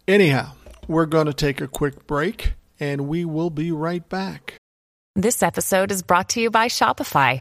Anyhow, 0.09 0.53
we're 0.89 1.07
going 1.07 1.27
to 1.27 1.35
take 1.35 1.61
a 1.61 1.69
quick 1.69 2.07
break 2.07 2.55
and 2.81 3.09
we 3.09 3.25
will 3.25 3.51
be 3.51 3.73
right 3.73 4.07
back. 4.09 4.55
This 5.17 5.43
episode 5.43 5.91
is 5.91 6.03
brought 6.03 6.31
to 6.31 6.41
you 6.41 6.51
by 6.51 6.67
Shopify. 6.67 7.41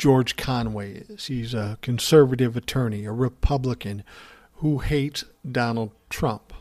George 0.00 0.36
Conway 0.36 0.94
is. 0.94 1.26
He's 1.26 1.52
a 1.52 1.76
conservative 1.82 2.56
attorney, 2.56 3.04
a 3.04 3.12
Republican 3.12 4.02
who 4.54 4.78
hates 4.78 5.26
Donald 5.46 5.90
Trump. 6.08 6.54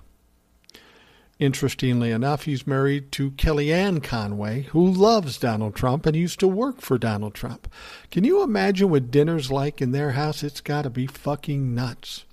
Interestingly 1.40 2.12
enough, 2.12 2.44
he's 2.44 2.68
married 2.68 3.14
to 3.14 3.32
Kellyanne 3.32 4.04
Conway, 4.04 4.64
who 4.64 4.86
loves 4.86 5.38
Donald 5.38 5.74
Trump 5.74 6.06
and 6.06 6.18
used 6.18 6.42
to 6.42 6.50
work 6.50 6.82
for 6.82 6.98
Donald 6.98 7.34
Trump. 7.34 7.72
Can 8.12 8.26
you 8.26 8.44
imagine 8.44 8.90
what 8.90 9.10
dinner's 9.10 9.50
like 9.50 9.82
in 9.82 9.94
their 9.94 10.12
house? 10.12 10.44
It's 10.44 10.60
got 10.60 10.82
to 10.82 10.90
be 10.90 11.08
fucking 11.08 11.74
nuts. 11.74 12.26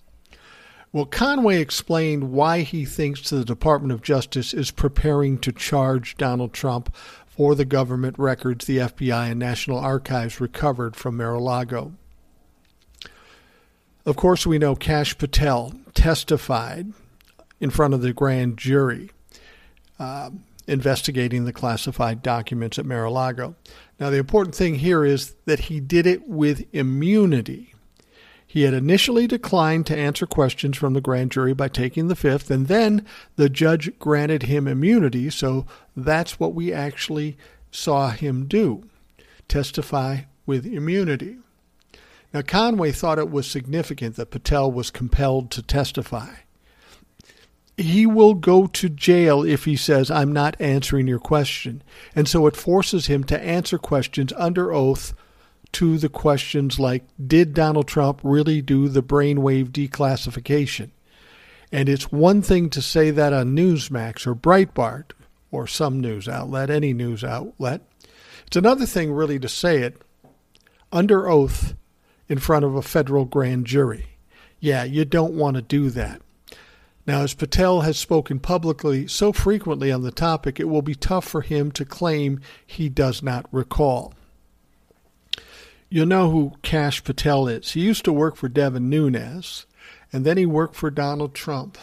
Well, 0.92 1.07
Conway 1.07 1.61
explained 1.61 2.32
why 2.32 2.62
he 2.62 2.84
thinks 2.84 3.30
the 3.30 3.44
Department 3.44 3.92
of 3.92 4.02
Justice 4.02 4.52
is 4.52 4.72
preparing 4.72 5.38
to 5.38 5.52
charge 5.52 6.16
Donald 6.16 6.52
Trump 6.52 6.92
for 7.37 7.55
the 7.55 7.64
government 7.64 8.18
records 8.18 8.64
the 8.64 8.78
FBI 8.78 9.30
and 9.30 9.39
National 9.39 9.78
Archives 9.78 10.41
recovered 10.41 10.97
from 10.97 11.18
Mar 11.18 11.34
a 11.34 11.41
Lago. 11.41 11.93
Of 14.07 14.16
course, 14.16 14.47
we 14.47 14.59
know 14.59 14.74
Kash 14.74 15.18
Patel 15.18 15.74
testified 15.93 16.93
in 17.61 17.70
front 17.70 17.93
of 17.93 18.01
the 18.01 18.12
grand 18.12 18.57
jury 18.57 19.11
uh, 19.99 20.30
investigating 20.66 21.45
the 21.45 21.53
classified 21.53 22.22
documents 22.22 22.78
at 22.78 22.87
Mar 22.87 23.05
a 23.05 23.11
Lago. 23.11 23.55
Now, 24.01 24.11
the 24.11 24.16
important 24.16 24.55
thing 24.55 24.76
here 24.76 25.05
is 25.05 25.34
that 25.45 25.61
he 25.61 25.80
did 25.80 26.07
it 26.07 26.26
with 26.28 26.64
immunity. 26.72 27.74
He 28.57 28.62
had 28.62 28.72
initially 28.72 29.26
declined 29.26 29.84
to 29.84 29.98
answer 29.98 30.24
questions 30.24 30.78
from 30.78 30.94
the 30.94 31.02
grand 31.02 31.30
jury 31.30 31.52
by 31.52 31.68
taking 31.68 32.09
the 32.09 32.16
fifth, 32.16 32.50
and 32.50 32.68
then 32.68 33.04
the 33.34 33.50
judge 33.50 33.90
granted 33.98 34.44
him 34.44 34.66
immunity, 34.66 35.28
so 35.28 35.66
that's 35.94 36.40
what 36.40 36.54
we 36.54 36.72
actually 36.72 37.36
saw 37.70 38.09
him 38.09 38.46
do 38.46 38.88
testify 39.46 40.20
with 40.46 40.64
immunity. 40.64 41.36
Now, 42.32 42.40
Conway 42.40 42.92
thought 42.92 43.18
it 43.18 43.30
was 43.30 43.46
significant 43.46 44.16
that 44.16 44.30
Patel 44.30 44.72
was 44.72 44.90
compelled 44.90 45.50
to 45.50 45.61
testify 45.61 46.36
he 47.76 48.07
will 48.07 48.32
go 48.32 48.66
to 48.66 48.88
jail 48.88 49.42
if 49.42 49.66
he 49.66 49.76
says, 49.76 50.11
I'm 50.11 50.32
not 50.32 50.59
answering 50.59 51.07
your 51.07 51.18
question. 51.18 51.82
And 52.14 52.26
so 52.26 52.46
it 52.46 52.57
forces 52.57 53.04
him 53.04 53.22
to 53.24 53.38
answer 53.38 53.76
questions 53.76 54.32
under 54.38 54.72
oath 54.72 55.12
to 55.77 55.99
the 55.99 56.09
questions 56.09 56.79
like 56.79 57.05
Did 57.22 57.53
Donald 57.53 57.87
Trump 57.87 58.20
really 58.22 58.62
do 58.62 58.89
the 58.89 59.03
brainwave 59.03 59.68
declassification? 59.68 60.89
And 61.70 61.87
it's 61.87 62.11
one 62.11 62.41
thing 62.41 62.70
to 62.70 62.81
say 62.81 63.11
that 63.11 63.35
on 63.35 63.55
Newsmax 63.55 64.27
or 64.27 64.35
Breitbart 64.35 65.11
or 65.51 65.66
some 65.66 66.01
news 66.01 66.29
outlet, 66.29 66.70
any 66.70 66.95
news 66.95 67.22
outlet. 67.22 67.83
It's 68.47 68.57
another 68.57 68.87
thing, 68.87 69.12
really, 69.12 69.39
to 69.39 69.51
say 69.51 69.83
it 69.83 70.01
under 70.93 71.29
oath 71.29 71.74
in 72.27 72.39
front 72.39 72.64
of 72.64 72.74
a 72.74 72.81
federal 72.81 73.27
grand 73.27 73.66
jury. 73.66 74.07
Yeah, 74.59 74.85
you 74.85 75.05
don't 75.05 75.35
want 75.35 75.57
to 75.57 75.62
do 75.62 75.91
that. 75.91 76.22
Now, 77.07 77.20
as 77.20 77.35
Patel 77.35 77.83
has 77.83 77.99
spoken 77.99 78.41
publicly 78.41 79.09
so 79.09 79.31
frequently 79.31 79.93
on 79.93 80.01
the 80.01 80.11
topic, 80.11 80.59
it 80.59 80.70
will 80.70 80.81
be 80.81 80.95
tough 80.95 81.27
for 81.27 81.43
him 81.43 81.70
to 81.72 81.85
claim 81.85 82.41
he 82.64 82.89
does 82.89 83.22
not 83.22 83.45
recall. 83.53 84.14
You'll 85.89 86.07
know 86.07 86.30
who 86.30 86.53
Kash 86.62 87.05
Patel 87.05 87.49
is. 87.49 87.72
He 87.72 87.80
used 87.80 88.05
to 88.05 88.12
work 88.12 88.37
for 88.37 88.49
Devin 88.49 88.91
Nunes, 88.91 89.66
and 90.12 90.24
then 90.24 90.37
he 90.37 90.47
worked 90.47 90.74
for 90.74 90.91
Donald 90.91 91.34
Trump. 91.34 91.78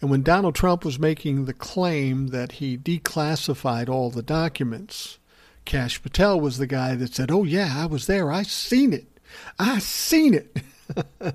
And 0.00 0.10
when 0.10 0.22
Donald 0.22 0.54
Trump 0.54 0.84
was 0.84 0.98
making 0.98 1.44
the 1.44 1.54
claim 1.54 2.28
that 2.28 2.52
he 2.52 2.76
declassified 2.76 3.88
all 3.88 4.10
the 4.10 4.22
documents, 4.22 5.18
Kash 5.64 6.02
Patel 6.02 6.38
was 6.40 6.58
the 6.58 6.66
guy 6.66 6.94
that 6.94 7.14
said, 7.14 7.30
Oh, 7.30 7.44
yeah, 7.44 7.72
I 7.76 7.86
was 7.86 8.06
there. 8.06 8.30
I 8.30 8.42
seen 8.42 8.92
it. 8.92 9.06
I 9.58 9.78
seen 9.78 10.34
it. 10.34 10.56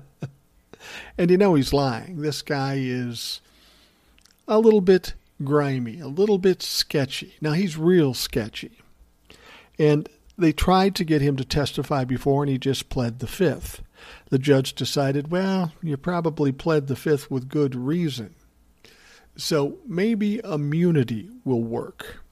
And 1.18 1.30
you 1.30 1.36
know 1.36 1.54
he's 1.54 1.72
lying. 1.72 2.22
This 2.22 2.42
guy 2.42 2.76
is 2.78 3.40
a 4.48 4.58
little 4.58 4.80
bit 4.80 5.14
grimy, 5.44 6.00
a 6.00 6.08
little 6.08 6.38
bit 6.38 6.62
sketchy. 6.62 7.34
Now 7.40 7.52
he's 7.52 7.76
real 7.76 8.14
sketchy. 8.14 8.78
And 9.78 10.08
they 10.40 10.52
tried 10.52 10.94
to 10.96 11.04
get 11.04 11.22
him 11.22 11.36
to 11.36 11.44
testify 11.44 12.04
before, 12.04 12.42
and 12.42 12.50
he 12.50 12.58
just 12.58 12.88
pled 12.88 13.18
the 13.18 13.26
fifth. 13.26 13.82
The 14.30 14.38
judge 14.38 14.74
decided, 14.74 15.30
well, 15.30 15.72
you 15.82 15.96
probably 15.96 16.52
pled 16.52 16.86
the 16.86 16.96
fifth 16.96 17.30
with 17.30 17.48
good 17.48 17.74
reason. 17.74 18.34
So 19.36 19.78
maybe 19.86 20.40
immunity 20.42 21.30
will 21.44 21.62
work. 21.62 22.22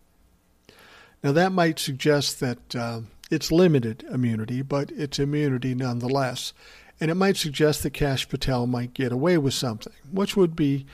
Now, 1.23 1.33
that 1.33 1.53
might 1.53 1.79
suggest 1.79 2.41
that 2.41 2.77
uh, 2.77 3.01
it's 3.31 3.53
limited 3.53 4.05
immunity, 4.11 4.63
but 4.63 4.91
it's 4.93 5.19
immunity 5.19 5.75
nonetheless 5.75 6.53
and 7.01 7.11
it 7.11 7.15
might 7.15 7.37
suggest 7.37 7.83
that 7.83 7.93
Kash 7.93 8.29
Patel 8.29 8.67
might 8.67 8.95
get 8.95 9.13
away 9.13 9.39
with 9.39 9.55
something, 9.55 9.93
which 10.11 10.37
would 10.37 10.57
be 10.57 10.87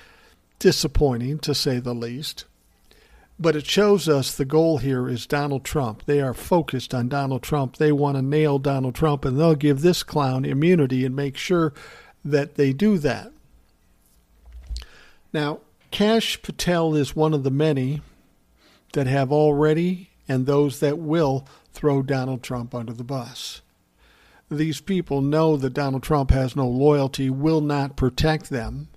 disappointing 0.58 1.38
to 1.40 1.54
say 1.54 1.78
the 1.78 1.94
least. 1.94 2.44
But 3.38 3.56
it 3.56 3.66
shows 3.66 4.08
us 4.08 4.34
the 4.34 4.44
goal 4.44 4.78
here 4.78 5.08
is 5.08 5.26
Donald 5.26 5.64
Trump. 5.64 6.04
They 6.06 6.20
are 6.20 6.34
focused 6.34 6.94
on 6.94 7.08
Donald 7.08 7.42
Trump. 7.42 7.76
They 7.76 7.90
want 7.90 8.16
to 8.16 8.22
nail 8.22 8.58
Donald 8.58 8.94
Trump, 8.94 9.24
and 9.24 9.38
they'll 9.38 9.54
give 9.54 9.80
this 9.80 10.02
clown 10.02 10.44
immunity 10.44 11.04
and 11.04 11.16
make 11.16 11.36
sure 11.36 11.72
that 12.24 12.54
they 12.54 12.72
do 12.72 12.96
that. 12.98 13.32
Now, 15.32 15.60
Kash 15.90 16.40
Patel 16.42 16.94
is 16.94 17.16
one 17.16 17.34
of 17.34 17.42
the 17.42 17.50
many 17.50 18.02
that 18.92 19.08
have 19.08 19.32
already 19.32 20.10
and 20.28 20.46
those 20.46 20.80
that 20.80 20.98
will 20.98 21.46
throw 21.72 22.02
Donald 22.02 22.42
Trump 22.42 22.74
under 22.74 22.92
the 22.92 23.04
bus 23.04 23.62
these 24.56 24.80
people 24.80 25.20
know 25.20 25.56
that 25.56 25.74
Donald 25.74 26.02
Trump 26.02 26.30
has 26.30 26.56
no 26.56 26.66
loyalty, 26.66 27.30
will 27.30 27.60
not 27.60 27.96
protect 27.96 28.50
them. 28.50 28.88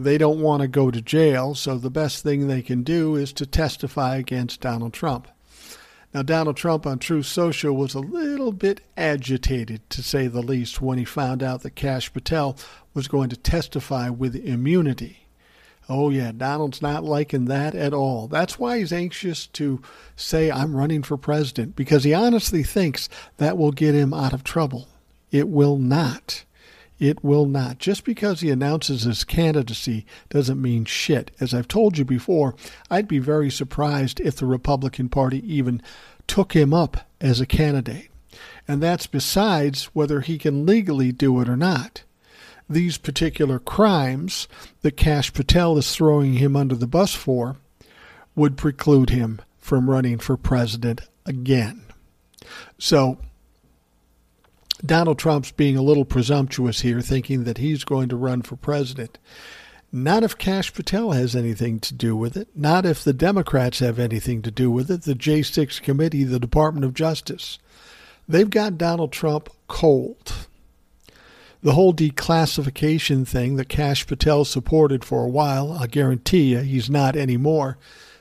They 0.00 0.16
don't 0.16 0.40
want 0.40 0.62
to 0.62 0.68
go 0.68 0.92
to 0.92 1.02
jail, 1.02 1.56
so 1.56 1.76
the 1.76 1.90
best 1.90 2.22
thing 2.22 2.46
they 2.46 2.62
can 2.62 2.84
do 2.84 3.16
is 3.16 3.32
to 3.32 3.44
testify 3.44 4.14
against 4.16 4.60
Donald 4.60 4.92
Trump. 4.92 5.26
Now, 6.14 6.22
Donald 6.22 6.56
Trump 6.56 6.86
on 6.86 7.00
Truth 7.00 7.26
Social 7.26 7.74
was 7.74 7.94
a 7.94 7.98
little 8.00 8.52
bit 8.52 8.80
agitated, 8.96 9.90
to 9.90 10.02
say 10.02 10.28
the 10.28 10.40
least, 10.40 10.80
when 10.80 10.98
he 10.98 11.04
found 11.04 11.42
out 11.42 11.62
that 11.62 11.74
Kash 11.74 12.12
Patel 12.12 12.56
was 12.94 13.08
going 13.08 13.28
to 13.30 13.36
testify 13.36 14.08
with 14.08 14.36
immunity. 14.36 15.26
Oh, 15.88 16.10
yeah, 16.10 16.30
Donald's 16.30 16.80
not 16.80 17.02
liking 17.02 17.46
that 17.46 17.74
at 17.74 17.92
all. 17.92 18.28
That's 18.28 18.56
why 18.58 18.78
he's 18.78 18.92
anxious 18.92 19.48
to 19.48 19.82
say, 20.14 20.48
I'm 20.48 20.76
running 20.76 21.02
for 21.02 21.16
president, 21.16 21.74
because 21.74 22.04
he 22.04 22.14
honestly 22.14 22.62
thinks 22.62 23.08
that 23.38 23.58
will 23.58 23.72
get 23.72 23.96
him 23.96 24.14
out 24.14 24.32
of 24.32 24.44
trouble. 24.44 24.86
It 25.32 25.48
will 25.48 25.76
not. 25.76 26.44
It 26.98 27.22
will 27.22 27.46
not. 27.46 27.78
Just 27.78 28.04
because 28.04 28.40
he 28.40 28.50
announces 28.50 29.02
his 29.02 29.24
candidacy 29.24 30.04
doesn't 30.30 30.60
mean 30.60 30.84
shit. 30.84 31.30
As 31.38 31.54
I've 31.54 31.68
told 31.68 31.96
you 31.96 32.04
before, 32.04 32.54
I'd 32.90 33.08
be 33.08 33.20
very 33.20 33.50
surprised 33.50 34.20
if 34.20 34.36
the 34.36 34.46
Republican 34.46 35.08
Party 35.08 35.42
even 35.52 35.80
took 36.26 36.54
him 36.54 36.74
up 36.74 37.08
as 37.20 37.40
a 37.40 37.46
candidate. 37.46 38.10
And 38.66 38.82
that's 38.82 39.06
besides 39.06 39.84
whether 39.94 40.20
he 40.20 40.38
can 40.38 40.66
legally 40.66 41.12
do 41.12 41.40
it 41.40 41.48
or 41.48 41.56
not 41.56 42.02
these 42.68 42.98
particular 42.98 43.58
crimes 43.58 44.46
that 44.82 44.96
Kash 44.96 45.32
Patel 45.32 45.78
is 45.78 45.94
throwing 45.94 46.34
him 46.34 46.54
under 46.54 46.74
the 46.74 46.86
bus 46.86 47.14
for 47.14 47.56
would 48.34 48.56
preclude 48.56 49.10
him 49.10 49.40
from 49.58 49.90
running 49.90 50.18
for 50.18 50.36
president 50.36 51.00
again. 51.24 51.82
So, 52.78 53.18
Donald 54.84 55.18
Trump's 55.18 55.52
being 55.52 55.76
a 55.76 55.82
little 55.82 56.04
presumptuous 56.04 56.80
here, 56.80 57.00
thinking 57.00 57.44
that 57.44 57.58
he's 57.58 57.84
going 57.84 58.08
to 58.08 58.16
run 58.16 58.42
for 58.42 58.56
president. 58.56 59.18
Not 59.90 60.22
if 60.22 60.36
Kash 60.36 60.72
Patel 60.72 61.12
has 61.12 61.34
anything 61.34 61.80
to 61.80 61.94
do 61.94 62.14
with 62.14 62.36
it. 62.36 62.48
Not 62.54 62.84
if 62.84 63.02
the 63.02 63.12
Democrats 63.12 63.78
have 63.78 63.98
anything 63.98 64.42
to 64.42 64.50
do 64.50 64.70
with 64.70 64.90
it. 64.90 65.02
The 65.02 65.14
J6 65.14 65.80
committee, 65.82 66.24
the 66.24 66.38
Department 66.38 66.84
of 66.84 66.94
Justice. 66.94 67.58
They've 68.28 68.50
got 68.50 68.78
Donald 68.78 69.12
Trump 69.12 69.48
cold 69.66 70.32
the 71.62 71.72
whole 71.72 71.92
declassification 71.92 73.26
thing 73.26 73.56
that 73.56 73.68
Kash 73.68 74.06
Patel 74.06 74.44
supported 74.44 75.04
for 75.04 75.24
a 75.24 75.28
while, 75.28 75.72
I 75.72 75.86
guarantee 75.86 76.52
you 76.52 76.58
he's 76.60 76.88
not 76.88 77.16
anymore. 77.16 77.78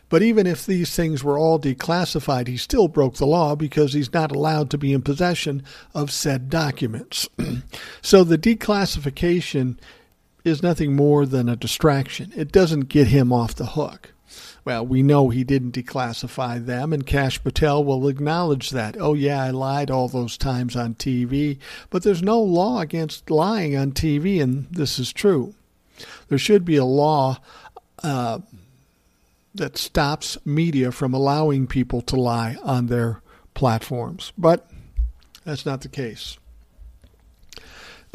But 0.10 0.22
even 0.22 0.48
if 0.48 0.66
these 0.66 0.96
things 0.96 1.24
were 1.24 1.38
all 1.38 1.60
declassified, 1.60 2.48
he 2.48 2.58
still 2.58 2.88
broke 2.88 3.16
the 3.16 3.26
law 3.26 3.56
because 3.56 3.94
he's 3.94 4.14
not 4.14 4.32
allowed 4.32 4.70
to 4.72 4.78
be 4.78 4.94
in 4.94 5.02
possession 5.02 5.64
of 5.94 6.12
said 6.12 6.50
documents. 6.50 7.28
so 8.02 8.24
the 8.24 8.38
declassification 8.38 9.78
is 10.46 10.64
nothing 10.64 10.96
more 10.96 11.26
than 11.26 11.50
a 11.50 11.58
distraction. 11.58 12.32
It 12.36 12.52
doesn't 12.52 12.90
get 12.90 13.08
him 13.08 13.34
off 13.34 13.56
the 13.56 13.66
hook. 13.66 14.14
Well, 14.64 14.86
we 14.86 15.02
know 15.02 15.30
he 15.30 15.46
didn't 15.46 15.76
declassify 15.76 16.66
them, 16.66 16.92
and 16.92 17.06
Kash 17.06 17.42
Patel 17.42 17.84
will 17.84 18.08
acknowledge 18.10 18.72
that. 18.72 18.98
Oh, 19.00 19.14
yeah, 19.14 19.42
I 19.42 19.50
lied 19.50 19.90
all 19.90 20.10
those 20.10 20.38
times 20.38 20.76
on 20.76 20.96
TV, 20.96 21.58
but 21.90 22.04
there's 22.04 22.22
no 22.22 22.42
law 22.42 22.82
against 22.82 23.30
lying 23.30 23.78
on 23.78 23.94
TV, 23.94 24.42
and 24.42 24.68
this 24.70 25.00
is 25.00 25.14
true. 25.14 25.54
There 26.28 26.38
should 26.38 26.66
be 26.66 26.76
a 26.76 26.84
law 26.84 27.38
uh, 28.04 28.40
that 29.58 29.78
stops 29.78 30.38
media 30.46 30.92
from 30.92 31.14
allowing 31.14 31.68
people 31.68 32.02
to 32.02 32.16
lie 32.16 32.58
on 32.64 32.88
their 32.88 33.22
platforms, 33.54 34.34
but 34.38 34.70
that's 35.44 35.66
not 35.66 35.82
the 35.82 35.90
case. 35.90 36.38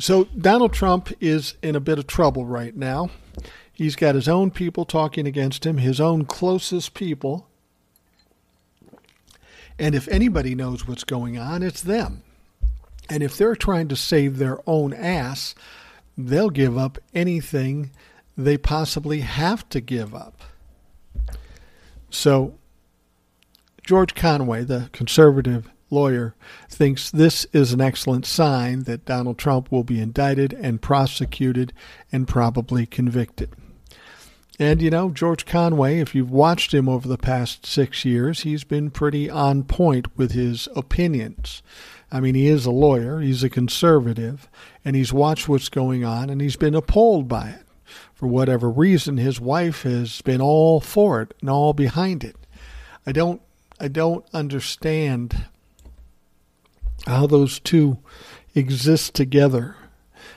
So 0.00 0.24
Donald 0.24 0.72
Trump 0.72 1.12
is 1.20 1.54
in 1.62 1.76
a 1.76 1.80
bit 1.80 1.98
of 1.98 2.06
trouble 2.06 2.46
right 2.46 2.74
now. 2.74 3.10
He's 3.72 3.96
got 3.96 4.14
his 4.14 4.28
own 4.28 4.50
people 4.50 4.84
talking 4.84 5.26
against 5.26 5.66
him, 5.66 5.78
his 5.78 6.00
own 6.00 6.24
closest 6.24 6.94
people. 6.94 7.48
And 9.78 9.94
if 9.94 10.08
anybody 10.08 10.54
knows 10.54 10.86
what's 10.86 11.04
going 11.04 11.38
on, 11.38 11.62
it's 11.62 11.82
them. 11.82 12.22
And 13.08 13.22
if 13.22 13.36
they're 13.36 13.56
trying 13.56 13.88
to 13.88 13.96
save 13.96 14.38
their 14.38 14.58
own 14.66 14.92
ass, 14.92 15.54
they'll 16.16 16.50
give 16.50 16.78
up 16.78 16.98
anything 17.14 17.90
they 18.36 18.56
possibly 18.56 19.20
have 19.20 19.68
to 19.70 19.80
give 19.80 20.14
up. 20.14 20.42
So, 22.12 22.54
George 23.82 24.14
Conway, 24.14 24.64
the 24.64 24.90
conservative 24.92 25.68
lawyer, 25.90 26.34
thinks 26.68 27.10
this 27.10 27.46
is 27.52 27.72
an 27.72 27.80
excellent 27.80 28.26
sign 28.26 28.84
that 28.84 29.06
Donald 29.06 29.38
Trump 29.38 29.72
will 29.72 29.82
be 29.82 30.00
indicted 30.00 30.52
and 30.52 30.82
prosecuted 30.82 31.72
and 32.12 32.28
probably 32.28 32.84
convicted. 32.84 33.50
And 34.58 34.82
you 34.82 34.90
know, 34.90 35.10
George 35.10 35.46
Conway, 35.46 35.98
if 35.98 36.14
you've 36.14 36.30
watched 36.30 36.74
him 36.74 36.86
over 36.86 37.08
the 37.08 37.16
past 37.16 37.64
six 37.64 38.04
years, 38.04 38.40
he's 38.40 38.62
been 38.62 38.90
pretty 38.90 39.30
on 39.30 39.64
point 39.64 40.16
with 40.16 40.32
his 40.32 40.68
opinions. 40.76 41.62
I 42.12 42.20
mean, 42.20 42.34
he 42.34 42.46
is 42.46 42.66
a 42.66 42.70
lawyer, 42.70 43.20
he's 43.20 43.42
a 43.42 43.48
conservative, 43.48 44.50
and 44.84 44.94
he's 44.94 45.14
watched 45.14 45.48
what's 45.48 45.70
going 45.70 46.04
on 46.04 46.28
and 46.28 46.42
he's 46.42 46.56
been 46.56 46.74
appalled 46.74 47.26
by 47.26 47.48
it. 47.48 47.64
For 48.22 48.28
whatever 48.28 48.70
reason, 48.70 49.16
his 49.16 49.40
wife 49.40 49.82
has 49.82 50.22
been 50.22 50.40
all 50.40 50.78
for 50.78 51.22
it 51.22 51.34
and 51.40 51.50
all 51.50 51.72
behind 51.72 52.22
it. 52.22 52.36
I 53.04 53.10
don't 53.10 53.42
I 53.80 53.88
don't 53.88 54.24
understand 54.32 55.46
how 57.04 57.26
those 57.26 57.58
two 57.58 57.98
exist 58.54 59.14
together. 59.14 59.74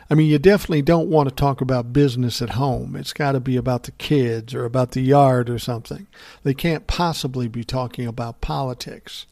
I 0.10 0.16
mean, 0.16 0.32
you 0.32 0.40
definitely 0.40 0.82
don't 0.82 1.12
want 1.12 1.30
to 1.30 1.36
talk 1.36 1.62
about 1.62 1.94
business 1.94 2.42
at 2.42 2.58
home. 2.58 2.96
It's 2.96 3.14
got 3.14 3.34
to 3.34 3.40
be 3.40 3.56
about 3.56 3.84
the 3.84 3.92
kids 3.92 4.56
or 4.56 4.66
about 4.66 4.94
the 4.94 5.02
yard 5.02 5.48
or 5.48 5.60
something. 5.60 6.08
They 6.42 6.56
can't 6.56 6.88
possibly 6.88 7.48
be 7.48 7.64
talking 7.64 8.08
about 8.08 8.42
politics. 8.42 9.28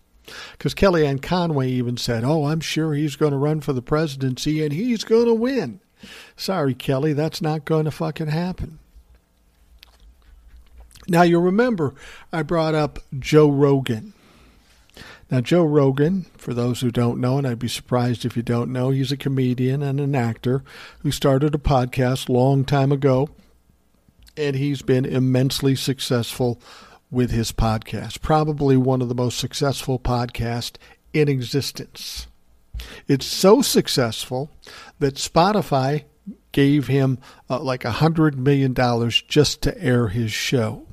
Because 0.52 0.76
Kellyanne 0.76 1.24
Conway 1.24 1.70
even 1.70 1.98
said, 1.98 2.24
Oh, 2.24 2.46
I'm 2.46 2.62
sure 2.62 2.94
he's 2.94 3.16
going 3.16 3.32
to 3.32 3.38
run 3.40 3.62
for 3.62 3.74
the 3.74 3.82
presidency 3.82 4.64
and 4.64 4.74
he's 4.74 5.04
going 5.04 5.26
to 5.26 5.34
win. 5.34 5.80
Sorry, 6.36 6.74
Kelly, 6.74 7.14
that's 7.14 7.42
not 7.42 7.66
going 7.66 7.86
to 7.86 7.92
fucking 7.92 8.28
happen. 8.28 8.80
Now, 11.08 11.24
you'll 11.24 11.42
remember 11.42 11.94
I 12.32 12.44
brought 12.44 12.76
up 12.76 13.00
Joe 13.18 13.50
Rogan. 13.50 14.14
Now, 15.30 15.42
Joe 15.42 15.64
Rogan, 15.64 16.28
for 16.38 16.54
those 16.54 16.82
who 16.82 16.92
don't 16.92 17.20
know, 17.20 17.38
and 17.38 17.48
I'd 17.48 17.60
be 17.60 17.68
surprised 17.68 18.24
if 18.24 18.38
you 18.38 18.44
don't 18.44 18.72
know, 18.72 18.90
he's 18.90 19.12
a 19.12 19.18
comedian 19.18 19.82
and 19.82 20.00
an 20.00 20.16
actor 20.16 20.64
who 21.00 21.12
started 21.12 21.56
a 21.56 21.60
podcast 21.60 22.30
long 22.30 22.64
time 22.64 22.92
ago, 22.92 23.30
and 24.38 24.56
he's 24.56 24.82
been 24.82 25.06
immensely 25.06 25.76
successful 25.76 26.62
with 27.10 27.32
his 27.32 27.52
podcast. 27.52 28.22
Probably 28.22 28.78
one 28.78 29.02
of 29.02 29.10
the 29.10 29.16
most 29.16 29.38
successful 29.38 30.00
podcasts 30.00 30.76
in 31.14 31.28
existence. 31.28 32.28
It's 33.08 33.26
so 33.26 33.62
successful 33.62 34.50
that 35.00 35.16
Spotify 35.16 36.04
gave 36.52 36.88
him 36.88 37.20
uh, 37.50 37.60
like 37.60 37.84
a 37.84 37.92
hundred 37.92 38.38
million 38.38 38.74
dollars 38.74 39.22
just 39.22 39.62
to 39.64 39.78
air 39.84 40.08
his 40.08 40.32
show. 40.32 40.88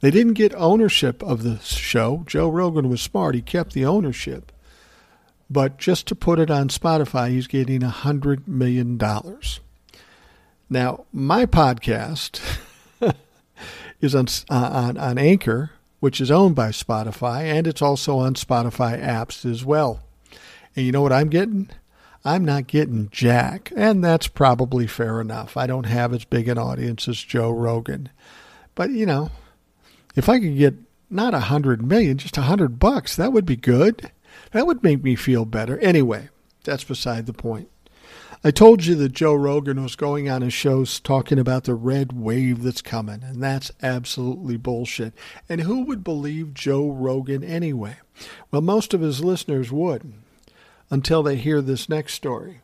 They 0.00 0.10
didn't 0.10 0.34
get 0.34 0.54
ownership 0.54 1.22
of 1.22 1.42
the 1.42 1.58
show. 1.58 2.24
Joe 2.26 2.48
Rogan 2.48 2.88
was 2.88 3.00
smart; 3.00 3.34
he 3.34 3.42
kept 3.42 3.72
the 3.72 3.86
ownership. 3.86 4.52
But 5.50 5.78
just 5.78 6.06
to 6.08 6.14
put 6.14 6.38
it 6.38 6.50
on 6.50 6.68
Spotify, 6.68 7.30
he's 7.30 7.46
getting 7.46 7.82
a 7.82 7.88
hundred 7.88 8.46
million 8.46 8.98
dollars. 8.98 9.60
Now, 10.68 11.06
my 11.10 11.46
podcast 11.46 12.40
is 14.00 14.14
on, 14.14 14.26
uh, 14.50 14.54
on 14.54 14.98
on 14.98 15.18
Anchor, 15.18 15.70
which 16.00 16.20
is 16.20 16.30
owned 16.30 16.54
by 16.54 16.68
Spotify, 16.68 17.44
and 17.44 17.66
it's 17.66 17.82
also 17.82 18.18
on 18.18 18.34
Spotify 18.34 19.02
apps 19.02 19.50
as 19.50 19.64
well. 19.64 20.02
And 20.78 20.86
you 20.86 20.92
know 20.92 21.02
what 21.02 21.12
I'm 21.12 21.28
getting? 21.28 21.70
I'm 22.24 22.44
not 22.44 22.68
getting 22.68 23.08
jack, 23.10 23.72
and 23.74 24.04
that's 24.04 24.28
probably 24.28 24.86
fair 24.86 25.20
enough. 25.20 25.56
I 25.56 25.66
don't 25.66 25.86
have 25.86 26.14
as 26.14 26.24
big 26.24 26.46
an 26.46 26.56
audience 26.56 27.08
as 27.08 27.20
Joe 27.20 27.50
Rogan, 27.50 28.10
but 28.76 28.90
you 28.90 29.04
know, 29.04 29.32
if 30.14 30.28
I 30.28 30.38
could 30.38 30.56
get 30.56 30.76
not 31.10 31.34
a 31.34 31.40
hundred 31.40 31.84
million, 31.84 32.16
just 32.16 32.38
a 32.38 32.42
hundred 32.42 32.78
bucks, 32.78 33.16
that 33.16 33.32
would 33.32 33.44
be 33.44 33.56
good. 33.56 34.12
That 34.52 34.68
would 34.68 34.84
make 34.84 35.02
me 35.02 35.16
feel 35.16 35.44
better. 35.44 35.80
Anyway, 35.80 36.28
that's 36.62 36.84
beside 36.84 37.26
the 37.26 37.32
point. 37.32 37.68
I 38.44 38.52
told 38.52 38.84
you 38.84 38.94
that 38.94 39.14
Joe 39.14 39.34
Rogan 39.34 39.82
was 39.82 39.96
going 39.96 40.30
on 40.30 40.42
his 40.42 40.52
shows 40.52 41.00
talking 41.00 41.40
about 41.40 41.64
the 41.64 41.74
red 41.74 42.12
wave 42.12 42.62
that's 42.62 42.82
coming, 42.82 43.24
and 43.24 43.42
that's 43.42 43.72
absolutely 43.82 44.56
bullshit. 44.58 45.12
And 45.48 45.62
who 45.62 45.82
would 45.86 46.04
believe 46.04 46.54
Joe 46.54 46.88
Rogan 46.88 47.42
anyway? 47.42 47.96
Well, 48.52 48.62
most 48.62 48.94
of 48.94 49.00
his 49.00 49.24
listeners 49.24 49.72
would 49.72 50.14
until 50.90 51.22
they 51.22 51.36
hear 51.36 51.60
this 51.60 51.88
next 51.88 52.14
story. 52.14 52.60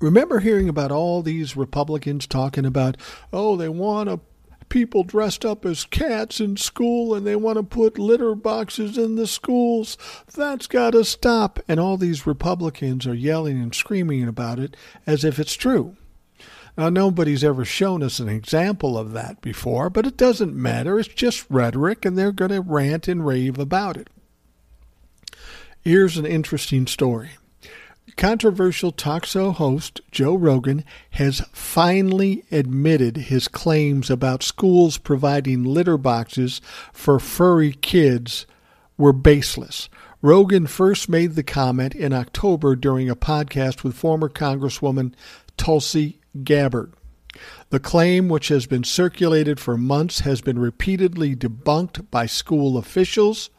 Remember 0.00 0.40
hearing 0.40 0.68
about 0.68 0.92
all 0.92 1.22
these 1.22 1.56
Republicans 1.56 2.26
talking 2.26 2.66
about, 2.66 2.96
oh, 3.32 3.56
they 3.56 3.68
want 3.68 4.08
a 4.08 4.20
people 4.68 5.04
dressed 5.04 5.44
up 5.44 5.64
as 5.64 5.84
cats 5.84 6.40
in 6.40 6.56
school 6.56 7.14
and 7.14 7.26
they 7.26 7.36
want 7.36 7.56
to 7.56 7.62
put 7.62 7.98
litter 7.98 8.34
boxes 8.34 8.98
in 8.98 9.16
the 9.16 9.26
schools. 9.26 9.96
That's 10.34 10.66
got 10.66 10.90
to 10.90 11.04
stop. 11.04 11.60
And 11.68 11.78
all 11.78 11.96
these 11.96 12.26
Republicans 12.26 13.06
are 13.06 13.14
yelling 13.14 13.60
and 13.60 13.74
screaming 13.74 14.26
about 14.26 14.58
it 14.58 14.76
as 15.06 15.24
if 15.24 15.38
it's 15.38 15.54
true. 15.54 15.96
Now, 16.76 16.90
nobody's 16.90 17.42
ever 17.42 17.64
shown 17.64 18.02
us 18.02 18.18
an 18.18 18.28
example 18.28 18.98
of 18.98 19.12
that 19.12 19.40
before, 19.40 19.88
but 19.88 20.06
it 20.06 20.18
doesn't 20.18 20.54
matter. 20.54 20.98
It's 20.98 21.08
just 21.08 21.46
rhetoric, 21.48 22.04
and 22.04 22.18
they're 22.18 22.32
going 22.32 22.50
to 22.50 22.60
rant 22.60 23.08
and 23.08 23.26
rave 23.26 23.58
about 23.58 23.96
it. 23.96 24.10
Here's 25.86 26.16
an 26.16 26.26
interesting 26.26 26.88
story. 26.88 27.30
Controversial 28.16 28.90
talk 28.90 29.24
show 29.24 29.52
host 29.52 30.00
Joe 30.10 30.34
Rogan 30.34 30.84
has 31.10 31.42
finally 31.52 32.42
admitted 32.50 33.16
his 33.16 33.46
claims 33.46 34.10
about 34.10 34.42
schools 34.42 34.98
providing 34.98 35.62
litter 35.62 35.96
boxes 35.96 36.60
for 36.92 37.20
furry 37.20 37.70
kids 37.70 38.46
were 38.98 39.12
baseless. 39.12 39.88
Rogan 40.22 40.66
first 40.66 41.08
made 41.08 41.36
the 41.36 41.44
comment 41.44 41.94
in 41.94 42.12
October 42.12 42.74
during 42.74 43.08
a 43.08 43.14
podcast 43.14 43.84
with 43.84 43.94
former 43.94 44.28
Congresswoman 44.28 45.14
Tulsi 45.56 46.18
Gabbard. 46.42 46.94
The 47.70 47.78
claim, 47.78 48.28
which 48.28 48.48
has 48.48 48.66
been 48.66 48.82
circulated 48.82 49.60
for 49.60 49.76
months, 49.76 50.18
has 50.18 50.40
been 50.40 50.58
repeatedly 50.58 51.36
debunked 51.36 52.10
by 52.10 52.26
school 52.26 52.76
officials, 52.76 53.50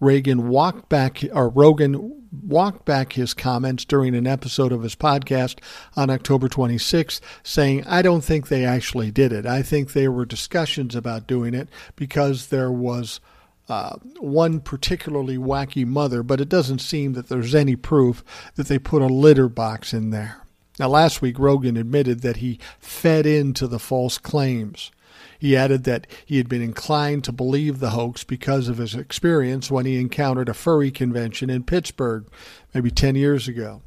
Reagan 0.00 0.48
walked 0.48 0.88
back, 0.88 1.24
or 1.32 1.48
Rogan 1.48 2.24
walked 2.42 2.84
back 2.84 3.14
his 3.14 3.34
comments 3.34 3.84
during 3.84 4.14
an 4.14 4.26
episode 4.26 4.72
of 4.72 4.82
his 4.82 4.94
podcast 4.94 5.58
on 5.96 6.10
October 6.10 6.48
26th, 6.48 7.20
saying, 7.42 7.84
I 7.86 8.02
don't 8.02 8.22
think 8.22 8.48
they 8.48 8.64
actually 8.64 9.10
did 9.10 9.32
it. 9.32 9.46
I 9.46 9.62
think 9.62 9.92
there 9.92 10.12
were 10.12 10.26
discussions 10.26 10.94
about 10.94 11.26
doing 11.26 11.54
it 11.54 11.68
because 11.96 12.48
there 12.48 12.70
was 12.70 13.20
uh, 13.68 13.96
one 14.18 14.60
particularly 14.60 15.36
wacky 15.36 15.86
mother, 15.86 16.22
but 16.22 16.40
it 16.40 16.48
doesn't 16.48 16.80
seem 16.80 17.12
that 17.14 17.28
there's 17.28 17.54
any 17.54 17.76
proof 17.76 18.24
that 18.54 18.68
they 18.68 18.78
put 18.78 19.02
a 19.02 19.06
litter 19.06 19.48
box 19.48 19.92
in 19.92 20.10
there. 20.10 20.42
Now, 20.78 20.88
last 20.88 21.20
week, 21.20 21.38
Rogan 21.38 21.76
admitted 21.76 22.20
that 22.20 22.36
he 22.36 22.60
fed 22.78 23.26
into 23.26 23.66
the 23.66 23.80
false 23.80 24.16
claims. 24.16 24.90
He 25.38 25.56
added 25.56 25.84
that 25.84 26.06
he 26.26 26.36
had 26.36 26.48
been 26.48 26.62
inclined 26.62 27.24
to 27.24 27.32
believe 27.32 27.78
the 27.78 27.90
hoax 27.90 28.24
because 28.24 28.68
of 28.68 28.78
his 28.78 28.94
experience 28.94 29.70
when 29.70 29.86
he 29.86 30.00
encountered 30.00 30.48
a 30.48 30.54
furry 30.54 30.90
convention 30.90 31.48
in 31.48 31.62
Pittsburgh 31.62 32.26
maybe 32.74 32.90
10 32.90 33.14
years 33.14 33.46
ago. 33.46 33.82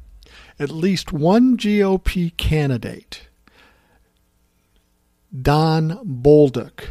At 0.58 0.70
least 0.70 1.12
one 1.12 1.56
GOP 1.56 2.36
candidate, 2.36 3.28
Don 5.40 5.98
Bolduc, 6.04 6.88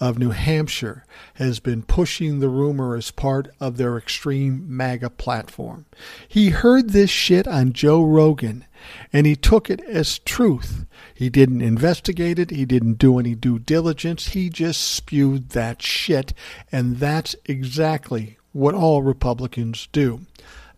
of 0.00 0.18
New 0.18 0.30
Hampshire 0.30 1.04
has 1.34 1.60
been 1.60 1.82
pushing 1.82 2.40
the 2.40 2.48
rumor 2.48 2.96
as 2.96 3.10
part 3.10 3.48
of 3.60 3.76
their 3.76 3.98
extreme 3.98 4.64
MAGA 4.66 5.10
platform. 5.10 5.84
He 6.26 6.48
heard 6.48 6.90
this 6.90 7.10
shit 7.10 7.46
on 7.46 7.74
Joe 7.74 8.02
Rogan 8.02 8.64
and 9.12 9.26
he 9.26 9.36
took 9.36 9.68
it 9.68 9.82
as 9.82 10.18
truth. 10.20 10.86
He 11.20 11.28
didn't 11.28 11.60
investigate 11.60 12.38
it, 12.38 12.48
he 12.48 12.64
didn't 12.64 12.94
do 12.94 13.18
any 13.18 13.34
due 13.34 13.58
diligence, 13.58 14.28
he 14.28 14.48
just 14.48 14.80
spewed 14.80 15.50
that 15.50 15.82
shit, 15.82 16.32
and 16.72 16.96
that's 16.96 17.36
exactly 17.44 18.38
what 18.52 18.74
all 18.74 19.02
Republicans 19.02 19.86
do. 19.92 20.22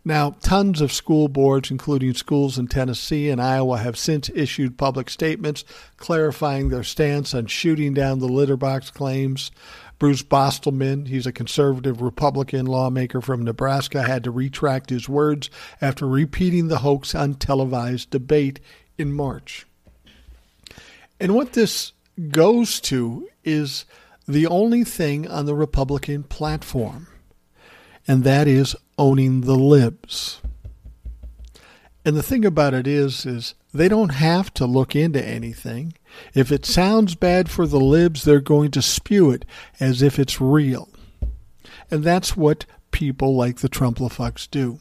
Now, 0.05 0.31
tons 0.41 0.81
of 0.81 0.93
school 0.93 1.29
boards, 1.29 1.71
including 1.71 2.15
schools 2.15 2.59
in 2.59 2.67
Tennessee 2.67 3.31
and 3.31 3.41
Iowa, 3.41 3.79
have 3.79 3.97
since 3.97 4.31
issued 4.35 4.77
public 4.77 5.11
statements 5.11 5.65
clarifying 5.97 6.71
their 6.71 6.83
stance 6.83 7.35
on 7.35 7.47
shooting 7.47 7.95
down 7.95 8.19
the 8.19 8.27
litter 8.27 8.57
box 8.57 8.91
claims. 8.91 9.53
Bruce 10.01 10.25
Bostelman, 10.25 11.07
he's 11.07 11.25
a 11.25 11.31
conservative 11.31 12.03
Republican 12.03 12.67
lawmaker 12.67 13.21
from 13.21 13.45
Nebraska, 13.45 14.03
had 14.03 14.25
to 14.25 14.33
retract 14.33 14.91
his 14.91 15.09
words 15.09 15.51
after 15.81 16.05
repeating 16.05 16.67
the 16.67 16.79
hoax 16.79 17.15
on 17.15 17.35
televised 17.35 18.11
debate 18.11 18.59
in 18.99 19.13
March. 19.13 19.67
And 21.23 21.37
what 21.37 21.53
this 21.53 21.93
goes 22.31 22.81
to 22.81 23.29
is 23.45 23.85
the 24.27 24.49
only 24.49 24.83
thing 24.83 25.29
on 25.29 25.47
the 25.47 25.55
Republican 25.55 26.25
platform, 26.25 27.07
and 28.09 28.25
that 28.25 28.49
is 28.49 28.75
owning 28.99 29.43
the 29.43 29.55
libs. 29.55 30.43
And 32.05 32.17
the 32.17 32.25
thing 32.25 32.45
about 32.45 32.75
it 32.75 32.89
is, 32.89 33.25
is 33.25 33.55
they 33.73 33.87
don't 33.87 34.15
have 34.15 34.53
to 34.55 34.67
look 34.67 34.97
into 34.97 35.25
anything. 35.25 35.95
If 36.35 36.51
it 36.51 36.67
sounds 36.67 37.15
bad 37.15 37.49
for 37.49 37.69
the 37.69 37.79
libs, 37.79 38.25
they're 38.25 38.41
going 38.41 38.73
to 38.73 38.83
spew 38.83 39.31
it 39.31 39.45
as 39.79 40.03
if 40.03 40.19
it's 40.19 40.41
real. 40.41 40.89
And 41.89 42.03
that's 42.03 42.37
what 42.37 42.67
people 42.91 43.37
like 43.37 43.59
the 43.59 43.69
Trumplafucks 43.69 44.51
do. 44.51 44.81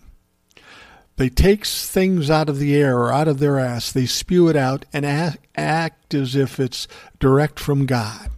They 1.18 1.30
take 1.30 1.66
things 1.66 2.30
out 2.30 2.50
of 2.50 2.58
the 2.58 2.76
air 2.76 2.98
or 2.98 3.12
out 3.12 3.28
of 3.28 3.40
their 3.40 3.60
ass, 3.60 3.92
they 3.92 4.06
spew 4.06 4.48
it 4.48 4.56
out 4.56 4.86
and 4.92 5.06
act, 5.06 5.46
act 5.56 6.14
as 6.14 6.36
if 6.36 6.60
it's 6.60 6.88
direct 7.20 7.60
from 7.60 7.86
God. 7.86 8.30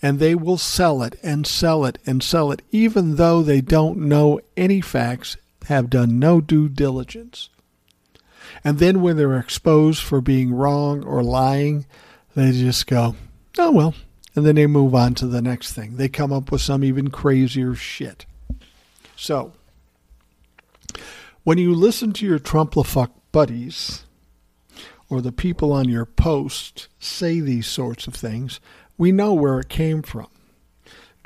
And 0.00 0.18
they 0.18 0.34
will 0.34 0.58
sell 0.58 1.02
it 1.02 1.18
and 1.22 1.46
sell 1.46 1.84
it 1.84 1.98
and 2.06 2.22
sell 2.22 2.52
it, 2.52 2.62
even 2.70 3.16
though 3.16 3.42
they 3.42 3.60
don't 3.60 3.98
know 3.98 4.40
any 4.56 4.80
facts, 4.80 5.36
have 5.66 5.90
done 5.90 6.18
no 6.18 6.40
due 6.40 6.68
diligence. 6.68 7.50
And 8.64 8.78
then 8.78 9.02
when 9.02 9.16
they're 9.16 9.38
exposed 9.38 10.02
for 10.02 10.20
being 10.20 10.52
wrong 10.52 11.04
or 11.04 11.22
lying, 11.22 11.86
they 12.34 12.52
just 12.52 12.86
go, 12.86 13.16
oh, 13.58 13.70
well. 13.72 13.94
And 14.34 14.46
then 14.46 14.54
they 14.54 14.66
move 14.66 14.94
on 14.94 15.14
to 15.16 15.26
the 15.26 15.42
next 15.42 15.72
thing. 15.72 15.96
They 15.96 16.08
come 16.08 16.32
up 16.32 16.52
with 16.52 16.60
some 16.60 16.84
even 16.84 17.10
crazier 17.10 17.74
shit. 17.74 18.24
So, 19.16 19.52
when 21.44 21.58
you 21.58 21.74
listen 21.74 22.12
to 22.14 22.26
your 22.26 22.38
Trumplafuck 22.38 23.10
buddies 23.32 24.04
or 25.08 25.20
the 25.20 25.32
people 25.32 25.72
on 25.72 25.88
your 25.88 26.04
post 26.04 26.88
say 26.98 27.40
these 27.40 27.66
sorts 27.66 28.06
of 28.06 28.14
things, 28.14 28.60
we 28.96 29.12
know 29.12 29.32
where 29.32 29.58
it 29.60 29.68
came 29.68 30.02
from. 30.02 30.28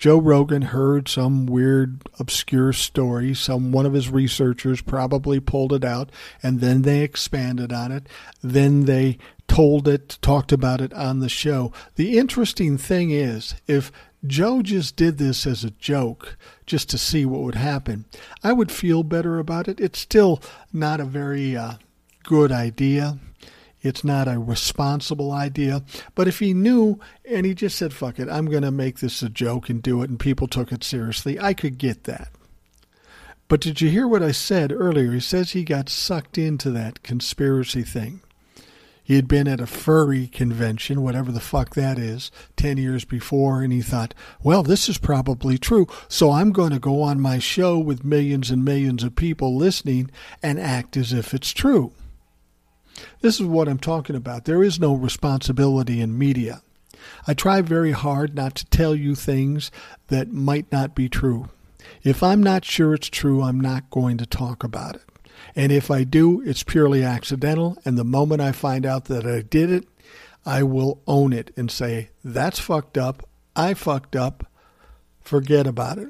Joe 0.02 0.18
Rogan 0.18 0.62
heard 0.62 1.08
some 1.08 1.46
weird, 1.46 2.02
obscure 2.18 2.72
story. 2.72 3.34
Some 3.34 3.70
one 3.70 3.86
of 3.86 3.92
his 3.92 4.10
researchers 4.10 4.80
probably 4.80 5.38
pulled 5.38 5.72
it 5.72 5.84
out, 5.84 6.10
and 6.42 6.60
then 6.60 6.82
they 6.82 7.02
expanded 7.02 7.72
on 7.72 7.92
it. 7.92 8.08
Then 8.42 8.86
they 8.86 9.18
told 9.46 9.86
it, 9.86 10.18
talked 10.20 10.50
about 10.50 10.80
it 10.80 10.92
on 10.92 11.20
the 11.20 11.28
show. 11.28 11.72
The 11.94 12.18
interesting 12.18 12.78
thing 12.78 13.10
is, 13.10 13.54
if 13.68 13.92
Joe 14.24 14.62
just 14.62 14.94
did 14.94 15.18
this 15.18 15.46
as 15.46 15.64
a 15.64 15.70
joke, 15.70 16.36
just 16.64 16.88
to 16.90 16.98
see 16.98 17.26
what 17.26 17.42
would 17.42 17.56
happen, 17.56 18.04
I 18.42 18.52
would 18.52 18.70
feel 18.70 19.02
better 19.02 19.38
about 19.38 19.66
it. 19.66 19.80
It's 19.80 19.98
still 19.98 20.40
not 20.72 21.00
a 21.00 21.04
very 21.04 21.56
uh, 21.56 21.74
good 22.22 22.52
idea. 22.52 23.18
It's 23.80 24.04
not 24.04 24.28
a 24.28 24.38
responsible 24.38 25.32
idea. 25.32 25.82
But 26.14 26.28
if 26.28 26.38
he 26.38 26.54
knew 26.54 27.00
and 27.24 27.44
he 27.44 27.52
just 27.52 27.76
said, 27.76 27.92
fuck 27.92 28.20
it, 28.20 28.28
I'm 28.28 28.46
going 28.46 28.62
to 28.62 28.70
make 28.70 29.00
this 29.00 29.22
a 29.22 29.28
joke 29.28 29.68
and 29.68 29.82
do 29.82 30.02
it, 30.02 30.10
and 30.10 30.20
people 30.20 30.46
took 30.46 30.70
it 30.70 30.84
seriously, 30.84 31.40
I 31.40 31.52
could 31.52 31.78
get 31.78 32.04
that. 32.04 32.28
But 33.48 33.60
did 33.60 33.80
you 33.80 33.90
hear 33.90 34.06
what 34.06 34.22
I 34.22 34.30
said 34.30 34.72
earlier? 34.72 35.12
He 35.12 35.20
says 35.20 35.50
he 35.50 35.64
got 35.64 35.88
sucked 35.88 36.38
into 36.38 36.70
that 36.70 37.02
conspiracy 37.02 37.82
thing. 37.82 38.20
He 39.04 39.16
had 39.16 39.26
been 39.26 39.48
at 39.48 39.60
a 39.60 39.66
furry 39.66 40.28
convention, 40.28 41.02
whatever 41.02 41.32
the 41.32 41.40
fuck 41.40 41.74
that 41.74 41.98
is, 41.98 42.30
10 42.56 42.78
years 42.78 43.04
before, 43.04 43.62
and 43.62 43.72
he 43.72 43.82
thought, 43.82 44.14
well, 44.42 44.62
this 44.62 44.88
is 44.88 44.98
probably 44.98 45.58
true, 45.58 45.86
so 46.08 46.30
I'm 46.30 46.52
going 46.52 46.70
to 46.70 46.78
go 46.78 47.02
on 47.02 47.20
my 47.20 47.38
show 47.38 47.78
with 47.78 48.04
millions 48.04 48.50
and 48.50 48.64
millions 48.64 49.02
of 49.02 49.16
people 49.16 49.56
listening 49.56 50.10
and 50.42 50.60
act 50.60 50.96
as 50.96 51.12
if 51.12 51.34
it's 51.34 51.52
true. 51.52 51.92
This 53.20 53.40
is 53.40 53.46
what 53.46 53.68
I'm 53.68 53.78
talking 53.78 54.16
about. 54.16 54.44
There 54.44 54.62
is 54.62 54.78
no 54.78 54.94
responsibility 54.94 56.00
in 56.00 56.18
media. 56.18 56.62
I 57.26 57.34
try 57.34 57.60
very 57.62 57.92
hard 57.92 58.34
not 58.34 58.54
to 58.56 58.66
tell 58.66 58.94
you 58.94 59.14
things 59.14 59.70
that 60.08 60.32
might 60.32 60.70
not 60.70 60.94
be 60.94 61.08
true. 61.08 61.48
If 62.02 62.22
I'm 62.22 62.42
not 62.42 62.64
sure 62.64 62.94
it's 62.94 63.08
true, 63.08 63.42
I'm 63.42 63.60
not 63.60 63.90
going 63.90 64.18
to 64.18 64.26
talk 64.26 64.62
about 64.62 64.96
it. 64.96 65.02
And 65.54 65.70
if 65.70 65.90
I 65.90 66.04
do, 66.04 66.40
it's 66.42 66.62
purely 66.62 67.02
accidental. 67.02 67.76
And 67.84 67.98
the 67.98 68.04
moment 68.04 68.40
I 68.40 68.52
find 68.52 68.86
out 68.86 69.06
that 69.06 69.26
I 69.26 69.42
did 69.42 69.70
it, 69.70 69.86
I 70.44 70.62
will 70.62 71.00
own 71.06 71.32
it 71.32 71.52
and 71.56 71.70
say, 71.70 72.10
that's 72.24 72.58
fucked 72.58 72.98
up. 72.98 73.28
I 73.54 73.74
fucked 73.74 74.16
up. 74.16 74.46
Forget 75.20 75.66
about 75.66 75.98
it. 75.98 76.08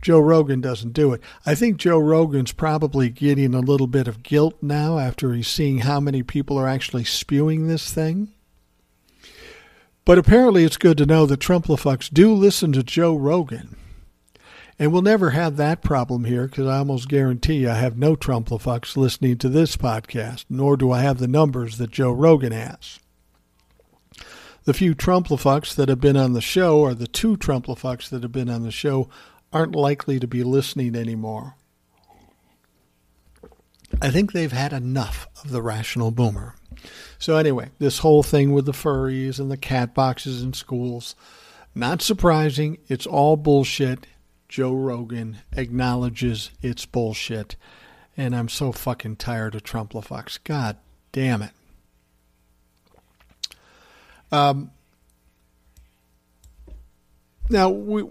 Joe 0.00 0.20
Rogan 0.20 0.60
doesn't 0.60 0.92
do 0.92 1.12
it. 1.12 1.20
I 1.44 1.54
think 1.54 1.76
Joe 1.76 1.98
Rogan's 1.98 2.52
probably 2.52 3.08
getting 3.08 3.54
a 3.54 3.60
little 3.60 3.86
bit 3.86 4.08
of 4.08 4.22
guilt 4.22 4.56
now 4.62 4.98
after 4.98 5.32
he's 5.32 5.48
seeing 5.48 5.78
how 5.78 6.00
many 6.00 6.22
people 6.22 6.56
are 6.58 6.68
actually 6.68 7.04
spewing 7.04 7.66
this 7.66 7.92
thing. 7.92 8.32
But 10.04 10.18
apparently, 10.18 10.64
it's 10.64 10.76
good 10.76 10.96
to 10.98 11.06
know 11.06 11.26
that 11.26 11.40
Trumplafucks 11.40 12.12
do 12.12 12.32
listen 12.32 12.72
to 12.72 12.82
Joe 12.82 13.14
Rogan. 13.14 13.76
And 14.78 14.92
we'll 14.92 15.02
never 15.02 15.30
have 15.30 15.56
that 15.56 15.82
problem 15.82 16.24
here 16.24 16.46
because 16.46 16.68
I 16.68 16.78
almost 16.78 17.08
guarantee 17.08 17.66
I 17.66 17.74
have 17.74 17.98
no 17.98 18.14
Trumplafucks 18.14 18.96
listening 18.96 19.36
to 19.38 19.48
this 19.48 19.76
podcast, 19.76 20.44
nor 20.48 20.76
do 20.76 20.92
I 20.92 21.00
have 21.00 21.18
the 21.18 21.26
numbers 21.26 21.78
that 21.78 21.90
Joe 21.90 22.12
Rogan 22.12 22.52
has. 22.52 23.00
The 24.64 24.74
few 24.74 24.94
Trumplafucks 24.94 25.74
that 25.74 25.88
have 25.88 26.00
been 26.00 26.16
on 26.16 26.32
the 26.32 26.40
show, 26.40 26.78
or 26.80 26.94
the 26.94 27.08
two 27.08 27.36
Trumplafucks 27.36 28.08
that 28.10 28.22
have 28.22 28.32
been 28.32 28.50
on 28.50 28.62
the 28.62 28.70
show, 28.70 29.08
aren't 29.52 29.74
likely 29.74 30.20
to 30.20 30.28
be 30.28 30.44
listening 30.44 30.94
anymore. 30.94 31.56
I 34.00 34.10
think 34.10 34.32
they've 34.32 34.52
had 34.52 34.72
enough 34.72 35.26
of 35.42 35.50
the 35.50 35.62
rational 35.62 36.10
boomer. 36.10 36.54
So, 37.18 37.36
anyway, 37.36 37.70
this 37.78 37.98
whole 37.98 38.22
thing 38.22 38.52
with 38.52 38.66
the 38.66 38.72
furries 38.72 39.40
and 39.40 39.50
the 39.50 39.56
cat 39.56 39.94
boxes 39.94 40.42
in 40.42 40.52
schools, 40.52 41.16
not 41.74 42.02
surprising. 42.02 42.78
It's 42.86 43.06
all 43.06 43.36
bullshit. 43.36 44.06
Joe 44.48 44.74
Rogan 44.74 45.38
acknowledges 45.52 46.50
it's 46.62 46.86
bullshit. 46.86 47.56
And 48.16 48.34
I'm 48.34 48.48
so 48.48 48.72
fucking 48.72 49.16
tired 49.16 49.54
of 49.54 49.62
Trumplafucks. 49.62 50.38
God 50.42 50.76
damn 51.12 51.42
it. 51.42 51.52
Um, 54.32 54.72
now, 57.48 57.70
we, 57.70 58.04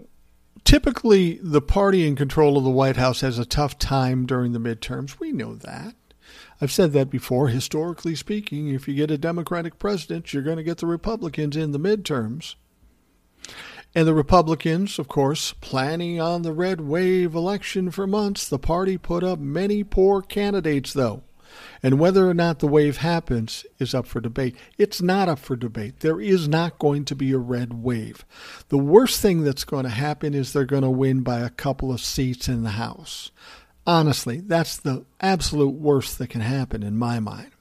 typically 0.64 1.38
the 1.42 1.60
party 1.60 2.06
in 2.06 2.16
control 2.16 2.56
of 2.56 2.64
the 2.64 2.70
White 2.70 2.96
House 2.96 3.20
has 3.20 3.38
a 3.38 3.44
tough 3.44 3.78
time 3.78 4.26
during 4.26 4.52
the 4.52 4.58
midterms. 4.58 5.20
We 5.20 5.32
know 5.32 5.54
that. 5.54 5.94
I've 6.60 6.72
said 6.72 6.92
that 6.92 7.10
before. 7.10 7.48
Historically 7.48 8.14
speaking, 8.14 8.68
if 8.68 8.88
you 8.88 8.94
get 8.94 9.10
a 9.10 9.18
Democratic 9.18 9.78
president, 9.78 10.32
you're 10.32 10.42
going 10.42 10.56
to 10.56 10.62
get 10.62 10.78
the 10.78 10.86
Republicans 10.86 11.56
in 11.56 11.72
the 11.72 11.78
midterms. 11.78 12.56
And 13.94 14.06
the 14.06 14.14
Republicans, 14.14 14.98
of 14.98 15.08
course, 15.08 15.54
planning 15.60 16.20
on 16.20 16.42
the 16.42 16.52
red 16.52 16.80
wave 16.80 17.34
election 17.34 17.90
for 17.90 18.06
months, 18.06 18.48
the 18.48 18.58
party 18.58 18.98
put 18.98 19.24
up 19.24 19.38
many 19.38 19.82
poor 19.82 20.22
candidates, 20.22 20.92
though. 20.92 21.22
And 21.82 21.98
whether 21.98 22.28
or 22.28 22.34
not 22.34 22.58
the 22.58 22.66
wave 22.66 22.98
happens 22.98 23.64
is 23.78 23.94
up 23.94 24.06
for 24.06 24.20
debate. 24.20 24.56
It's 24.76 25.00
not 25.00 25.28
up 25.28 25.38
for 25.38 25.56
debate. 25.56 26.00
There 26.00 26.20
is 26.20 26.46
not 26.46 26.78
going 26.78 27.04
to 27.06 27.16
be 27.16 27.32
a 27.32 27.38
red 27.38 27.82
wave. 27.82 28.24
The 28.68 28.78
worst 28.78 29.20
thing 29.20 29.42
that's 29.42 29.64
going 29.64 29.84
to 29.84 29.90
happen 29.90 30.34
is 30.34 30.52
they're 30.52 30.64
going 30.64 30.82
to 30.82 30.90
win 30.90 31.22
by 31.22 31.40
a 31.40 31.50
couple 31.50 31.90
of 31.90 32.00
seats 32.00 32.48
in 32.48 32.64
the 32.64 32.70
House. 32.70 33.30
Honestly, 33.86 34.40
that's 34.40 34.76
the 34.76 35.06
absolute 35.20 35.74
worst 35.74 36.18
that 36.18 36.28
can 36.28 36.42
happen 36.42 36.82
in 36.82 36.98
my 36.98 37.20
mind. 37.20 37.52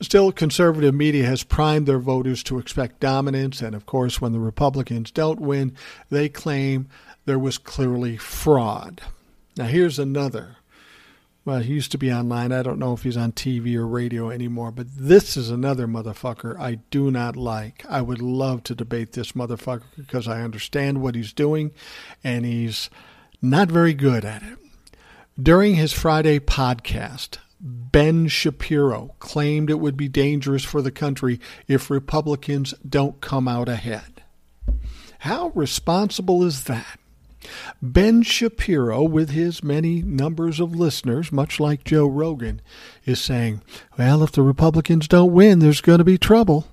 Still, 0.00 0.30
conservative 0.30 0.94
media 0.94 1.26
has 1.26 1.42
primed 1.42 1.86
their 1.86 1.98
voters 1.98 2.42
to 2.44 2.58
expect 2.58 3.00
dominance, 3.00 3.60
and 3.60 3.74
of 3.74 3.84
course, 3.84 4.20
when 4.20 4.32
the 4.32 4.38
Republicans 4.38 5.10
don't 5.10 5.40
win, 5.40 5.74
they 6.08 6.28
claim 6.28 6.88
there 7.24 7.38
was 7.38 7.58
clearly 7.58 8.16
fraud. 8.16 9.00
Now, 9.56 9.64
here's 9.64 9.98
another 9.98 10.58
well, 11.48 11.60
he 11.60 11.72
used 11.72 11.92
to 11.92 11.98
be 11.98 12.12
online. 12.12 12.52
I 12.52 12.62
don't 12.62 12.78
know 12.78 12.92
if 12.92 13.04
he's 13.04 13.16
on 13.16 13.32
TV 13.32 13.74
or 13.74 13.86
radio 13.86 14.28
anymore, 14.28 14.70
but 14.70 14.86
this 14.94 15.34
is 15.34 15.48
another 15.48 15.86
motherfucker 15.86 16.60
I 16.60 16.74
do 16.90 17.10
not 17.10 17.36
like. 17.36 17.86
I 17.88 18.02
would 18.02 18.20
love 18.20 18.64
to 18.64 18.74
debate 18.74 19.12
this 19.12 19.32
motherfucker 19.32 19.84
because 19.96 20.28
I 20.28 20.42
understand 20.42 21.00
what 21.00 21.14
he's 21.14 21.32
doing 21.32 21.70
and 22.22 22.44
he's 22.44 22.90
not 23.40 23.68
very 23.68 23.94
good 23.94 24.26
at 24.26 24.42
it. 24.42 24.58
During 25.42 25.76
his 25.76 25.94
Friday 25.94 26.38
podcast, 26.38 27.38
Ben 27.60 28.28
Shapiro 28.28 29.14
claimed 29.18 29.70
it 29.70 29.80
would 29.80 29.96
be 29.96 30.08
dangerous 30.08 30.64
for 30.64 30.80
the 30.80 30.90
country 30.90 31.40
if 31.66 31.90
Republicans 31.90 32.74
don't 32.88 33.20
come 33.20 33.48
out 33.48 33.68
ahead. 33.68 34.22
How 35.20 35.48
responsible 35.54 36.44
is 36.44 36.64
that? 36.64 36.98
Ben 37.80 38.22
Shapiro, 38.22 39.02
with 39.02 39.30
his 39.30 39.62
many 39.62 40.02
numbers 40.02 40.60
of 40.60 40.74
listeners, 40.74 41.32
much 41.32 41.58
like 41.58 41.84
Joe 41.84 42.06
Rogan, 42.06 42.60
is 43.04 43.20
saying, 43.20 43.62
Well, 43.96 44.22
if 44.22 44.32
the 44.32 44.42
Republicans 44.42 45.08
don't 45.08 45.32
win, 45.32 45.58
there's 45.58 45.80
going 45.80 45.98
to 45.98 46.04
be 46.04 46.18
trouble. 46.18 46.66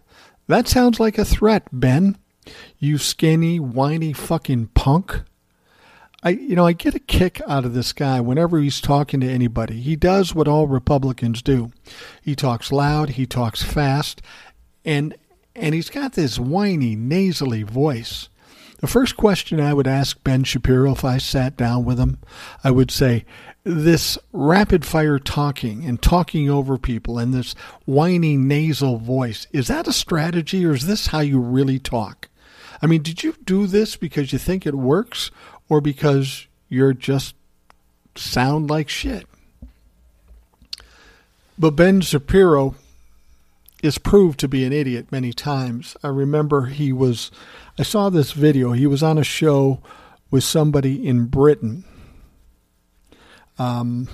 That 0.48 0.68
sounds 0.68 1.00
like 1.00 1.18
a 1.18 1.26
threat, 1.26 1.68
Ben. 1.72 2.18
You 2.78 2.98
skinny, 2.98 3.60
whiny 3.60 4.14
fucking 4.14 4.68
punk. 4.76 5.22
I, 6.26 6.30
you 6.30 6.56
know, 6.56 6.66
I 6.66 6.74
get 6.74 6.96
a 6.96 7.00
kick 7.00 7.40
out 7.48 7.66
of 7.66 7.76
this 7.76 7.94
guy 7.94 8.20
whenever 8.20 8.60
he's 8.60 8.82
talking 8.82 9.20
to 9.20 9.30
anybody. 9.30 9.80
He 9.80 9.96
does 9.96 10.34
what 10.34 10.48
all 10.48 10.68
Republicans 10.68 11.44
do. 11.44 11.72
He 12.20 12.36
talks 12.36 12.72
loud, 12.72 13.10
he 13.10 13.28
talks 13.28 13.62
fast, 13.62 14.24
and 14.84 15.16
and 15.56 15.76
he's 15.76 15.92
got 15.92 16.14
this 16.14 16.40
whiny, 16.40 16.96
nasally 16.96 17.62
voice. 17.62 18.28
The 18.80 18.88
first 18.88 19.16
question 19.16 19.62
I 19.62 19.74
would 19.74 19.88
ask 19.88 20.22
Ben 20.24 20.44
Shapiro 20.44 20.92
if 20.92 21.06
I 21.06 21.20
sat 21.20 21.56
down 21.56 21.86
with 21.86 21.98
him, 21.98 22.18
I 22.64 22.72
would 22.72 22.92
say, 22.92 23.24
This 23.64 24.18
rapid 24.34 24.84
fire 24.84 25.20
talking 25.20 25.86
and 25.86 26.02
talking 26.02 26.50
over 26.50 26.78
people 26.80 27.20
and 27.20 27.34
this 27.34 27.54
whiny 27.86 28.36
nasal 28.36 28.98
voice, 28.98 29.46
is 29.54 29.68
that 29.68 29.88
a 29.88 29.94
strategy 29.94 30.66
or 30.66 30.74
is 30.74 30.88
this 30.88 31.08
how 31.08 31.20
you 31.20 31.40
really 31.40 31.78
talk? 31.78 32.30
I 32.82 32.88
mean, 32.88 33.02
did 33.02 33.24
you 33.24 33.36
do 33.46 33.68
this 33.68 33.96
because 33.96 34.34
you 34.34 34.40
think 34.40 34.66
it 34.66 34.76
works 34.76 35.32
or 35.70 35.82
because 35.82 36.48
you're 36.70 36.94
just 36.94 37.36
sound 38.16 38.70
like 38.70 38.90
shit? 38.90 39.26
But 41.58 41.72
Ben 41.72 42.02
Shapiro 42.02 42.76
is 43.82 43.98
proved 43.98 44.40
to 44.40 44.48
be 44.48 44.66
an 44.66 44.74
idiot 44.74 45.12
many 45.12 45.32
times. 45.32 45.96
I 46.04 46.08
remember 46.08 46.66
he 46.66 46.92
was, 46.92 47.32
I 47.80 47.84
saw 47.84 48.10
this 48.10 48.32
video. 48.32 48.72
He 48.72 48.88
was 48.88 49.04
on 49.04 49.18
a 49.18 49.24
show 49.24 49.82
with 50.32 50.44
somebody 50.44 51.08
in 51.08 51.26
Britain. 51.26 51.86
Um, 53.58 54.10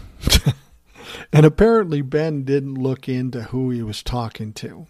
and 1.33 1.45
apparently, 1.45 2.01
Ben 2.01 2.43
didn't 2.43 2.75
look 2.75 3.09
into 3.09 3.43
who 3.43 3.71
he 3.71 3.81
was 3.81 4.03
talking 4.03 4.53
to 4.53 4.85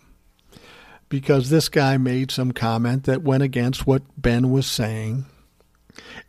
because 1.08 1.50
this 1.50 1.70
guy 1.70 1.98
made 1.98 2.32
some 2.32 2.52
comment 2.52 3.04
that 3.04 3.22
went 3.22 3.44
against 3.44 3.86
what 3.86 4.02
Ben 4.18 4.52
was 4.52 4.66
saying. 4.66 5.26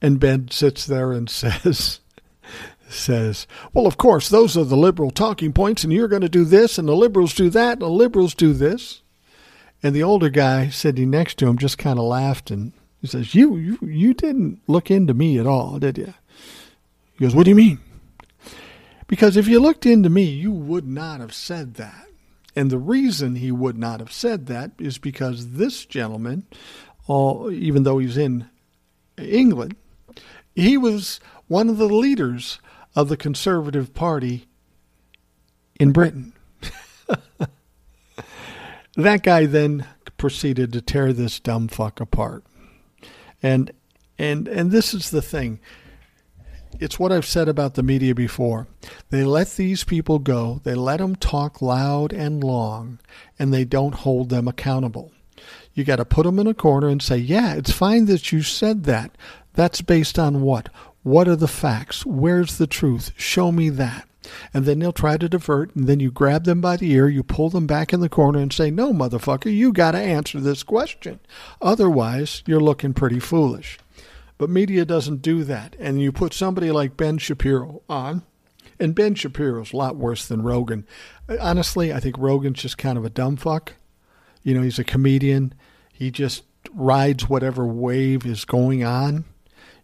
And 0.00 0.20
Ben 0.20 0.48
sits 0.50 0.86
there 0.86 1.12
and 1.12 1.28
says, 1.30 2.00
says, 2.88 3.46
Well, 3.72 3.86
of 3.86 3.96
course, 3.96 4.28
those 4.28 4.56
are 4.56 4.64
the 4.64 4.76
liberal 4.76 5.10
talking 5.10 5.52
points, 5.52 5.84
and 5.84 5.92
you're 5.92 6.08
going 6.08 6.22
to 6.22 6.28
do 6.28 6.44
this, 6.44 6.78
and 6.78 6.88
the 6.88 6.96
liberals 6.96 7.34
do 7.34 7.50
that, 7.50 7.74
and 7.74 7.82
the 7.82 7.88
liberals 7.88 8.34
do 8.34 8.52
this. 8.52 9.02
And 9.82 9.96
the 9.96 10.02
older 10.02 10.28
guy 10.28 10.68
sitting 10.68 11.10
next 11.10 11.38
to 11.38 11.48
him 11.48 11.58
just 11.58 11.76
kind 11.76 11.98
of 11.98 12.04
laughed 12.04 12.52
and 12.52 12.72
he 13.02 13.08
says, 13.08 13.34
you, 13.34 13.56
you, 13.56 13.78
you 13.82 14.14
didn't 14.14 14.60
look 14.68 14.88
into 14.88 15.12
me 15.12 15.36
at 15.40 15.46
all, 15.46 15.80
did 15.80 15.98
you? 15.98 16.14
He 17.14 17.24
goes, 17.24 17.34
What 17.34 17.44
do 17.44 17.50
you 17.50 17.56
mean? 17.56 17.80
Because 19.08 19.36
if 19.36 19.48
you 19.48 19.58
looked 19.58 19.84
into 19.84 20.08
me, 20.08 20.22
you 20.22 20.52
would 20.52 20.86
not 20.86 21.20
have 21.20 21.34
said 21.34 21.74
that. 21.74 22.06
And 22.54 22.70
the 22.70 22.78
reason 22.78 23.34
he 23.34 23.50
would 23.50 23.76
not 23.76 23.98
have 23.98 24.12
said 24.12 24.46
that 24.46 24.70
is 24.78 24.98
because 24.98 25.52
this 25.52 25.84
gentleman, 25.84 26.46
all, 27.08 27.50
even 27.50 27.82
though 27.82 27.98
he's 27.98 28.16
in 28.16 28.48
England, 29.18 29.76
he 30.54 30.76
was 30.76 31.20
one 31.48 31.68
of 31.68 31.78
the 31.78 31.86
leaders 31.86 32.58
of 32.94 33.08
the 33.08 33.16
Conservative 33.16 33.94
Party 33.94 34.46
in 35.78 35.92
Britain. 35.92 36.32
that 38.96 39.22
guy 39.22 39.46
then 39.46 39.86
proceeded 40.16 40.72
to 40.72 40.80
tear 40.80 41.12
this 41.12 41.40
dumb 41.40 41.68
fuck 41.68 42.00
apart. 42.00 42.44
And 43.42 43.72
and 44.18 44.46
and 44.46 44.70
this 44.70 44.94
is 44.94 45.10
the 45.10 45.22
thing. 45.22 45.58
It's 46.78 46.98
what 46.98 47.12
I've 47.12 47.26
said 47.26 47.48
about 47.48 47.74
the 47.74 47.82
media 47.82 48.14
before. 48.14 48.66
They 49.10 49.24
let 49.24 49.56
these 49.56 49.84
people 49.84 50.18
go, 50.18 50.60
they 50.64 50.74
let 50.74 50.98
them 50.98 51.16
talk 51.16 51.60
loud 51.60 52.12
and 52.12 52.42
long, 52.42 52.98
and 53.38 53.52
they 53.52 53.64
don't 53.64 53.94
hold 53.94 54.30
them 54.30 54.48
accountable. 54.48 55.12
You 55.74 55.84
got 55.84 55.96
to 55.96 56.04
put 56.04 56.24
them 56.24 56.38
in 56.38 56.46
a 56.46 56.54
corner 56.54 56.88
and 56.88 57.02
say, 57.02 57.16
"Yeah, 57.16 57.54
it's 57.54 57.72
fine 57.72 58.06
that 58.06 58.32
you 58.32 58.42
said 58.42 58.84
that. 58.84 59.16
That's 59.54 59.82
based 59.82 60.18
on 60.18 60.42
what? 60.42 60.68
What 61.02 61.28
are 61.28 61.36
the 61.36 61.48
facts? 61.48 62.06
Where's 62.06 62.58
the 62.58 62.66
truth? 62.66 63.12
Show 63.16 63.50
me 63.52 63.68
that. 63.70 64.08
And 64.54 64.64
then 64.64 64.78
they'll 64.78 64.92
try 64.92 65.16
to 65.16 65.28
divert, 65.28 65.74
and 65.74 65.88
then 65.88 65.98
you 65.98 66.10
grab 66.10 66.44
them 66.44 66.60
by 66.60 66.76
the 66.76 66.92
ear, 66.92 67.08
you 67.08 67.24
pull 67.24 67.50
them 67.50 67.66
back 67.66 67.92
in 67.92 68.00
the 68.00 68.08
corner, 68.08 68.38
and 68.38 68.52
say, 68.52 68.70
No, 68.70 68.92
motherfucker, 68.92 69.52
you 69.52 69.72
got 69.72 69.92
to 69.92 69.98
answer 69.98 70.40
this 70.40 70.62
question. 70.62 71.18
Otherwise, 71.60 72.42
you're 72.46 72.60
looking 72.60 72.94
pretty 72.94 73.18
foolish. 73.18 73.78
But 74.38 74.50
media 74.50 74.84
doesn't 74.84 75.22
do 75.22 75.44
that. 75.44 75.76
And 75.78 76.00
you 76.00 76.12
put 76.12 76.34
somebody 76.34 76.70
like 76.70 76.96
Ben 76.96 77.18
Shapiro 77.18 77.82
on, 77.88 78.22
and 78.78 78.94
Ben 78.94 79.14
Shapiro's 79.14 79.72
a 79.72 79.76
lot 79.76 79.96
worse 79.96 80.26
than 80.26 80.42
Rogan. 80.42 80.86
Honestly, 81.40 81.92
I 81.92 82.00
think 82.00 82.16
Rogan's 82.18 82.62
just 82.62 82.78
kind 82.78 82.96
of 82.96 83.04
a 83.04 83.10
dumb 83.10 83.36
fuck. 83.36 83.74
You 84.42 84.54
know, 84.54 84.62
he's 84.62 84.78
a 84.78 84.84
comedian. 84.84 85.54
He 85.92 86.10
just 86.10 86.44
rides 86.74 87.28
whatever 87.28 87.66
wave 87.66 88.24
is 88.26 88.44
going 88.44 88.84
on. 88.84 89.24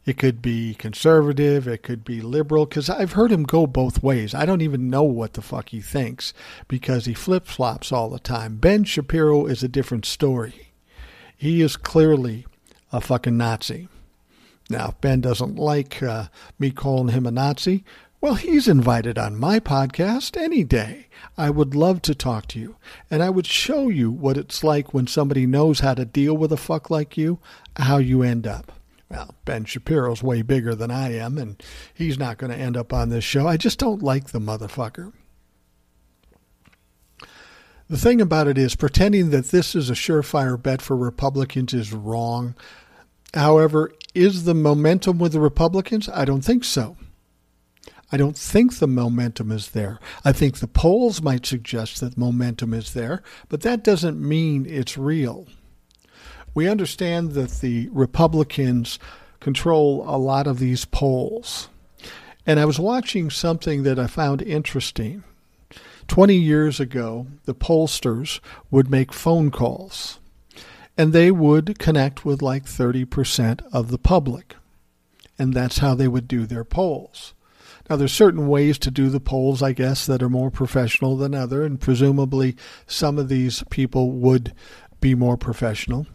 It 0.05 0.17
could 0.17 0.41
be 0.41 0.75
conservative, 0.75 1.69
it 1.69 1.83
could 1.83 2.03
be 2.03 2.23
liberal, 2.23 2.65
because 2.65 2.89
I've 2.89 3.13
heard 3.13 3.31
him 3.31 3.43
go 3.43 3.67
both 3.67 4.03
ways. 4.03 4.35
I 4.35 4.47
don't 4.47 4.63
even 4.63 4.89
know 4.89 5.03
what 5.03 5.35
the 5.35 5.43
fuck 5.43 5.69
he 5.69 5.83
thinks 5.83 6.33
because 6.67 7.05
he 7.05 7.13
flip 7.13 7.47
flops 7.47 7.93
all 7.93 8.09
the 8.09 8.19
time. 8.19 8.57
Ben 8.57 8.85
Shapiro 8.85 9.45
is 9.45 9.63
a 9.63 9.69
different 9.69 10.07
story. 10.07 10.73
He 11.37 11.61
is 11.61 11.77
clearly 11.77 12.47
a 12.91 13.03
fucking 13.03 13.37
Nazi. 13.37 13.89
Now, 14.71 14.89
if 14.89 15.01
Ben 15.03 15.21
doesn't 15.21 15.57
like 15.57 16.03
uh, 16.03 16.29
me 16.59 16.71
calling 16.71 17.09
him 17.09 17.27
a 17.27 17.31
Nazi, 17.31 17.85
well, 18.21 18.35
he's 18.35 18.67
invited 18.67 19.17
on 19.17 19.39
my 19.39 19.61
podcast 19.61 20.37
any 20.37 20.65
day. 20.65 21.07
I 21.37 21.51
would 21.51 21.75
love 21.77 22.03
to 22.03 22.15
talk 22.15 22.49
to 22.49 22.59
you, 22.59 22.77
and 23.11 23.23
I 23.23 23.31
would 23.31 23.47
show 23.47 23.89
you 23.89 24.11
what 24.11 24.37
it's 24.37 24.65
like 24.65 24.93
when 24.93 25.07
somebody 25.07 25.47
knows 25.47 25.81
how 25.81 25.95
to 25.95 26.05
deal 26.05 26.37
with 26.37 26.53
a 26.53 26.57
fuck 26.57 26.91
like 26.91 27.17
you, 27.17 27.39
how 27.77 27.99
you 27.99 28.23
end 28.23 28.47
up. 28.47 28.73
Well, 29.09 29.35
Ben 29.45 29.65
Shapiro's 29.65 30.23
way 30.23 30.43
bigger 30.43 30.75
than 30.75 30.91
I 30.91 31.15
am, 31.15 31.39
and 31.39 31.63
he's 31.95 32.19
not 32.19 32.39
going 32.39 32.51
to 32.51 32.59
end 32.59 32.77
up 32.77 32.93
on 32.93 33.09
this 33.09 33.25
show. 33.25 33.47
I 33.47 33.57
just 33.57 33.79
don't 33.79 34.03
like 34.03 34.31
the 34.31 34.41
motherfucker. 34.41 35.13
The 37.89 37.97
thing 37.97 38.21
about 38.21 38.49
it 38.49 38.59
is, 38.59 38.75
pretending 38.75 39.31
that 39.31 39.47
this 39.47 39.75
is 39.75 39.89
a 39.89 39.95
surefire 39.95 40.61
bet 40.61 40.83
for 40.83 40.97
Republicans 40.97 41.73
is 41.73 41.93
wrong. 41.93 42.55
However, 43.33 43.93
is 44.15 44.45
the 44.45 44.55
momentum 44.55 45.19
with 45.19 45.33
the 45.33 45.41
Republicans? 45.41 46.09
I 46.09 46.25
don't 46.25 46.43
think 46.43 46.65
so. 46.65 46.97
I 48.11 48.17
don't 48.17 48.37
think 48.37 48.79
the 48.79 48.87
momentum 48.87 49.53
is 49.53 49.71
there. 49.71 49.99
I 50.25 50.33
think 50.33 50.59
the 50.59 50.67
polls 50.67 51.21
might 51.21 51.45
suggest 51.45 52.01
that 52.01 52.17
momentum 52.17 52.73
is 52.73 52.95
there, 52.95 53.23
but 53.49 53.61
that 53.63 53.85
doesn't 53.85 54.21
mean 54.21 54.65
it's 54.67 54.97
real 54.97 55.47
we 56.59 56.69
understand 56.69 57.35
that 57.35 57.61
the 57.61 57.89
Republicans 57.93 58.99
control 59.39 60.05
a 60.09 60.19
lot 60.19 60.49
of 60.49 60.59
these 60.59 60.85
polls. 60.85 61.69
And 62.45 62.59
I 62.59 62.65
was 62.65 62.81
watching 62.81 63.31
something 63.31 63.85
that 63.85 63.97
I 63.97 64.09
found 64.09 64.43
interesting. 64.43 65.23
20 66.09 66.35
years 66.35 66.81
ago, 66.81 67.29
the 67.45 67.55
pollsters 67.55 68.41
would 68.73 68.91
make 68.91 69.13
phone 69.13 69.53
calls 69.53 70.19
and 70.97 71.13
they 71.13 71.31
would 71.31 71.79
connect 71.79 72.25
with 72.25 72.43
like 72.43 72.65
30% 72.65 73.61
of 73.73 73.93
the 73.93 73.99
public. 73.99 74.57
And 75.39 75.55
that's 75.55 75.79
how 75.79 75.95
they 75.95 76.09
would 76.09 76.27
do 76.27 76.45
their 76.45 76.65
polls. 76.65 77.35
Now, 77.89 77.97
there's 77.97 78.13
certain 78.13 78.49
ways 78.49 78.79
to 78.81 78.91
do 78.91 79.09
the 79.09 79.21
polls, 79.21 79.63
I 79.63 79.73
guess, 79.73 80.05
that 80.07 80.23
are 80.23 80.29
more 80.29 80.51
professional 80.51 81.17
than 81.17 81.35
other, 81.35 81.65
and 81.65 81.81
presumably 81.81 82.57
some 82.87 83.19
of 83.19 83.29
these 83.29 83.65
people 83.71 84.13
would 84.13 84.53
be 85.01 85.15
more 85.15 85.37
professional. 85.37 86.07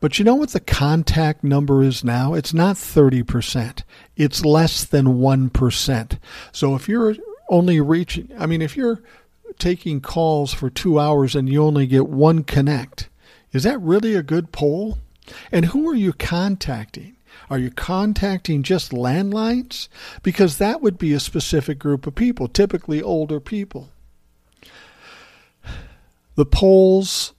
But 0.00 0.18
you 0.18 0.24
know 0.24 0.34
what 0.34 0.50
the 0.50 0.60
contact 0.60 1.44
number 1.44 1.82
is 1.82 2.04
now? 2.04 2.34
It's 2.34 2.52
not 2.52 2.76
30%. 2.76 3.82
It's 4.16 4.44
less 4.44 4.84
than 4.84 5.06
1%. 5.06 6.18
So 6.52 6.74
if 6.74 6.88
you're 6.88 7.14
only 7.48 7.80
reaching, 7.80 8.30
I 8.38 8.46
mean, 8.46 8.60
if 8.60 8.76
you're 8.76 9.02
taking 9.58 10.00
calls 10.00 10.52
for 10.52 10.68
two 10.68 10.98
hours 10.98 11.34
and 11.34 11.48
you 11.48 11.62
only 11.62 11.86
get 11.86 12.08
one 12.08 12.44
connect, 12.44 13.08
is 13.52 13.62
that 13.62 13.80
really 13.80 14.14
a 14.14 14.22
good 14.22 14.52
poll? 14.52 14.98
And 15.50 15.66
who 15.66 15.88
are 15.88 15.94
you 15.94 16.12
contacting? 16.12 17.13
Are 17.50 17.58
you 17.58 17.70
contacting 17.70 18.62
just 18.62 18.92
landlines? 18.92 19.88
Because 20.22 20.58
that 20.58 20.80
would 20.80 20.98
be 20.98 21.12
a 21.12 21.20
specific 21.20 21.78
group 21.78 22.06
of 22.06 22.14
people, 22.14 22.48
typically 22.48 23.02
older 23.02 23.40
people. 23.40 23.90
The 26.36 26.46
polls 26.46 27.32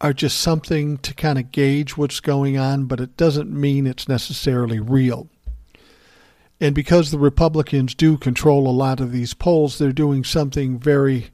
are 0.00 0.12
just 0.12 0.38
something 0.38 0.98
to 0.98 1.14
kind 1.14 1.38
of 1.38 1.52
gauge 1.52 1.96
what's 1.96 2.20
going 2.20 2.58
on, 2.58 2.84
but 2.84 3.00
it 3.00 3.16
doesn't 3.16 3.50
mean 3.50 3.86
it's 3.86 4.08
necessarily 4.08 4.78
real. 4.78 5.28
And 6.60 6.74
because 6.74 7.10
the 7.10 7.18
Republicans 7.18 7.94
do 7.94 8.16
control 8.16 8.68
a 8.68 8.70
lot 8.70 9.00
of 9.00 9.12
these 9.12 9.34
polls, 9.34 9.78
they're 9.78 9.92
doing 9.92 10.24
something 10.24 10.78
very 10.78 11.30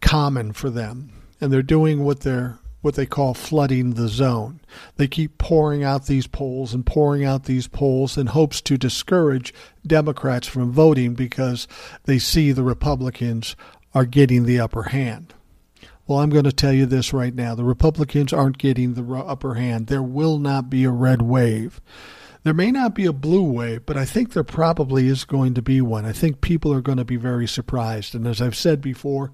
common 0.00 0.52
for 0.52 0.70
them. 0.70 1.12
And 1.40 1.52
they're 1.52 1.62
doing 1.62 2.04
what 2.04 2.20
they're 2.20 2.58
what 2.80 2.94
they 2.94 3.06
call 3.06 3.34
flooding 3.34 3.90
the 3.90 4.08
zone. 4.08 4.60
They 4.96 5.06
keep 5.06 5.38
pouring 5.38 5.84
out 5.84 6.06
these 6.06 6.26
polls 6.26 6.72
and 6.72 6.86
pouring 6.86 7.24
out 7.24 7.44
these 7.44 7.66
polls 7.66 8.16
in 8.16 8.28
hopes 8.28 8.60
to 8.62 8.78
discourage 8.78 9.52
Democrats 9.86 10.46
from 10.46 10.72
voting 10.72 11.14
because 11.14 11.68
they 12.04 12.18
see 12.18 12.52
the 12.52 12.62
Republicans 12.62 13.56
are 13.94 14.06
getting 14.06 14.44
the 14.44 14.60
upper 14.60 14.84
hand. 14.84 15.34
Well, 16.06 16.18
I'm 16.18 16.30
going 16.30 16.44
to 16.44 16.52
tell 16.52 16.72
you 16.72 16.86
this 16.86 17.12
right 17.12 17.34
now. 17.34 17.54
The 17.54 17.64
Republicans 17.64 18.32
aren't 18.32 18.58
getting 18.58 18.94
the 18.94 19.14
upper 19.14 19.54
hand. 19.54 19.86
There 19.86 20.02
will 20.02 20.38
not 20.38 20.68
be 20.68 20.84
a 20.84 20.90
red 20.90 21.22
wave. 21.22 21.80
There 22.42 22.54
may 22.54 22.70
not 22.70 22.94
be 22.94 23.04
a 23.04 23.12
blue 23.12 23.42
wave, 23.42 23.84
but 23.84 23.98
I 23.98 24.06
think 24.06 24.32
there 24.32 24.42
probably 24.42 25.08
is 25.08 25.24
going 25.24 25.54
to 25.54 25.62
be 25.62 25.82
one. 25.82 26.06
I 26.06 26.12
think 26.12 26.40
people 26.40 26.72
are 26.72 26.80
going 26.80 26.98
to 26.98 27.04
be 27.04 27.16
very 27.16 27.46
surprised. 27.46 28.14
And 28.14 28.26
as 28.26 28.40
I've 28.40 28.56
said 28.56 28.80
before, 28.80 29.30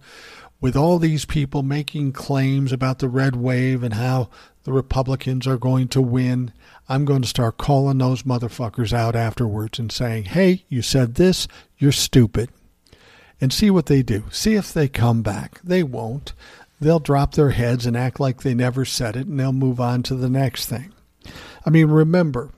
with 0.66 0.74
all 0.74 0.98
these 0.98 1.24
people 1.24 1.62
making 1.62 2.10
claims 2.10 2.72
about 2.72 2.98
the 2.98 3.08
red 3.08 3.36
wave 3.36 3.84
and 3.84 3.94
how 3.94 4.28
the 4.64 4.72
Republicans 4.72 5.46
are 5.46 5.56
going 5.56 5.86
to 5.86 6.02
win, 6.02 6.52
I'm 6.88 7.04
going 7.04 7.22
to 7.22 7.28
start 7.28 7.56
calling 7.56 7.98
those 7.98 8.24
motherfuckers 8.24 8.92
out 8.92 9.14
afterwards 9.14 9.78
and 9.78 9.92
saying, 9.92 10.24
hey, 10.24 10.64
you 10.68 10.82
said 10.82 11.14
this, 11.14 11.46
you're 11.78 11.92
stupid. 11.92 12.50
And 13.40 13.52
see 13.52 13.70
what 13.70 13.86
they 13.86 14.02
do. 14.02 14.24
See 14.32 14.54
if 14.54 14.72
they 14.72 14.88
come 14.88 15.22
back. 15.22 15.60
They 15.62 15.84
won't. 15.84 16.32
They'll 16.80 16.98
drop 16.98 17.34
their 17.34 17.50
heads 17.50 17.86
and 17.86 17.96
act 17.96 18.18
like 18.18 18.42
they 18.42 18.52
never 18.52 18.84
said 18.84 19.14
it, 19.14 19.28
and 19.28 19.38
they'll 19.38 19.52
move 19.52 19.78
on 19.78 20.02
to 20.02 20.16
the 20.16 20.28
next 20.28 20.66
thing. 20.66 20.92
I 21.64 21.70
mean, 21.70 21.86
remember, 21.86 22.50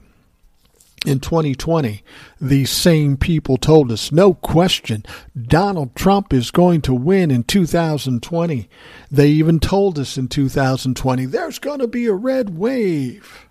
in 1.07 1.21
2020, 1.21 2.03
these 2.41 2.71
same 2.71 3.17
people 3.17 3.57
told 3.57 3.93
us, 3.93 4.11
no 4.11 4.35
question, 4.35 5.05
Donald 5.41 5.95
Trump 5.95 6.33
is 6.33 6.51
going 6.51 6.83
to 6.83 6.95
win 6.95 7.31
in 7.31 7.45
2020. 7.45 8.69
They 9.11 9.29
even 9.29 9.61
told 9.61 9.99
us 9.99 10.17
in 10.17 10.29
2020, 10.29 11.27
there's 11.27 11.59
going 11.59 11.79
to 11.81 11.87
be 11.87 12.07
a 12.07 12.15
red 12.15 12.57
wave. 12.59 13.49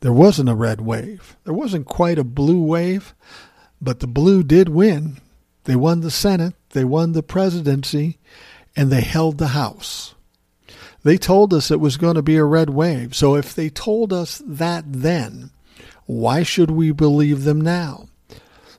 There 0.00 0.12
wasn't 0.12 0.48
a 0.48 0.54
red 0.54 0.80
wave. 0.80 1.36
There 1.44 1.54
wasn't 1.54 1.86
quite 1.86 2.18
a 2.18 2.24
blue 2.24 2.62
wave, 2.62 3.14
but 3.80 4.00
the 4.00 4.06
blue 4.06 4.42
did 4.42 4.68
win. 4.68 5.18
They 5.64 5.76
won 5.76 6.00
the 6.00 6.10
Senate, 6.10 6.54
they 6.70 6.84
won 6.84 7.12
the 7.12 7.22
presidency, 7.22 8.18
and 8.76 8.90
they 8.90 9.00
held 9.00 9.38
the 9.38 9.48
House. 9.48 10.14
They 11.02 11.16
told 11.16 11.54
us 11.54 11.70
it 11.70 11.80
was 11.80 11.96
going 11.96 12.14
to 12.14 12.22
be 12.22 12.36
a 12.36 12.44
red 12.44 12.70
wave. 12.70 13.14
So 13.14 13.34
if 13.34 13.54
they 13.54 13.68
told 13.70 14.12
us 14.12 14.42
that 14.46 14.84
then, 14.86 15.50
why 16.08 16.42
should 16.42 16.70
we 16.70 16.90
believe 16.90 17.44
them 17.44 17.60
now? 17.60 18.06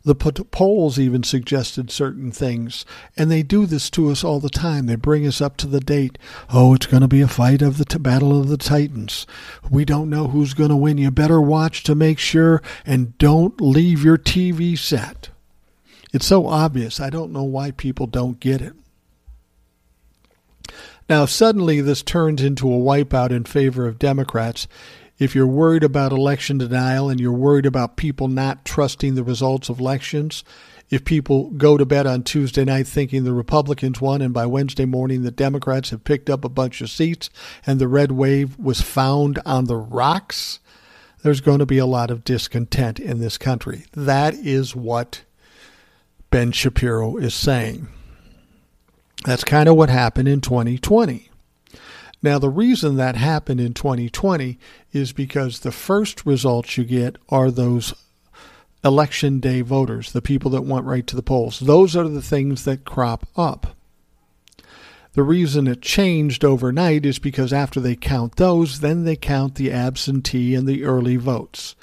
The 0.03 0.15
polls 0.15 0.97
even 0.97 1.21
suggested 1.21 1.91
certain 1.91 2.31
things, 2.31 2.85
and 3.15 3.29
they 3.29 3.43
do 3.43 3.67
this 3.67 3.91
to 3.91 4.09
us 4.09 4.23
all 4.23 4.39
the 4.39 4.49
time. 4.49 4.87
They 4.87 4.95
bring 4.95 5.27
us 5.27 5.39
up 5.39 5.55
to 5.57 5.67
the 5.67 5.79
date. 5.79 6.17
Oh, 6.51 6.73
it's 6.73 6.87
going 6.87 7.01
to 7.01 7.07
be 7.07 7.21
a 7.21 7.27
fight 7.27 7.61
of 7.61 7.77
the 7.77 7.85
t- 7.85 7.99
Battle 7.99 8.39
of 8.39 8.47
the 8.47 8.57
Titans. 8.57 9.27
We 9.69 9.85
don't 9.85 10.09
know 10.09 10.29
who's 10.29 10.55
going 10.55 10.71
to 10.71 10.75
win. 10.75 10.97
You 10.97 11.11
better 11.11 11.39
watch 11.39 11.83
to 11.83 11.93
make 11.93 12.17
sure, 12.17 12.63
and 12.83 13.15
don't 13.19 13.61
leave 13.61 14.03
your 14.03 14.17
TV 14.17 14.75
set. 14.75 15.29
It's 16.11 16.25
so 16.25 16.47
obvious. 16.47 16.99
I 16.99 17.11
don't 17.11 17.31
know 17.31 17.43
why 17.43 17.69
people 17.69 18.07
don't 18.07 18.39
get 18.39 18.59
it. 18.59 18.73
Now, 21.07 21.25
suddenly 21.25 21.81
this 21.81 22.01
turns 22.01 22.41
into 22.41 22.67
a 22.67 22.77
wipeout 22.77 23.29
in 23.29 23.43
favor 23.43 23.87
of 23.87 23.99
Democrats 23.99 24.67
if 25.19 25.35
you're 25.35 25.45
worried 25.45 25.83
about 25.83 26.13
election 26.13 26.57
denial 26.57 27.09
and 27.09 27.19
you're 27.19 27.31
worried 27.31 27.65
about 27.65 27.97
people 27.97 28.27
not 28.27 28.63
trusting 28.65 29.15
the 29.15 29.23
results 29.23 29.69
of 29.69 29.79
elections, 29.79 30.43
if 30.89 31.05
people 31.05 31.51
go 31.51 31.77
to 31.77 31.85
bed 31.85 32.07
on 32.07 32.23
Tuesday 32.23 32.65
night 32.65 32.87
thinking 32.87 33.23
the 33.23 33.33
Republicans 33.33 34.01
won 34.01 34.21
and 34.21 34.33
by 34.33 34.45
Wednesday 34.45 34.85
morning 34.85 35.21
the 35.21 35.31
Democrats 35.31 35.91
have 35.91 36.03
picked 36.03 36.29
up 36.29 36.43
a 36.43 36.49
bunch 36.49 36.81
of 36.81 36.89
seats 36.89 37.29
and 37.65 37.79
the 37.79 37.87
red 37.87 38.11
wave 38.11 38.57
was 38.57 38.81
found 38.81 39.39
on 39.45 39.65
the 39.65 39.75
rocks, 39.75 40.59
there's 41.21 41.41
going 41.41 41.59
to 41.59 41.65
be 41.65 41.77
a 41.77 41.85
lot 41.85 42.09
of 42.09 42.23
discontent 42.23 42.99
in 42.99 43.19
this 43.19 43.37
country. 43.37 43.85
That 43.93 44.33
is 44.33 44.75
what 44.75 45.23
Ben 46.31 46.51
Shapiro 46.51 47.17
is 47.17 47.35
saying. 47.35 47.87
That's 49.25 49.43
kind 49.43 49.67
of 49.67 49.75
what 49.75 49.89
happened 49.89 50.29
in 50.29 50.39
2020. 50.39 51.28
Now, 52.21 52.37
the 52.37 52.49
reason 52.49 52.97
that 52.97 53.15
happened 53.15 53.61
in 53.61 53.73
2020 53.73 54.57
is 54.91 55.13
because 55.13 55.59
the 55.59 55.71
first 55.71 56.25
results 56.25 56.77
you 56.77 56.83
get 56.83 57.17
are 57.29 57.49
those 57.49 57.93
election 58.83 59.39
day 59.39 59.61
voters, 59.61 60.11
the 60.11 60.21
people 60.21 60.51
that 60.51 60.63
went 60.63 60.85
right 60.85 61.05
to 61.07 61.15
the 61.15 61.23
polls. 61.23 61.59
Those 61.59 61.95
are 61.95 62.07
the 62.07 62.21
things 62.21 62.65
that 62.65 62.85
crop 62.85 63.27
up. 63.35 63.75
The 65.13 65.23
reason 65.23 65.67
it 65.67 65.81
changed 65.81 66.45
overnight 66.45 67.05
is 67.05 67.19
because 67.19 67.51
after 67.51 67.79
they 67.79 67.95
count 67.95 68.35
those, 68.35 68.79
then 68.79 69.05
they 69.05 69.15
count 69.15 69.55
the 69.55 69.71
absentee 69.71 70.53
and 70.55 70.67
the 70.67 70.83
early 70.83 71.15
votes. 71.15 71.75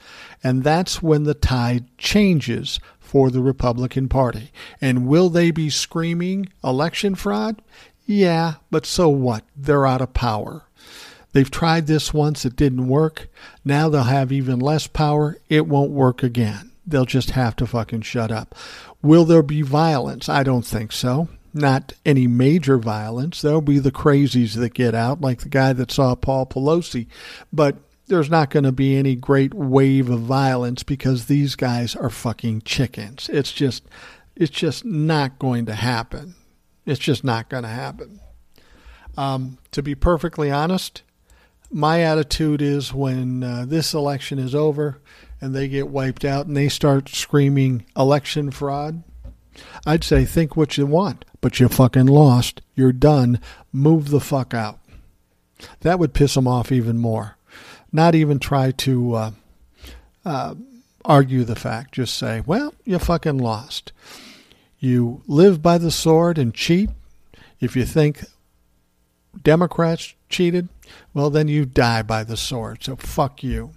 And 0.45 0.62
that's 0.62 1.03
when 1.03 1.24
the 1.24 1.34
tide 1.34 1.87
changes 1.99 2.78
for 3.01 3.30
the 3.30 3.41
Republican 3.41 4.09
Party. 4.09 4.53
And 4.80 5.07
will 5.07 5.28
they 5.28 5.51
be 5.51 5.70
screaming 5.70 6.49
election 6.62 7.14
fraud? 7.14 7.62
Yeah, 8.07 8.54
but 8.70 8.86
so 8.86 9.09
what? 9.09 9.44
They're 9.57 9.86
out 9.86 10.00
of 10.00 10.14
power. 10.14 10.62
They've 11.32 11.50
tried 11.50 11.86
this 11.86 12.14
once, 12.14 12.46
it 12.46 12.57
didn't 12.57 12.88
work. 12.88 13.28
Now 13.64 13.88
they'll 13.88 14.04
have 14.04 14.32
even 14.32 14.59
less 14.59 14.86
power. 14.86 15.36
It 15.50 15.66
won't 15.66 15.90
work 15.90 16.22
again. 16.22 16.70
They'll 16.86 17.04
just 17.04 17.30
have 17.30 17.57
to 17.57 17.66
fucking 17.66 18.02
shut 18.02 18.30
up. 18.30 18.54
Will 19.02 19.24
there 19.24 19.42
be 19.42 19.61
violence? 19.62 20.28
I 20.28 20.44
don't 20.44 20.64
think 20.64 20.92
so. 20.92 21.28
Not 21.52 21.92
any 22.04 22.26
major 22.26 22.78
violence. 22.78 23.42
There'll 23.42 23.61
be 23.61 23.78
the 23.78 23.92
crazies 23.92 24.54
that 24.54 24.74
get 24.74 24.94
out, 24.94 25.20
like 25.20 25.40
the 25.40 25.48
guy 25.48 25.72
that 25.72 25.90
saw 25.90 26.14
Paul 26.14 26.46
Pelosi. 26.46 27.07
But 27.52 27.76
there's 28.07 28.30
not 28.30 28.50
going 28.50 28.64
to 28.64 28.72
be 28.72 28.96
any 28.96 29.16
great 29.16 29.52
wave 29.52 30.09
of 30.09 30.20
violence 30.20 30.82
because 30.82 31.26
these 31.26 31.57
guys 31.57 31.96
are 31.96 32.11
fucking 32.11 32.62
chickens. 32.62 33.28
It's 33.30 33.52
just 33.52 33.84
it's 34.36 34.50
just 34.50 34.84
not 34.84 35.38
going 35.38 35.66
to 35.66 35.74
happen. 35.74 36.34
It's 36.87 37.01
just 37.01 37.24
not 37.24 37.49
going 37.49 37.64
to 37.64 37.68
happen. 37.68 38.20
Um, 39.16 39.59
to 39.72 39.82
be 39.82 39.95
perfectly 39.95 40.51
honest, 40.51 41.03
my 41.70 42.01
attitude 42.03 42.62
is 42.62 42.95
when 42.95 43.43
uh, 43.43 43.64
this 43.66 43.93
election 43.93 44.39
is 44.39 44.55
over 44.55 45.01
and 45.41 45.55
they 45.55 45.68
get 45.68 45.89
wiped 45.89 46.24
out 46.24 46.47
and 46.47 46.57
they 46.57 46.68
start 46.68 47.09
screaming 47.09 47.84
election 47.97 48.51
fraud, 48.51 49.03
I'd 49.84 50.05
say 50.05 50.24
think 50.24 50.57
what 50.57 50.78
you 50.78 50.87
want, 50.87 51.24
but 51.41 51.59
you 51.59 51.68
fucking 51.68 52.07
lost. 52.07 52.61
You're 52.74 52.93
done. 52.93 53.41
Move 53.72 54.11
the 54.11 54.20
fuck 54.20 54.55
out. 54.55 54.78
That 55.80 55.99
would 55.99 56.14
piss 56.14 56.34
them 56.34 56.47
off 56.47 56.70
even 56.70 56.99
more. 56.99 57.37
Not 57.91 58.14
even 58.14 58.39
try 58.39 58.72
to 58.72 59.14
uh, 59.14 59.30
uh, 60.24 60.55
argue 61.05 61.45
the 61.45 61.57
fact. 61.57 61.93
Just 61.93 62.16
say, 62.16 62.43
well, 62.45 62.74
you 62.84 62.99
fucking 62.99 63.39
lost. 63.39 63.93
You 64.79 65.22
live 65.27 65.62
by 65.62 65.79
the 65.79 65.91
sword 65.91 66.39
and 66.39 66.55
cheat. 66.55 66.91
If 67.61 67.77
you 67.77 67.85
think 67.85 68.24
Democrats 69.43 70.14
cheated, 70.29 70.68
well, 71.14 71.31
then 71.31 71.49
you 71.49 71.64
die 71.64 72.03
by 72.03 72.24
the 72.24 72.37
sword. 72.37 72.85
So 72.85 72.97
fuck 72.97 73.43
you. 73.43 73.72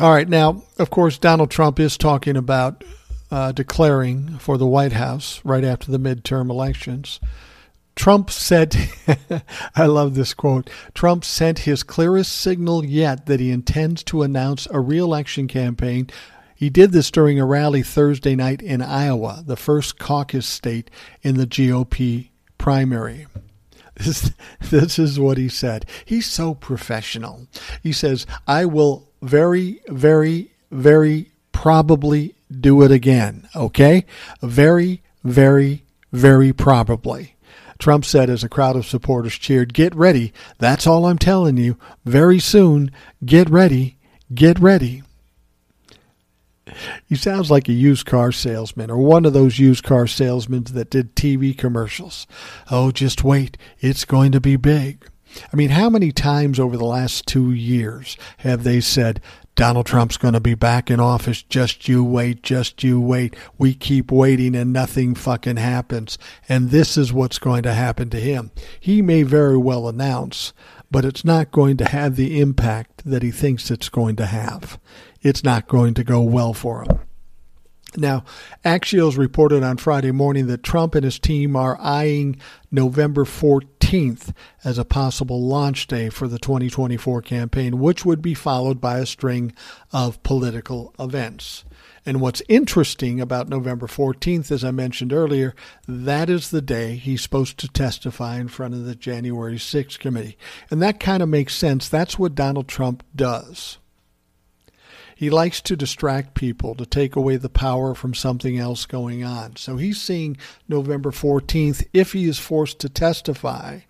All 0.00 0.12
right. 0.12 0.28
Now, 0.28 0.62
of 0.78 0.90
course, 0.90 1.18
Donald 1.18 1.50
Trump 1.50 1.80
is 1.80 1.96
talking 1.96 2.36
about 2.36 2.84
uh, 3.30 3.52
declaring 3.52 4.38
for 4.38 4.56
the 4.56 4.66
White 4.66 4.92
House 4.92 5.40
right 5.44 5.64
after 5.64 5.90
the 5.90 5.98
midterm 5.98 6.50
elections. 6.50 7.20
Trump 7.96 8.30
said, 8.30 8.76
I 9.74 9.86
love 9.86 10.14
this 10.14 10.34
quote 10.34 10.70
Trump 10.94 11.24
sent 11.24 11.60
his 11.60 11.82
clearest 11.82 12.32
signal 12.32 12.84
yet 12.84 13.26
that 13.26 13.40
he 13.40 13.50
intends 13.50 14.04
to 14.04 14.22
announce 14.22 14.68
a 14.70 14.78
reelection 14.78 15.48
campaign 15.48 16.08
he 16.58 16.70
did 16.70 16.90
this 16.90 17.12
during 17.12 17.38
a 17.38 17.46
rally 17.46 17.84
Thursday 17.84 18.34
night 18.34 18.60
in 18.60 18.82
Iowa, 18.82 19.44
the 19.46 19.54
first 19.56 19.96
caucus 19.96 20.44
state 20.44 20.90
in 21.22 21.36
the 21.36 21.46
GOP 21.46 22.30
primary. 22.58 23.26
This, 23.98 24.30
this 24.60 24.96
is 24.96 25.18
what 25.18 25.38
he 25.38 25.48
said. 25.48 25.84
He's 26.04 26.26
so 26.26 26.54
professional. 26.54 27.48
He 27.82 27.90
says, 27.90 28.26
I 28.46 28.64
will 28.64 29.08
very, 29.22 29.80
very, 29.88 30.52
very 30.70 31.32
probably 31.50 32.36
do 32.48 32.82
it 32.82 32.92
again. 32.92 33.48
Okay? 33.56 34.06
Very, 34.40 35.02
very, 35.24 35.82
very 36.12 36.52
probably. 36.52 37.34
Trump 37.80 38.04
said 38.04 38.30
as 38.30 38.44
a 38.44 38.48
crowd 38.48 38.76
of 38.76 38.86
supporters 38.86 39.34
cheered, 39.34 39.74
Get 39.74 39.96
ready. 39.96 40.32
That's 40.58 40.86
all 40.86 41.06
I'm 41.06 41.18
telling 41.18 41.56
you. 41.56 41.76
Very 42.04 42.38
soon. 42.38 42.92
Get 43.24 43.50
ready. 43.50 43.98
Get 44.32 44.60
ready. 44.60 45.02
He 47.06 47.16
sounds 47.16 47.50
like 47.50 47.68
a 47.68 47.72
used 47.72 48.06
car 48.06 48.32
salesman 48.32 48.90
or 48.90 48.98
one 48.98 49.24
of 49.24 49.32
those 49.32 49.58
used 49.58 49.84
car 49.84 50.06
salesmen 50.06 50.64
that 50.64 50.90
did 50.90 51.14
TV 51.14 51.56
commercials. 51.56 52.26
Oh, 52.70 52.90
just 52.90 53.24
wait. 53.24 53.56
It's 53.80 54.04
going 54.04 54.32
to 54.32 54.40
be 54.40 54.56
big. 54.56 55.08
I 55.52 55.56
mean, 55.56 55.70
how 55.70 55.90
many 55.90 56.10
times 56.10 56.58
over 56.58 56.76
the 56.76 56.84
last 56.84 57.26
two 57.26 57.52
years 57.52 58.16
have 58.38 58.64
they 58.64 58.80
said, 58.80 59.20
Donald 59.58 59.86
Trump's 59.86 60.16
going 60.16 60.34
to 60.34 60.40
be 60.40 60.54
back 60.54 60.88
in 60.88 61.00
office. 61.00 61.42
Just 61.42 61.88
you 61.88 62.04
wait, 62.04 62.44
just 62.44 62.84
you 62.84 63.00
wait. 63.00 63.34
We 63.58 63.74
keep 63.74 64.12
waiting 64.12 64.54
and 64.54 64.72
nothing 64.72 65.16
fucking 65.16 65.56
happens. 65.56 66.16
And 66.48 66.70
this 66.70 66.96
is 66.96 67.12
what's 67.12 67.40
going 67.40 67.64
to 67.64 67.74
happen 67.74 68.08
to 68.10 68.20
him. 68.20 68.52
He 68.78 69.02
may 69.02 69.24
very 69.24 69.56
well 69.56 69.88
announce, 69.88 70.52
but 70.92 71.04
it's 71.04 71.24
not 71.24 71.50
going 71.50 71.76
to 71.78 71.88
have 71.88 72.14
the 72.14 72.40
impact 72.40 73.02
that 73.04 73.24
he 73.24 73.32
thinks 73.32 73.68
it's 73.68 73.88
going 73.88 74.14
to 74.16 74.26
have 74.26 74.78
it's 75.22 75.44
not 75.44 75.68
going 75.68 75.94
to 75.94 76.04
go 76.04 76.22
well 76.22 76.52
for 76.52 76.82
him. 76.82 77.00
Now, 77.96 78.24
Axios 78.64 79.16
reported 79.16 79.62
on 79.62 79.78
Friday 79.78 80.12
morning 80.12 80.46
that 80.48 80.62
Trump 80.62 80.94
and 80.94 81.04
his 81.04 81.18
team 81.18 81.56
are 81.56 81.78
eyeing 81.80 82.38
November 82.70 83.24
14th 83.24 84.34
as 84.62 84.76
a 84.76 84.84
possible 84.84 85.42
launch 85.42 85.86
day 85.86 86.10
for 86.10 86.28
the 86.28 86.38
2024 86.38 87.22
campaign, 87.22 87.78
which 87.78 88.04
would 88.04 88.20
be 88.20 88.34
followed 88.34 88.78
by 88.78 88.98
a 88.98 89.06
string 89.06 89.54
of 89.90 90.22
political 90.22 90.94
events. 90.98 91.64
And 92.04 92.20
what's 92.20 92.42
interesting 92.48 93.20
about 93.20 93.48
November 93.48 93.86
14th, 93.86 94.50
as 94.50 94.64
I 94.64 94.70
mentioned 94.70 95.12
earlier, 95.12 95.54
that 95.86 96.28
is 96.28 96.50
the 96.50 96.62
day 96.62 96.96
he's 96.96 97.22
supposed 97.22 97.58
to 97.58 97.68
testify 97.68 98.38
in 98.38 98.48
front 98.48 98.74
of 98.74 98.84
the 98.84 98.94
January 98.94 99.56
6th 99.56 99.98
committee. 99.98 100.36
And 100.70 100.82
that 100.82 101.00
kind 101.00 101.22
of 101.22 101.28
makes 101.30 101.54
sense. 101.56 101.88
That's 101.88 102.18
what 102.18 102.34
Donald 102.34 102.68
Trump 102.68 103.02
does. 103.16 103.78
He 105.18 105.30
likes 105.30 105.60
to 105.62 105.74
distract 105.74 106.34
people, 106.34 106.76
to 106.76 106.86
take 106.86 107.16
away 107.16 107.38
the 107.38 107.48
power 107.48 107.96
from 107.96 108.14
something 108.14 108.56
else 108.56 108.86
going 108.86 109.24
on. 109.24 109.56
So 109.56 109.76
he's 109.76 110.00
seeing 110.00 110.36
November 110.68 111.10
14th, 111.10 111.84
if 111.92 112.12
he 112.12 112.26
is 112.26 112.38
forced 112.38 112.78
to 112.78 112.88
testify, 112.88 113.80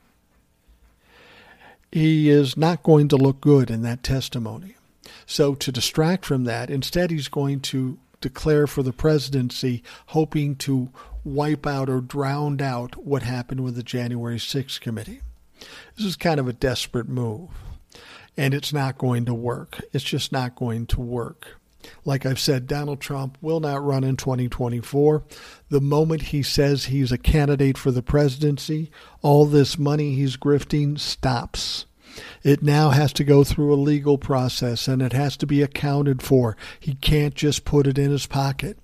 he 1.92 2.30
is 2.30 2.56
not 2.56 2.82
going 2.82 3.08
to 3.08 3.18
look 3.18 3.42
good 3.42 3.70
in 3.70 3.82
that 3.82 4.02
testimony. 4.02 4.76
So, 5.26 5.54
to 5.54 5.70
distract 5.70 6.24
from 6.24 6.44
that, 6.44 6.70
instead, 6.70 7.10
he's 7.10 7.28
going 7.28 7.60
to 7.60 7.98
declare 8.22 8.66
for 8.66 8.82
the 8.82 8.94
presidency, 8.94 9.82
hoping 10.06 10.56
to 10.56 10.88
wipe 11.24 11.66
out 11.66 11.90
or 11.90 12.00
drown 12.00 12.62
out 12.62 13.04
what 13.04 13.22
happened 13.22 13.64
with 13.64 13.74
the 13.74 13.82
January 13.82 14.38
6th 14.38 14.80
committee. 14.80 15.20
This 15.94 16.06
is 16.06 16.16
kind 16.16 16.40
of 16.40 16.48
a 16.48 16.54
desperate 16.54 17.10
move, 17.10 17.50
and 18.38 18.54
it's 18.54 18.72
not 18.72 18.96
going 18.96 19.24
to 19.24 19.34
work. 19.34 19.80
It's 19.92 20.04
just 20.04 20.30
not 20.30 20.54
going 20.54 20.86
to 20.86 21.00
work. 21.00 21.58
Like 22.04 22.24
I've 22.24 22.38
said, 22.38 22.68
Donald 22.68 23.00
Trump 23.00 23.36
will 23.40 23.60
not 23.60 23.84
run 23.84 24.04
in 24.04 24.16
2024. 24.16 25.24
The 25.70 25.80
moment 25.80 26.22
he 26.22 26.42
says 26.42 26.84
he's 26.84 27.10
a 27.10 27.18
candidate 27.18 27.76
for 27.76 27.90
the 27.90 28.02
presidency, 28.02 28.90
all 29.22 29.44
this 29.44 29.76
money 29.76 30.14
he's 30.14 30.36
grifting 30.36 30.98
stops. 30.98 31.86
It 32.42 32.62
now 32.62 32.90
has 32.90 33.12
to 33.14 33.24
go 33.24 33.42
through 33.42 33.74
a 33.74 33.76
legal 33.76 34.18
process 34.18 34.86
and 34.86 35.02
it 35.02 35.12
has 35.12 35.36
to 35.38 35.46
be 35.46 35.62
accounted 35.62 36.22
for. 36.22 36.56
He 36.78 36.94
can't 36.94 37.34
just 37.34 37.64
put 37.64 37.86
it 37.86 37.98
in 37.98 38.10
his 38.10 38.26
pocket. 38.26 38.78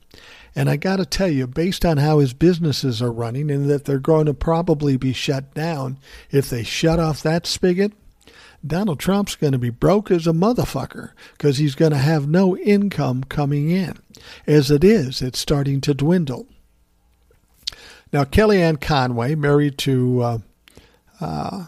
And 0.57 0.69
I 0.69 0.77
got 0.77 0.97
to 0.97 1.07
tell 1.07 1.29
you, 1.29 1.47
based 1.47 1.85
on 1.85 1.97
how 1.97 2.19
his 2.19 2.33
businesses 2.33 3.03
are 3.03 3.13
running 3.13 3.51
and 3.51 3.69
that 3.71 3.85
they're 3.85 3.99
going 3.99 4.27
to 4.27 4.35
probably 4.35 4.97
be 4.97 5.13
shut 5.13 5.55
down, 5.55 5.99
if 6.31 6.49
they 6.51 6.63
shut 6.63 7.01
off 7.01 7.23
that 7.23 7.47
spigot, 7.47 7.93
Donald 8.67 8.99
Trump's 8.99 9.37
going 9.37 9.53
to 9.53 9.59
be 9.59 9.71
broke 9.71 10.11
as 10.11 10.27
a 10.27 10.33
motherfucker 10.33 11.11
because 11.33 11.59
he's 11.59 11.75
going 11.75 11.93
to 11.93 11.99
have 11.99 12.29
no 12.29 12.57
income 12.57 13.25
coming 13.25 13.71
in. 13.71 13.99
As 14.47 14.71
it 14.71 14.83
is, 14.83 15.21
it's 15.21 15.39
starting 15.39 15.81
to 15.83 15.95
dwindle. 15.95 16.47
Now, 18.13 18.25
Kellyanne 18.25 18.81
Conway, 18.81 19.35
married 19.35 19.77
to 19.79 20.23
uh, 20.23 20.39
uh, 21.21 21.65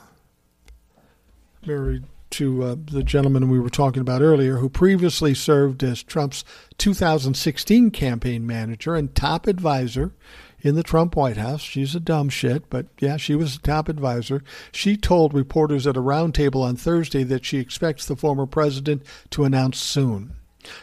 married 1.66 2.04
to 2.30 2.62
uh, 2.62 2.76
the 2.90 3.02
gentleman 3.02 3.48
we 3.48 3.58
were 3.58 3.70
talking 3.70 4.00
about 4.00 4.22
earlier, 4.22 4.58
who 4.58 4.68
previously 4.68 5.34
served 5.34 5.82
as 5.82 6.02
Trump's 6.02 6.44
2016 6.78 7.90
campaign 7.90 8.46
manager 8.46 8.94
and 8.94 9.14
top 9.14 9.46
advisor 9.46 10.12
in 10.66 10.74
the 10.74 10.82
Trump 10.82 11.14
White 11.14 11.36
House. 11.36 11.60
She's 11.60 11.94
a 11.94 12.00
dumb 12.00 12.28
shit, 12.28 12.68
but 12.68 12.86
yeah, 12.98 13.16
she 13.16 13.36
was 13.36 13.54
a 13.54 13.60
top 13.60 13.88
advisor. 13.88 14.42
She 14.72 14.96
told 14.96 15.32
reporters 15.32 15.86
at 15.86 15.96
a 15.96 16.02
roundtable 16.02 16.62
on 16.62 16.74
Thursday 16.74 17.22
that 17.22 17.44
she 17.44 17.58
expects 17.58 18.04
the 18.04 18.16
former 18.16 18.46
president 18.46 19.02
to 19.30 19.44
announce 19.44 19.78
soon. 19.78 20.32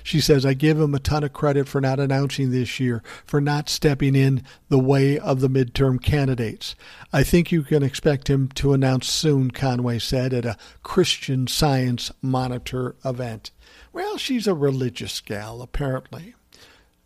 She 0.01 0.21
says, 0.21 0.45
I 0.45 0.53
give 0.53 0.79
him 0.79 0.95
a 0.95 0.99
ton 0.99 1.25
of 1.25 1.33
credit 1.33 1.67
for 1.67 1.81
not 1.81 1.99
announcing 1.99 2.51
this 2.51 2.79
year, 2.79 3.03
for 3.25 3.41
not 3.41 3.67
stepping 3.67 4.15
in 4.15 4.43
the 4.69 4.79
way 4.79 5.19
of 5.19 5.41
the 5.41 5.49
midterm 5.49 6.01
candidates. 6.01 6.75
I 7.11 7.23
think 7.23 7.51
you 7.51 7.63
can 7.63 7.83
expect 7.83 8.29
him 8.29 8.47
to 8.55 8.71
announce 8.71 9.09
soon, 9.09 9.51
Conway 9.51 9.99
said 9.99 10.33
at 10.33 10.45
a 10.45 10.55
Christian 10.83 11.47
Science 11.47 12.13
Monitor 12.21 12.95
event. 13.03 13.51
Well, 13.91 14.17
she's 14.17 14.47
a 14.47 14.53
religious 14.53 15.19
gal, 15.19 15.61
apparently. 15.61 16.35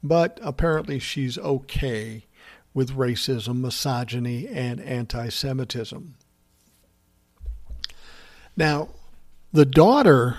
But 0.04 0.40
apparently 0.44 1.00
she's 1.00 1.40
okay 1.40 2.27
with 2.78 2.96
racism, 2.96 3.60
misogyny, 3.62 4.48
and 4.48 4.80
anti 4.82 5.30
Semitism. 5.30 6.14
Now, 8.56 8.90
the 9.52 9.66
daughter 9.66 10.38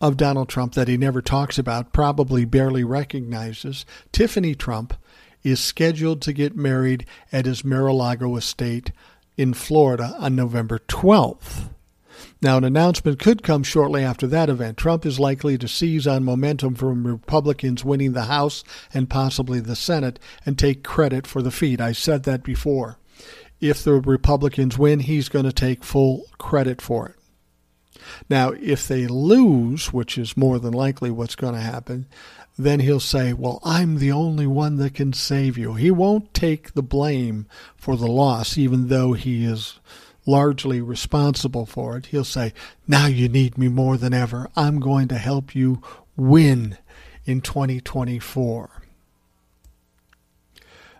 of 0.00 0.16
Donald 0.16 0.48
Trump 0.48 0.74
that 0.74 0.88
he 0.88 0.96
never 0.96 1.22
talks 1.22 1.58
about, 1.58 1.92
probably 1.92 2.44
barely 2.44 2.82
recognizes, 2.82 3.86
Tiffany 4.10 4.56
Trump, 4.56 4.94
is 5.44 5.60
scheduled 5.60 6.22
to 6.22 6.32
get 6.32 6.56
married 6.56 7.06
at 7.30 7.46
his 7.46 7.64
Mar-a-Lago 7.64 8.34
estate 8.34 8.90
in 9.36 9.54
Florida 9.54 10.16
on 10.18 10.34
November 10.34 10.80
12th. 10.88 11.68
Now, 12.46 12.58
an 12.58 12.62
announcement 12.62 13.18
could 13.18 13.42
come 13.42 13.64
shortly 13.64 14.04
after 14.04 14.28
that 14.28 14.48
event. 14.48 14.76
Trump 14.76 15.04
is 15.04 15.18
likely 15.18 15.58
to 15.58 15.66
seize 15.66 16.06
on 16.06 16.22
momentum 16.22 16.76
from 16.76 17.04
Republicans 17.04 17.84
winning 17.84 18.12
the 18.12 18.26
House 18.26 18.62
and 18.94 19.10
possibly 19.10 19.58
the 19.58 19.74
Senate 19.74 20.20
and 20.46 20.56
take 20.56 20.84
credit 20.84 21.26
for 21.26 21.42
the 21.42 21.50
feat. 21.50 21.80
I 21.80 21.90
said 21.90 22.22
that 22.22 22.44
before. 22.44 23.00
If 23.60 23.82
the 23.82 23.94
Republicans 23.94 24.78
win, 24.78 25.00
he's 25.00 25.28
going 25.28 25.44
to 25.44 25.52
take 25.52 25.82
full 25.82 26.26
credit 26.38 26.80
for 26.80 27.08
it. 27.08 27.16
Now, 28.30 28.50
if 28.50 28.86
they 28.86 29.08
lose, 29.08 29.92
which 29.92 30.16
is 30.16 30.36
more 30.36 30.60
than 30.60 30.72
likely 30.72 31.10
what's 31.10 31.34
going 31.34 31.54
to 31.54 31.60
happen, 31.60 32.06
then 32.56 32.78
he'll 32.78 33.00
say, 33.00 33.32
Well, 33.32 33.58
I'm 33.64 33.96
the 33.96 34.12
only 34.12 34.46
one 34.46 34.76
that 34.76 34.94
can 34.94 35.12
save 35.12 35.58
you. 35.58 35.74
He 35.74 35.90
won't 35.90 36.32
take 36.32 36.74
the 36.74 36.82
blame 36.84 37.48
for 37.74 37.96
the 37.96 38.06
loss, 38.06 38.56
even 38.56 38.86
though 38.86 39.14
he 39.14 39.44
is 39.44 39.80
largely 40.26 40.80
responsible 40.80 41.64
for 41.64 41.96
it. 41.96 42.06
He'll 42.06 42.24
say, 42.24 42.52
Now 42.86 43.06
you 43.06 43.28
need 43.28 43.56
me 43.56 43.68
more 43.68 43.96
than 43.96 44.12
ever. 44.12 44.50
I'm 44.56 44.80
going 44.80 45.08
to 45.08 45.18
help 45.18 45.54
you 45.54 45.80
win 46.16 46.76
in 47.24 47.40
2024. 47.40 48.82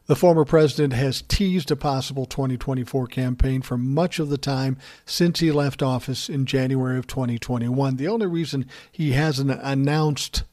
The 0.06 0.16
former 0.16 0.44
president 0.44 0.92
has 0.92 1.22
teased 1.22 1.72
a 1.72 1.76
possible 1.76 2.26
2024 2.26 3.08
campaign 3.08 3.60
for 3.60 3.76
much 3.76 4.20
of 4.20 4.28
the 4.28 4.38
time 4.38 4.78
since 5.04 5.40
he 5.40 5.50
left 5.50 5.82
office 5.82 6.28
in 6.28 6.46
January 6.46 6.96
of 6.96 7.08
2021. 7.08 7.96
The 7.96 8.06
only 8.06 8.26
reason 8.26 8.66
he 8.92 9.12
hasn't 9.12 9.50
announced 9.50 10.44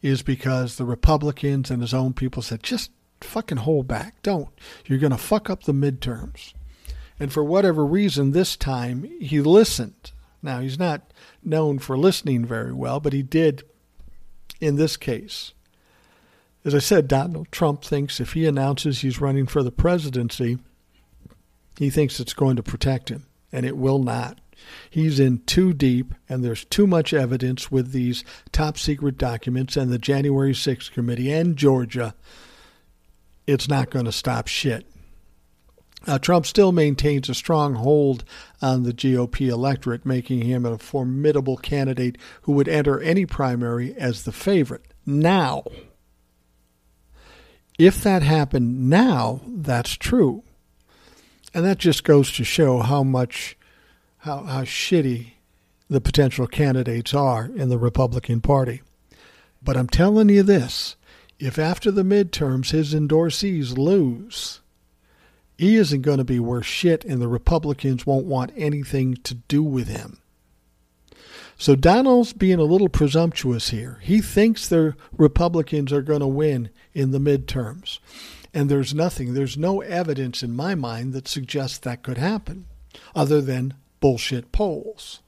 is 0.00 0.22
because 0.22 0.76
the 0.76 0.86
Republicans 0.86 1.70
and 1.70 1.82
his 1.82 1.92
own 1.92 2.14
people 2.14 2.40
said, 2.40 2.62
just 2.62 2.90
fucking 3.20 3.58
hold 3.58 3.86
back. 3.86 4.22
Don't. 4.22 4.48
You're 4.86 4.98
going 4.98 5.12
to 5.12 5.18
fuck 5.18 5.50
up 5.50 5.64
the 5.64 5.72
midterms. 5.72 6.54
And 7.18 7.32
for 7.32 7.42
whatever 7.42 7.84
reason, 7.84 8.32
this 8.32 8.56
time 8.56 9.04
he 9.20 9.40
listened. 9.40 10.12
Now, 10.42 10.60
he's 10.60 10.78
not 10.78 11.12
known 11.42 11.78
for 11.78 11.96
listening 11.96 12.44
very 12.44 12.72
well, 12.72 13.00
but 13.00 13.12
he 13.12 13.22
did 13.22 13.64
in 14.60 14.76
this 14.76 14.96
case. 14.96 15.52
As 16.64 16.74
I 16.74 16.78
said, 16.78 17.08
Donald 17.08 17.50
Trump 17.50 17.82
thinks 17.82 18.20
if 18.20 18.32
he 18.32 18.46
announces 18.46 19.00
he's 19.00 19.20
running 19.20 19.46
for 19.46 19.62
the 19.62 19.70
presidency, 19.70 20.58
he 21.78 21.90
thinks 21.90 22.18
it's 22.18 22.34
going 22.34 22.56
to 22.56 22.62
protect 22.62 23.08
him, 23.08 23.26
and 23.52 23.64
it 23.64 23.76
will 23.76 23.98
not. 23.98 24.40
He's 24.90 25.20
in 25.20 25.44
too 25.44 25.72
deep, 25.72 26.14
and 26.28 26.42
there's 26.42 26.64
too 26.64 26.86
much 26.86 27.12
evidence 27.12 27.70
with 27.70 27.92
these 27.92 28.24
top 28.52 28.78
secret 28.78 29.18
documents 29.18 29.76
and 29.76 29.92
the 29.92 29.98
January 29.98 30.52
6th 30.52 30.90
committee 30.92 31.32
and 31.32 31.56
Georgia. 31.56 32.14
It's 33.46 33.68
not 33.68 33.90
going 33.90 34.06
to 34.06 34.12
stop 34.12 34.48
shit. 34.48 34.86
Uh, 36.06 36.18
Trump 36.18 36.46
still 36.46 36.70
maintains 36.70 37.28
a 37.28 37.34
strong 37.34 37.74
hold 37.74 38.24
on 38.62 38.84
the 38.84 38.92
GOP 38.92 39.48
electorate, 39.48 40.06
making 40.06 40.42
him 40.42 40.64
a 40.64 40.78
formidable 40.78 41.56
candidate 41.56 42.16
who 42.42 42.52
would 42.52 42.68
enter 42.68 43.00
any 43.00 43.26
primary 43.26 43.94
as 43.96 44.22
the 44.22 44.32
favorite. 44.32 44.84
Now, 45.04 45.64
if 47.78 48.02
that 48.02 48.22
happened 48.22 48.88
now, 48.88 49.40
that's 49.46 49.96
true. 49.96 50.44
And 51.52 51.64
that 51.64 51.78
just 51.78 52.04
goes 52.04 52.32
to 52.32 52.44
show 52.44 52.80
how 52.80 53.02
much, 53.02 53.56
how, 54.18 54.44
how 54.44 54.62
shitty 54.62 55.32
the 55.88 56.00
potential 56.00 56.46
candidates 56.46 57.14
are 57.14 57.46
in 57.46 57.68
the 57.68 57.78
Republican 57.78 58.40
Party. 58.40 58.82
But 59.62 59.76
I'm 59.76 59.88
telling 59.88 60.28
you 60.28 60.42
this 60.42 60.96
if 61.38 61.58
after 61.58 61.90
the 61.90 62.02
midterms 62.02 62.70
his 62.70 62.94
endorsees 62.94 63.76
lose, 63.76 64.60
he 65.56 65.76
isn't 65.76 66.02
going 66.02 66.18
to 66.18 66.24
be 66.24 66.38
worth 66.38 66.66
shit, 66.66 67.04
and 67.04 67.20
the 67.20 67.28
Republicans 67.28 68.06
won't 68.06 68.26
want 68.26 68.52
anything 68.56 69.14
to 69.24 69.34
do 69.34 69.62
with 69.62 69.88
him. 69.88 70.18
So 71.58 71.74
Donald's 71.74 72.34
being 72.34 72.58
a 72.58 72.64
little 72.64 72.90
presumptuous 72.90 73.70
here. 73.70 73.98
He 74.02 74.20
thinks 74.20 74.68
the 74.68 74.94
Republicans 75.16 75.92
are 75.92 76.02
going 76.02 76.20
to 76.20 76.26
win 76.26 76.68
in 76.92 77.12
the 77.12 77.18
midterms. 77.18 77.98
And 78.52 78.70
there's 78.70 78.94
nothing, 78.94 79.34
there's 79.34 79.56
no 79.56 79.80
evidence 79.80 80.42
in 80.42 80.54
my 80.54 80.74
mind 80.74 81.12
that 81.14 81.28
suggests 81.28 81.78
that 81.78 82.02
could 82.02 82.18
happen 82.18 82.66
other 83.14 83.40
than 83.40 83.74
bullshit 84.00 84.52
polls. 84.52 85.20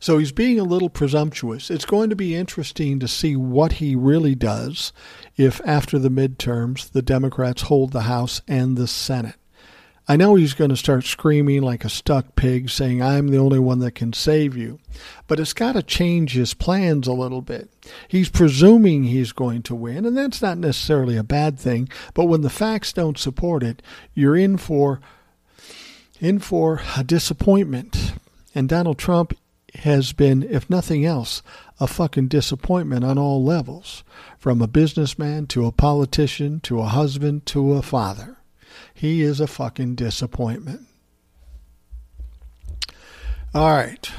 So 0.00 0.18
he's 0.18 0.32
being 0.32 0.60
a 0.60 0.64
little 0.64 0.90
presumptuous. 0.90 1.70
It's 1.70 1.84
going 1.84 2.10
to 2.10 2.16
be 2.16 2.36
interesting 2.36 3.00
to 3.00 3.08
see 3.08 3.34
what 3.34 3.74
he 3.74 3.96
really 3.96 4.36
does 4.36 4.92
if 5.38 5.60
after 5.64 5.98
the 5.98 6.10
midterms 6.10 6.90
the 6.90 7.00
Democrats 7.00 7.62
hold 7.62 7.92
the 7.92 8.02
House 8.02 8.42
and 8.46 8.76
the 8.76 8.86
Senate. 8.86 9.36
I 10.10 10.16
know 10.16 10.34
he's 10.36 10.54
going 10.54 10.70
to 10.70 10.76
start 10.76 11.04
screaming 11.04 11.60
like 11.60 11.84
a 11.84 11.90
stuck 11.90 12.34
pig, 12.34 12.70
saying, 12.70 13.02
I'm 13.02 13.28
the 13.28 13.36
only 13.36 13.58
one 13.58 13.80
that 13.80 13.94
can 13.94 14.14
save 14.14 14.56
you. 14.56 14.78
But 15.26 15.38
it's 15.38 15.52
got 15.52 15.72
to 15.72 15.82
change 15.82 16.32
his 16.32 16.54
plans 16.54 17.06
a 17.06 17.12
little 17.12 17.42
bit. 17.42 17.68
He's 18.08 18.30
presuming 18.30 19.04
he's 19.04 19.32
going 19.32 19.62
to 19.64 19.74
win, 19.74 20.06
and 20.06 20.16
that's 20.16 20.40
not 20.40 20.56
necessarily 20.56 21.18
a 21.18 21.22
bad 21.22 21.58
thing. 21.58 21.90
But 22.14 22.24
when 22.24 22.40
the 22.40 22.48
facts 22.48 22.90
don't 22.94 23.18
support 23.18 23.62
it, 23.62 23.82
you're 24.14 24.36
in 24.36 24.56
for 24.56 25.00
in 26.20 26.38
for 26.38 26.80
a 26.96 27.04
disappointment. 27.04 28.14
And 28.54 28.66
Donald 28.66 28.98
Trump 28.98 29.36
has 29.76 30.12
been, 30.12 30.42
if 30.42 30.68
nothing 30.68 31.04
else, 31.04 31.42
a 31.78 31.86
fucking 31.86 32.28
disappointment 32.28 33.04
on 33.04 33.18
all 33.18 33.44
levels, 33.44 34.02
from 34.38 34.62
a 34.62 34.66
businessman 34.66 35.46
to 35.48 35.66
a 35.66 35.72
politician 35.72 36.60
to 36.60 36.80
a 36.80 36.86
husband 36.86 37.46
to 37.46 37.72
a 37.74 37.82
father. 37.82 38.38
He 38.94 39.22
is 39.22 39.40
a 39.40 39.46
fucking 39.46 39.94
disappointment. 39.94 40.86
All 43.54 43.70
right. 43.70 44.10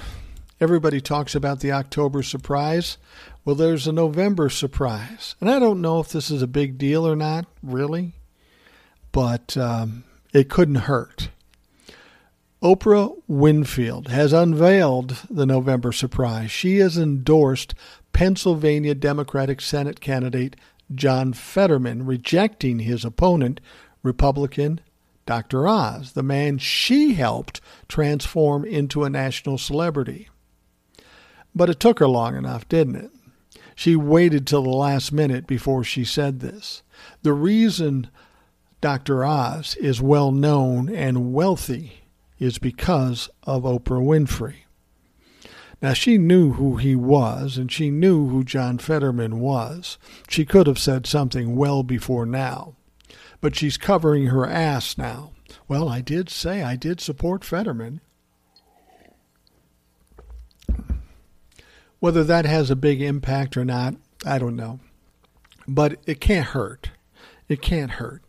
Everybody 0.62 1.00
talks 1.00 1.36
about 1.36 1.62
the 1.62 1.72
October 1.72 2.24
surprise. 2.24 2.98
Well, 3.46 3.56
there's 3.56 3.88
a 3.88 3.94
November 3.94 4.50
surprise. 4.50 5.36
And 5.40 5.50
I 5.50 5.60
don't 5.60 5.82
know 5.82 6.00
if 6.00 6.10
this 6.10 6.30
is 6.30 6.42
a 6.42 6.48
big 6.48 6.78
deal 6.78 7.08
or 7.08 7.16
not, 7.16 7.46
really, 7.64 8.14
but 9.12 9.56
um, 9.56 10.04
it 10.34 10.50
couldn't 10.50 10.76
hurt. 10.76 11.30
Oprah 12.62 13.16
Winfrey 13.30 14.06
has 14.10 14.34
unveiled 14.34 15.16
the 15.30 15.46
November 15.46 15.94
surprise. 15.94 16.52
She 16.52 16.80
has 16.80 16.98
endorsed 16.98 17.74
Pennsylvania 18.12 18.94
Democratic 18.96 19.62
Senate 19.62 20.02
candidate 20.02 20.58
John 20.94 21.32
Fetterman, 21.32 22.06
rejecting 22.06 22.80
his 22.80 23.06
opponent, 23.06 23.62
Republican 24.04 24.82
Dr. 25.26 25.70
Oz, 25.70 26.14
the 26.14 26.24
man 26.24 26.58
she 26.58 27.14
helped 27.14 27.62
transform 27.88 28.66
into 28.66 29.06
a 29.06 29.10
national 29.10 29.58
celebrity. 29.58 30.28
But 31.56 31.70
it 31.70 31.80
took 31.80 32.00
her 32.00 32.10
long 32.10 32.36
enough, 32.36 32.68
didn't 32.68 32.96
it? 32.98 33.12
She 33.74 33.96
waited 33.96 34.46
till 34.46 34.64
the 34.64 34.70
last 34.70 35.14
minute 35.14 35.48
before 35.48 35.86
she 35.86 36.04
said 36.04 36.42
this. 36.42 36.84
The 37.22 37.32
reason 37.32 38.10
Dr. 38.82 39.24
Oz 39.24 39.76
is 39.76 40.02
well 40.02 40.34
known 40.34 40.94
and 40.94 41.32
wealthy 41.34 41.99
is 42.40 42.58
because 42.58 43.30
of 43.44 43.64
Oprah 43.64 44.02
Winfrey. 44.02 44.56
Now, 45.82 45.94
she 45.94 46.18
knew 46.18 46.54
who 46.54 46.76
he 46.78 46.96
was, 46.96 47.58
and 47.58 47.72
she 47.72 47.90
knew 47.90 48.28
who 48.28 48.44
John 48.44 48.80
Fetterman 48.80 49.40
was. 49.40 49.98
She 50.28 50.44
could 50.46 50.68
have 50.68 50.80
said 50.80 51.06
something 51.06 51.56
well 51.56 51.84
before 51.84 52.26
now. 52.26 52.76
But 53.40 53.56
she's 53.56 53.78
covering 53.78 54.28
her 54.28 54.46
ass 54.46 54.98
now. 54.98 55.32
Well, 55.70 55.88
I 55.88 56.02
did 56.02 56.30
say 56.30 56.62
I 56.64 56.76
did 56.76 57.00
support 57.00 57.46
Fetterman. 57.46 58.02
Whether 62.00 62.24
that 62.26 62.46
has 62.46 62.70
a 62.70 62.76
big 62.76 63.02
impact 63.02 63.56
or 63.56 63.64
not, 63.64 63.96
I 64.26 64.38
don't 64.38 64.56
know. 64.56 64.80
But 65.68 66.00
it 66.06 66.20
can't 66.20 66.48
hurt. 66.48 66.92
It 67.48 67.62
can't 67.62 67.92
hurt. 67.92 68.22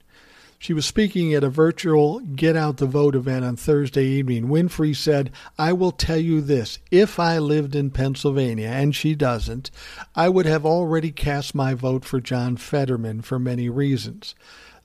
She 0.62 0.74
was 0.74 0.84
speaking 0.84 1.32
at 1.32 1.42
a 1.42 1.48
virtual 1.48 2.20
Get 2.20 2.54
Out 2.54 2.76
the 2.76 2.84
Vote 2.84 3.14
event 3.14 3.46
on 3.46 3.56
Thursday 3.56 4.04
evening. 4.04 4.48
Winfrey 4.48 4.94
said, 4.94 5.30
I 5.58 5.72
will 5.72 5.90
tell 5.90 6.18
you 6.18 6.42
this 6.42 6.78
if 6.90 7.18
I 7.18 7.38
lived 7.38 7.74
in 7.74 7.90
Pennsylvania, 7.90 8.68
and 8.68 8.94
she 8.94 9.14
doesn't, 9.14 9.70
I 10.14 10.28
would 10.28 10.44
have 10.44 10.66
already 10.66 11.12
cast 11.12 11.54
my 11.54 11.72
vote 11.72 12.04
for 12.04 12.20
John 12.20 12.58
Fetterman 12.58 13.22
for 13.22 13.38
many 13.38 13.70
reasons. 13.70 14.34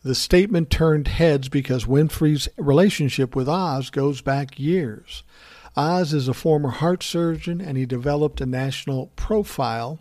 The 0.02 0.16
statement 0.16 0.70
turned 0.70 1.10
heads 1.10 1.50
because 1.50 1.84
Winfrey's 1.84 2.48
relationship 2.56 3.36
with 3.36 3.50
Oz 3.50 3.90
goes 3.90 4.22
back 4.22 4.58
years. 4.58 5.24
Oz 5.76 6.14
is 6.14 6.30
a 6.30 6.34
former 6.34 6.70
heart 6.70 7.04
surgeon 7.04 7.60
and 7.60 7.78
he 7.78 7.86
developed 7.86 8.40
a 8.40 8.46
national 8.46 9.08
profile 9.18 10.00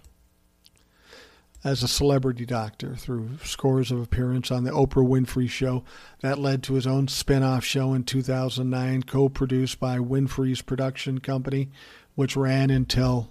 as 1.65 1.83
a 1.83 1.89
celebrity 1.89 2.45
doctor 2.45 2.95
through 2.95 3.39
scores 3.43 3.91
of 3.91 4.01
appearances 4.01 4.51
on 4.51 4.65
the 4.65 4.71
Oprah 4.71 5.07
Winfrey 5.07 5.49
Show. 5.49 5.83
That 6.21 6.39
led 6.39 6.63
to 6.65 6.75
his 6.75 6.87
own 6.87 7.09
spin 7.09 7.43
off 7.43 7.65
show 7.65 7.95
in 7.95 8.05
2009, 8.05 9.03
co 9.05 9.31
produced 9.31 9.81
by 9.81 9.97
Winfrey's 9.97 10.61
production 10.61 11.21
company, 11.21 11.71
which 12.15 12.37
ran 12.37 12.69
until 12.69 13.31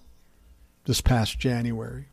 this 0.85 0.99
past 0.99 1.37
January. 1.37 2.07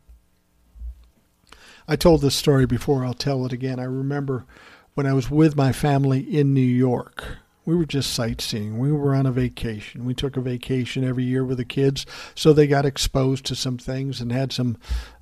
I 1.87 1.95
told 1.95 2.21
this 2.21 2.35
story 2.35 2.67
before, 2.67 3.03
I'll 3.03 3.15
tell 3.15 3.45
it 3.45 3.51
again. 3.51 3.79
I 3.79 3.85
remember 3.85 4.45
when 4.93 5.07
I 5.07 5.13
was 5.13 5.31
with 5.31 5.55
my 5.55 5.71
family 5.71 6.19
in 6.19 6.53
New 6.53 6.61
York. 6.61 7.39
We 7.65 7.75
were 7.75 7.85
just 7.85 8.13
sightseeing. 8.13 8.79
We 8.79 8.91
were 8.91 9.13
on 9.13 9.25
a 9.25 9.31
vacation. 9.31 10.05
We 10.05 10.15
took 10.15 10.35
a 10.35 10.41
vacation 10.41 11.03
every 11.03 11.23
year 11.23 11.45
with 11.45 11.57
the 11.57 11.65
kids, 11.65 12.05
so 12.33 12.53
they 12.53 12.65
got 12.65 12.85
exposed 12.85 13.45
to 13.45 13.55
some 13.55 13.77
things 13.77 14.19
and 14.19 14.31
had 14.31 14.51
some 14.51 14.77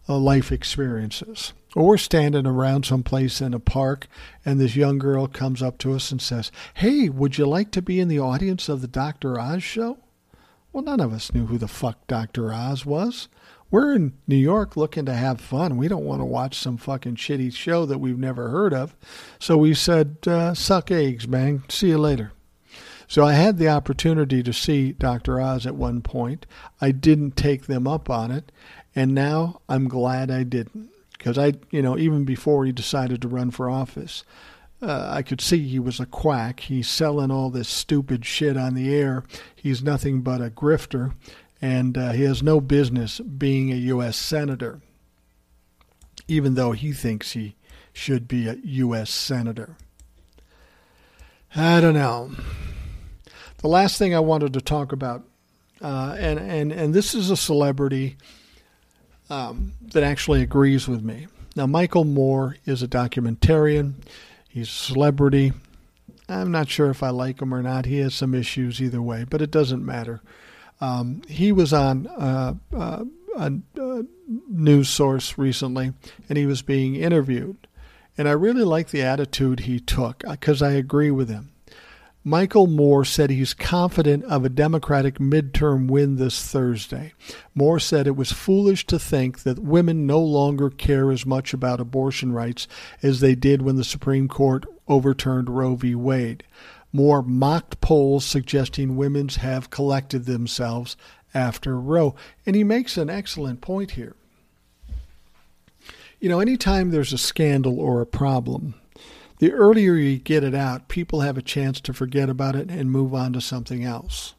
uh, 0.07 0.17
life 0.17 0.51
experiences. 0.51 1.53
Or 1.75 1.85
we're 1.85 1.97
standing 1.97 2.47
around 2.47 2.85
someplace 2.85 3.41
in 3.41 3.53
a 3.53 3.59
park, 3.59 4.07
and 4.45 4.59
this 4.59 4.75
young 4.75 4.97
girl 4.97 5.27
comes 5.27 5.61
up 5.61 5.77
to 5.79 5.93
us 5.93 6.11
and 6.11 6.21
says, 6.21 6.51
Hey, 6.75 7.09
would 7.09 7.37
you 7.37 7.45
like 7.45 7.71
to 7.71 7.81
be 7.81 7.99
in 7.99 8.07
the 8.07 8.19
audience 8.19 8.69
of 8.69 8.81
the 8.81 8.87
Dr. 8.87 9.39
Oz 9.39 9.61
show? 9.61 9.97
Well, 10.71 10.83
none 10.83 10.99
of 10.99 11.13
us 11.13 11.33
knew 11.33 11.47
who 11.47 11.57
the 11.57 11.67
fuck 11.67 12.07
Dr. 12.07 12.53
Oz 12.53 12.85
was. 12.85 13.27
We're 13.71 13.93
in 13.95 14.13
New 14.27 14.35
York 14.35 14.75
looking 14.75 15.05
to 15.05 15.13
have 15.13 15.39
fun. 15.39 15.77
We 15.77 15.87
don't 15.87 16.05
want 16.05 16.21
to 16.21 16.25
watch 16.25 16.57
some 16.57 16.77
fucking 16.77 17.15
shitty 17.15 17.53
show 17.53 17.85
that 17.85 17.99
we've 17.99 18.17
never 18.17 18.49
heard 18.49 18.73
of. 18.73 18.95
So 19.37 19.57
we 19.57 19.75
said, 19.75 20.17
uh, 20.25 20.55
suck 20.55 20.89
eggs, 20.89 21.27
man. 21.27 21.63
See 21.69 21.89
you 21.89 21.99
later. 21.99 22.31
So 23.07 23.25
I 23.25 23.33
had 23.33 23.57
the 23.57 23.69
opportunity 23.69 24.41
to 24.43 24.53
see 24.53 24.93
Dr. 24.93 25.39
Oz 25.39 25.65
at 25.65 25.75
one 25.75 26.01
point. 26.01 26.45
I 26.81 26.91
didn't 26.91 27.35
take 27.35 27.65
them 27.65 27.87
up 27.87 28.09
on 28.09 28.31
it. 28.31 28.51
And 28.95 29.13
now 29.13 29.61
I'm 29.69 29.87
glad 29.87 30.31
I 30.31 30.43
didn't. 30.43 30.89
Because 31.17 31.37
I, 31.37 31.53
you 31.69 31.81
know, 31.81 31.97
even 31.97 32.23
before 32.23 32.65
he 32.65 32.71
decided 32.71 33.21
to 33.21 33.27
run 33.27 33.51
for 33.51 33.69
office, 33.69 34.23
uh, 34.81 35.09
I 35.11 35.21
could 35.21 35.41
see 35.41 35.67
he 35.67 35.79
was 35.79 35.99
a 35.99 36.05
quack. 36.05 36.61
He's 36.61 36.87
selling 36.87 37.31
all 37.31 37.49
this 37.49 37.67
stupid 37.67 38.25
shit 38.25 38.55
on 38.55 38.73
the 38.73 38.93
air. 38.95 39.23
He's 39.55 39.83
nothing 39.83 40.21
but 40.21 40.41
a 40.41 40.49
grifter, 40.49 41.13
and 41.61 41.97
uh, 41.97 42.11
he 42.11 42.23
has 42.23 42.41
no 42.41 42.61
business 42.61 43.19
being 43.19 43.71
a 43.71 43.75
U.S. 43.75 44.17
Senator, 44.17 44.81
even 46.27 46.55
though 46.55 46.71
he 46.71 46.93
thinks 46.93 47.31
he 47.31 47.55
should 47.93 48.27
be 48.27 48.47
a 48.47 48.57
U.S. 48.63 49.09
Senator. 49.09 49.75
I 51.55 51.81
don't 51.81 51.95
know. 51.95 52.31
The 53.57 53.67
last 53.67 53.97
thing 53.97 54.15
I 54.15 54.19
wanted 54.19 54.53
to 54.53 54.61
talk 54.61 54.91
about, 54.91 55.25
uh, 55.81 56.15
and, 56.17 56.39
and, 56.39 56.71
and 56.71 56.93
this 56.93 57.13
is 57.13 57.29
a 57.29 57.35
celebrity 57.35 58.17
um, 59.29 59.73
that 59.81 60.03
actually 60.03 60.41
agrees 60.41 60.87
with 60.87 61.03
me. 61.03 61.27
Now, 61.55 61.65
Michael 61.65 62.05
Moore 62.05 62.55
is 62.65 62.81
a 62.81 62.87
documentarian, 62.87 63.95
he's 64.47 64.69
a 64.69 64.71
celebrity. 64.71 65.53
I'm 66.29 66.51
not 66.51 66.69
sure 66.69 66.91
if 66.91 67.01
I 67.01 67.09
like 67.09 67.41
him 67.41 67.53
or 67.53 67.63
not. 67.63 67.87
He 67.87 67.97
has 67.99 68.13
some 68.13 68.35
issues 68.35 68.79
either 68.79 69.01
way, 69.01 69.25
but 69.27 69.41
it 69.41 69.49
doesn't 69.49 69.83
matter. 69.83 70.21
Um, 70.81 71.21
he 71.27 71.51
was 71.51 71.73
on 71.73 72.07
uh, 72.07 72.53
uh, 72.75 73.03
a, 73.37 73.53
a 73.77 74.03
news 74.47 74.89
source 74.89 75.37
recently, 75.37 75.93
and 76.27 76.37
he 76.37 76.45
was 76.45 76.61
being 76.61 76.95
interviewed. 76.95 77.67
And 78.17 78.27
I 78.27 78.33
really 78.33 78.63
like 78.63 78.89
the 78.89 79.01
attitude 79.01 79.61
he 79.61 79.79
took 79.79 80.23
because 80.29 80.61
I 80.61 80.71
agree 80.71 81.11
with 81.11 81.29
him. 81.29 81.51
Michael 82.23 82.67
Moore 82.67 83.05
said 83.05 83.29
he's 83.29 83.53
confident 83.53 84.25
of 84.25 84.43
a 84.43 84.49
Democratic 84.49 85.19
midterm 85.19 85.87
win 85.87 86.17
this 86.17 86.45
Thursday. 86.45 87.13
Moore 87.55 87.79
said 87.79 88.07
it 88.07 88.17
was 88.17 88.33
foolish 88.33 88.85
to 88.87 88.99
think 88.99 89.43
that 89.43 89.59
women 89.59 90.05
no 90.05 90.19
longer 90.19 90.69
care 90.69 91.11
as 91.11 91.25
much 91.25 91.53
about 91.53 91.79
abortion 91.79 92.33
rights 92.33 92.67
as 93.01 93.21
they 93.21 93.35
did 93.35 93.61
when 93.61 93.77
the 93.77 93.85
Supreme 93.85 94.27
Court 94.27 94.65
overturned 94.87 95.49
Roe 95.49 95.75
v. 95.75 95.95
Wade. 95.95 96.43
Moore 96.91 97.21
mocked 97.21 97.81
polls 97.81 98.25
suggesting 98.25 98.95
women's 98.95 99.37
have 99.37 99.69
collected 99.69 100.25
themselves 100.25 100.97
after 101.33 101.79
Roe. 101.79 102.15
And 102.45 102.55
he 102.55 102.63
makes 102.63 102.97
an 102.97 103.09
excellent 103.09 103.61
point 103.61 103.91
here. 103.91 104.15
You 106.19 106.29
know, 106.29 106.39
anytime 106.39 106.89
there's 106.89 107.13
a 107.13 107.17
scandal 107.17 107.79
or 107.79 108.01
a 108.01 108.05
problem, 108.05 108.73
the 109.39 109.53
earlier 109.53 109.93
you 109.93 110.17
get 110.17 110.43
it 110.43 110.53
out, 110.53 110.89
people 110.89 111.21
have 111.21 111.37
a 111.37 111.41
chance 111.41 111.79
to 111.81 111.93
forget 111.93 112.29
about 112.29 112.55
it 112.55 112.69
and 112.69 112.91
move 112.91 113.13
on 113.13 113.33
to 113.33 113.41
something 113.41 113.85
else. 113.85 114.35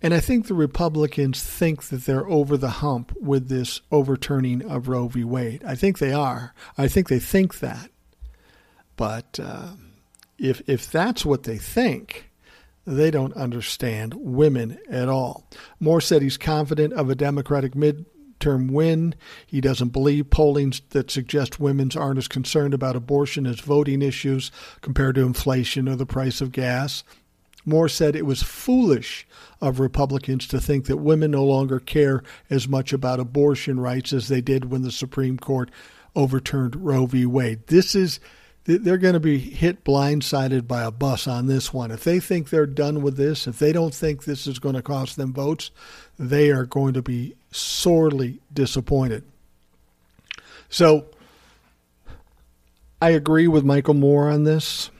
And 0.00 0.14
I 0.14 0.20
think 0.20 0.46
the 0.46 0.54
Republicans 0.54 1.42
think 1.42 1.84
that 1.84 2.04
they're 2.06 2.28
over 2.28 2.56
the 2.56 2.70
hump 2.70 3.14
with 3.20 3.48
this 3.48 3.80
overturning 3.90 4.62
of 4.62 4.88
Roe 4.88 5.08
v. 5.08 5.24
Wade. 5.24 5.62
I 5.66 5.74
think 5.74 5.98
they 5.98 6.12
are. 6.12 6.54
I 6.78 6.88
think 6.88 7.08
they 7.08 7.18
think 7.18 7.58
that. 7.58 7.90
But 8.96 9.38
uh, 9.42 9.72
if 10.38 10.62
if 10.66 10.90
that's 10.90 11.24
what 11.24 11.42
they 11.42 11.58
think, 11.58 12.30
they 12.86 13.10
don't 13.10 13.34
understand 13.34 14.14
women 14.14 14.78
at 14.88 15.08
all. 15.08 15.48
Moore 15.80 16.00
said 16.00 16.22
he's 16.22 16.36
confident 16.36 16.92
of 16.94 17.10
a 17.10 17.14
Democratic 17.14 17.74
mid 17.74 18.06
midterm 18.38 18.70
win. 18.70 19.14
He 19.46 19.60
doesn't 19.60 19.88
believe 19.88 20.30
polling 20.30 20.74
that 20.90 21.10
suggests 21.10 21.58
women 21.58 21.90
aren't 21.96 22.18
as 22.18 22.28
concerned 22.28 22.74
about 22.74 22.96
abortion 22.96 23.46
as 23.46 23.60
voting 23.60 24.02
issues 24.02 24.50
compared 24.80 25.16
to 25.16 25.22
inflation 25.22 25.88
or 25.88 25.96
the 25.96 26.06
price 26.06 26.40
of 26.40 26.52
gas. 26.52 27.04
Moore 27.64 27.88
said 27.88 28.16
it 28.16 28.26
was 28.26 28.42
foolish 28.42 29.26
of 29.60 29.80
Republicans 29.80 30.46
to 30.48 30.60
think 30.60 30.86
that 30.86 30.96
women 30.98 31.32
no 31.32 31.44
longer 31.44 31.78
care 31.78 32.22
as 32.48 32.66
much 32.66 32.92
about 32.92 33.20
abortion 33.20 33.78
rights 33.78 34.12
as 34.12 34.28
they 34.28 34.40
did 34.40 34.70
when 34.70 34.82
the 34.82 34.92
Supreme 34.92 35.38
Court 35.38 35.70
overturned 36.16 36.76
Roe 36.76 37.06
v. 37.06 37.26
Wade. 37.26 37.66
This 37.66 37.94
is 37.94 38.20
they're 38.68 38.98
going 38.98 39.14
to 39.14 39.20
be 39.20 39.38
hit 39.38 39.82
blindsided 39.82 40.68
by 40.68 40.82
a 40.82 40.90
bus 40.90 41.26
on 41.26 41.46
this 41.46 41.72
one. 41.72 41.90
If 41.90 42.04
they 42.04 42.20
think 42.20 42.50
they're 42.50 42.66
done 42.66 43.00
with 43.00 43.16
this, 43.16 43.46
if 43.46 43.58
they 43.58 43.72
don't 43.72 43.94
think 43.94 44.24
this 44.24 44.46
is 44.46 44.58
going 44.58 44.74
to 44.74 44.82
cost 44.82 45.16
them 45.16 45.32
votes, 45.32 45.70
they 46.18 46.50
are 46.50 46.66
going 46.66 46.92
to 46.92 47.00
be 47.00 47.34
sorely 47.50 48.40
disappointed. 48.52 49.24
So 50.68 51.06
I 53.00 53.10
agree 53.10 53.48
with 53.48 53.64
Michael 53.64 53.94
Moore 53.94 54.28
on 54.28 54.44
this. 54.44 54.90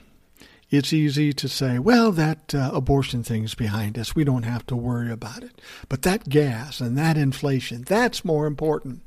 It's 0.71 0.91
easy 0.91 1.31
to 1.33 1.47
say, 1.47 1.77
well, 1.77 2.11
that 2.11 2.55
uh, 2.55 2.71
abortion 2.73 3.23
thing's 3.23 3.53
behind 3.53 3.99
us. 3.99 4.15
We 4.15 4.23
don't 4.23 4.43
have 4.43 4.65
to 4.67 4.75
worry 4.75 5.11
about 5.11 5.43
it. 5.43 5.61
But 5.89 6.01
that 6.03 6.27
gas 6.27 6.81
and 6.81 6.97
that 6.97 7.17
inflation, 7.17 7.83
that's 7.83 8.25
more 8.25 8.47
important. 8.47 9.01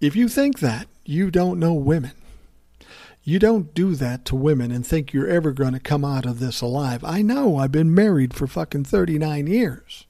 If 0.00 0.16
you 0.16 0.28
think 0.28 0.58
that, 0.60 0.88
you 1.04 1.30
don't 1.30 1.60
know 1.60 1.74
women. 1.74 2.12
You 3.26 3.38
don't 3.38 3.72
do 3.72 3.94
that 3.94 4.26
to 4.26 4.36
women 4.36 4.70
and 4.70 4.86
think 4.86 5.14
you're 5.14 5.28
ever 5.28 5.52
going 5.52 5.72
to 5.72 5.80
come 5.80 6.04
out 6.04 6.26
of 6.26 6.40
this 6.40 6.60
alive. 6.60 7.02
I 7.02 7.22
know. 7.22 7.56
I've 7.56 7.72
been 7.72 7.94
married 7.94 8.34
for 8.34 8.46
fucking 8.46 8.84
39 8.84 9.46
years. 9.46 10.06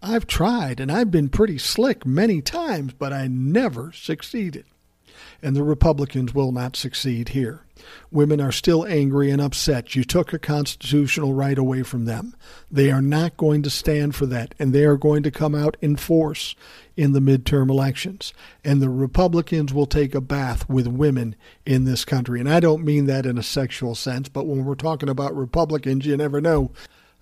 I've 0.00 0.28
tried 0.28 0.78
and 0.78 0.92
I've 0.92 1.10
been 1.10 1.30
pretty 1.30 1.58
slick 1.58 2.06
many 2.06 2.40
times, 2.40 2.92
but 2.92 3.12
I 3.12 3.26
never 3.26 3.90
succeeded. 3.90 4.66
And 5.42 5.54
the 5.54 5.62
Republicans 5.62 6.34
will 6.34 6.52
not 6.52 6.76
succeed 6.76 7.30
here. 7.30 7.60
Women 8.10 8.40
are 8.40 8.52
still 8.52 8.86
angry 8.86 9.30
and 9.30 9.40
upset. 9.40 9.94
You 9.94 10.04
took 10.04 10.32
a 10.32 10.38
constitutional 10.38 11.34
right 11.34 11.58
away 11.58 11.82
from 11.82 12.04
them. 12.04 12.34
They 12.70 12.90
are 12.90 13.02
not 13.02 13.36
going 13.36 13.62
to 13.62 13.70
stand 13.70 14.14
for 14.14 14.26
that, 14.26 14.54
and 14.58 14.72
they 14.72 14.84
are 14.84 14.96
going 14.96 15.22
to 15.24 15.30
come 15.30 15.54
out 15.54 15.76
in 15.80 15.96
force 15.96 16.54
in 16.96 17.12
the 17.12 17.20
midterm 17.20 17.68
elections. 17.70 18.32
And 18.64 18.80
the 18.80 18.88
Republicans 18.88 19.74
will 19.74 19.86
take 19.86 20.14
a 20.14 20.20
bath 20.20 20.68
with 20.68 20.86
women 20.86 21.34
in 21.66 21.84
this 21.84 22.04
country. 22.04 22.40
And 22.40 22.48
I 22.48 22.60
don't 22.60 22.84
mean 22.84 23.06
that 23.06 23.26
in 23.26 23.36
a 23.36 23.42
sexual 23.42 23.94
sense, 23.94 24.28
but 24.28 24.46
when 24.46 24.64
we're 24.64 24.76
talking 24.76 25.08
about 25.08 25.36
Republicans, 25.36 26.06
you 26.06 26.16
never 26.16 26.40
know. 26.40 26.70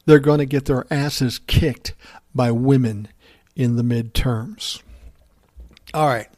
They're 0.05 0.19
going 0.19 0.39
to 0.39 0.47
get 0.47 0.66
their 0.66 0.86
asses 0.93 1.39
kicked 1.47 1.94
by 2.35 2.51
women 2.51 3.09
in 3.55 3.77
the 3.77 3.82
midterms. 3.82 4.82
All 5.94 6.06
right. 6.06 6.28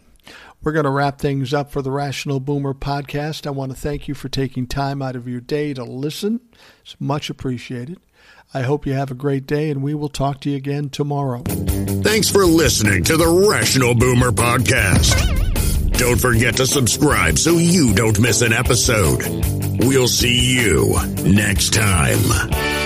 We're 0.64 0.72
going 0.72 0.84
to 0.84 0.90
wrap 0.90 1.18
things 1.18 1.52
up 1.52 1.70
for 1.70 1.82
the 1.82 1.90
Rational 1.90 2.40
Boomer 2.40 2.72
podcast. 2.72 3.46
I 3.46 3.50
want 3.50 3.70
to 3.72 3.78
thank 3.78 4.08
you 4.08 4.14
for 4.14 4.30
taking 4.30 4.66
time 4.66 5.02
out 5.02 5.14
of 5.14 5.28
your 5.28 5.42
day 5.42 5.74
to 5.74 5.84
listen. 5.84 6.40
It's 6.80 6.96
much 6.98 7.28
appreciated. 7.28 8.00
I 8.54 8.62
hope 8.62 8.86
you 8.86 8.94
have 8.94 9.10
a 9.10 9.14
great 9.14 9.46
day, 9.46 9.68
and 9.68 9.82
we 9.82 9.92
will 9.92 10.08
talk 10.08 10.40
to 10.40 10.50
you 10.50 10.56
again 10.56 10.88
tomorrow. 10.88 11.42
Thanks 11.42 12.30
for 12.30 12.46
listening 12.46 13.04
to 13.04 13.18
the 13.18 13.46
Rational 13.50 13.94
Boomer 13.94 14.30
podcast. 14.30 15.98
Don't 15.98 16.20
forget 16.20 16.56
to 16.56 16.66
subscribe 16.66 17.38
so 17.38 17.58
you 17.58 17.92
don't 17.92 18.18
miss 18.18 18.40
an 18.40 18.54
episode. 18.54 19.22
We'll 19.84 20.08
see 20.08 20.56
you 20.56 20.96
next 21.24 21.74
time. 21.74 22.83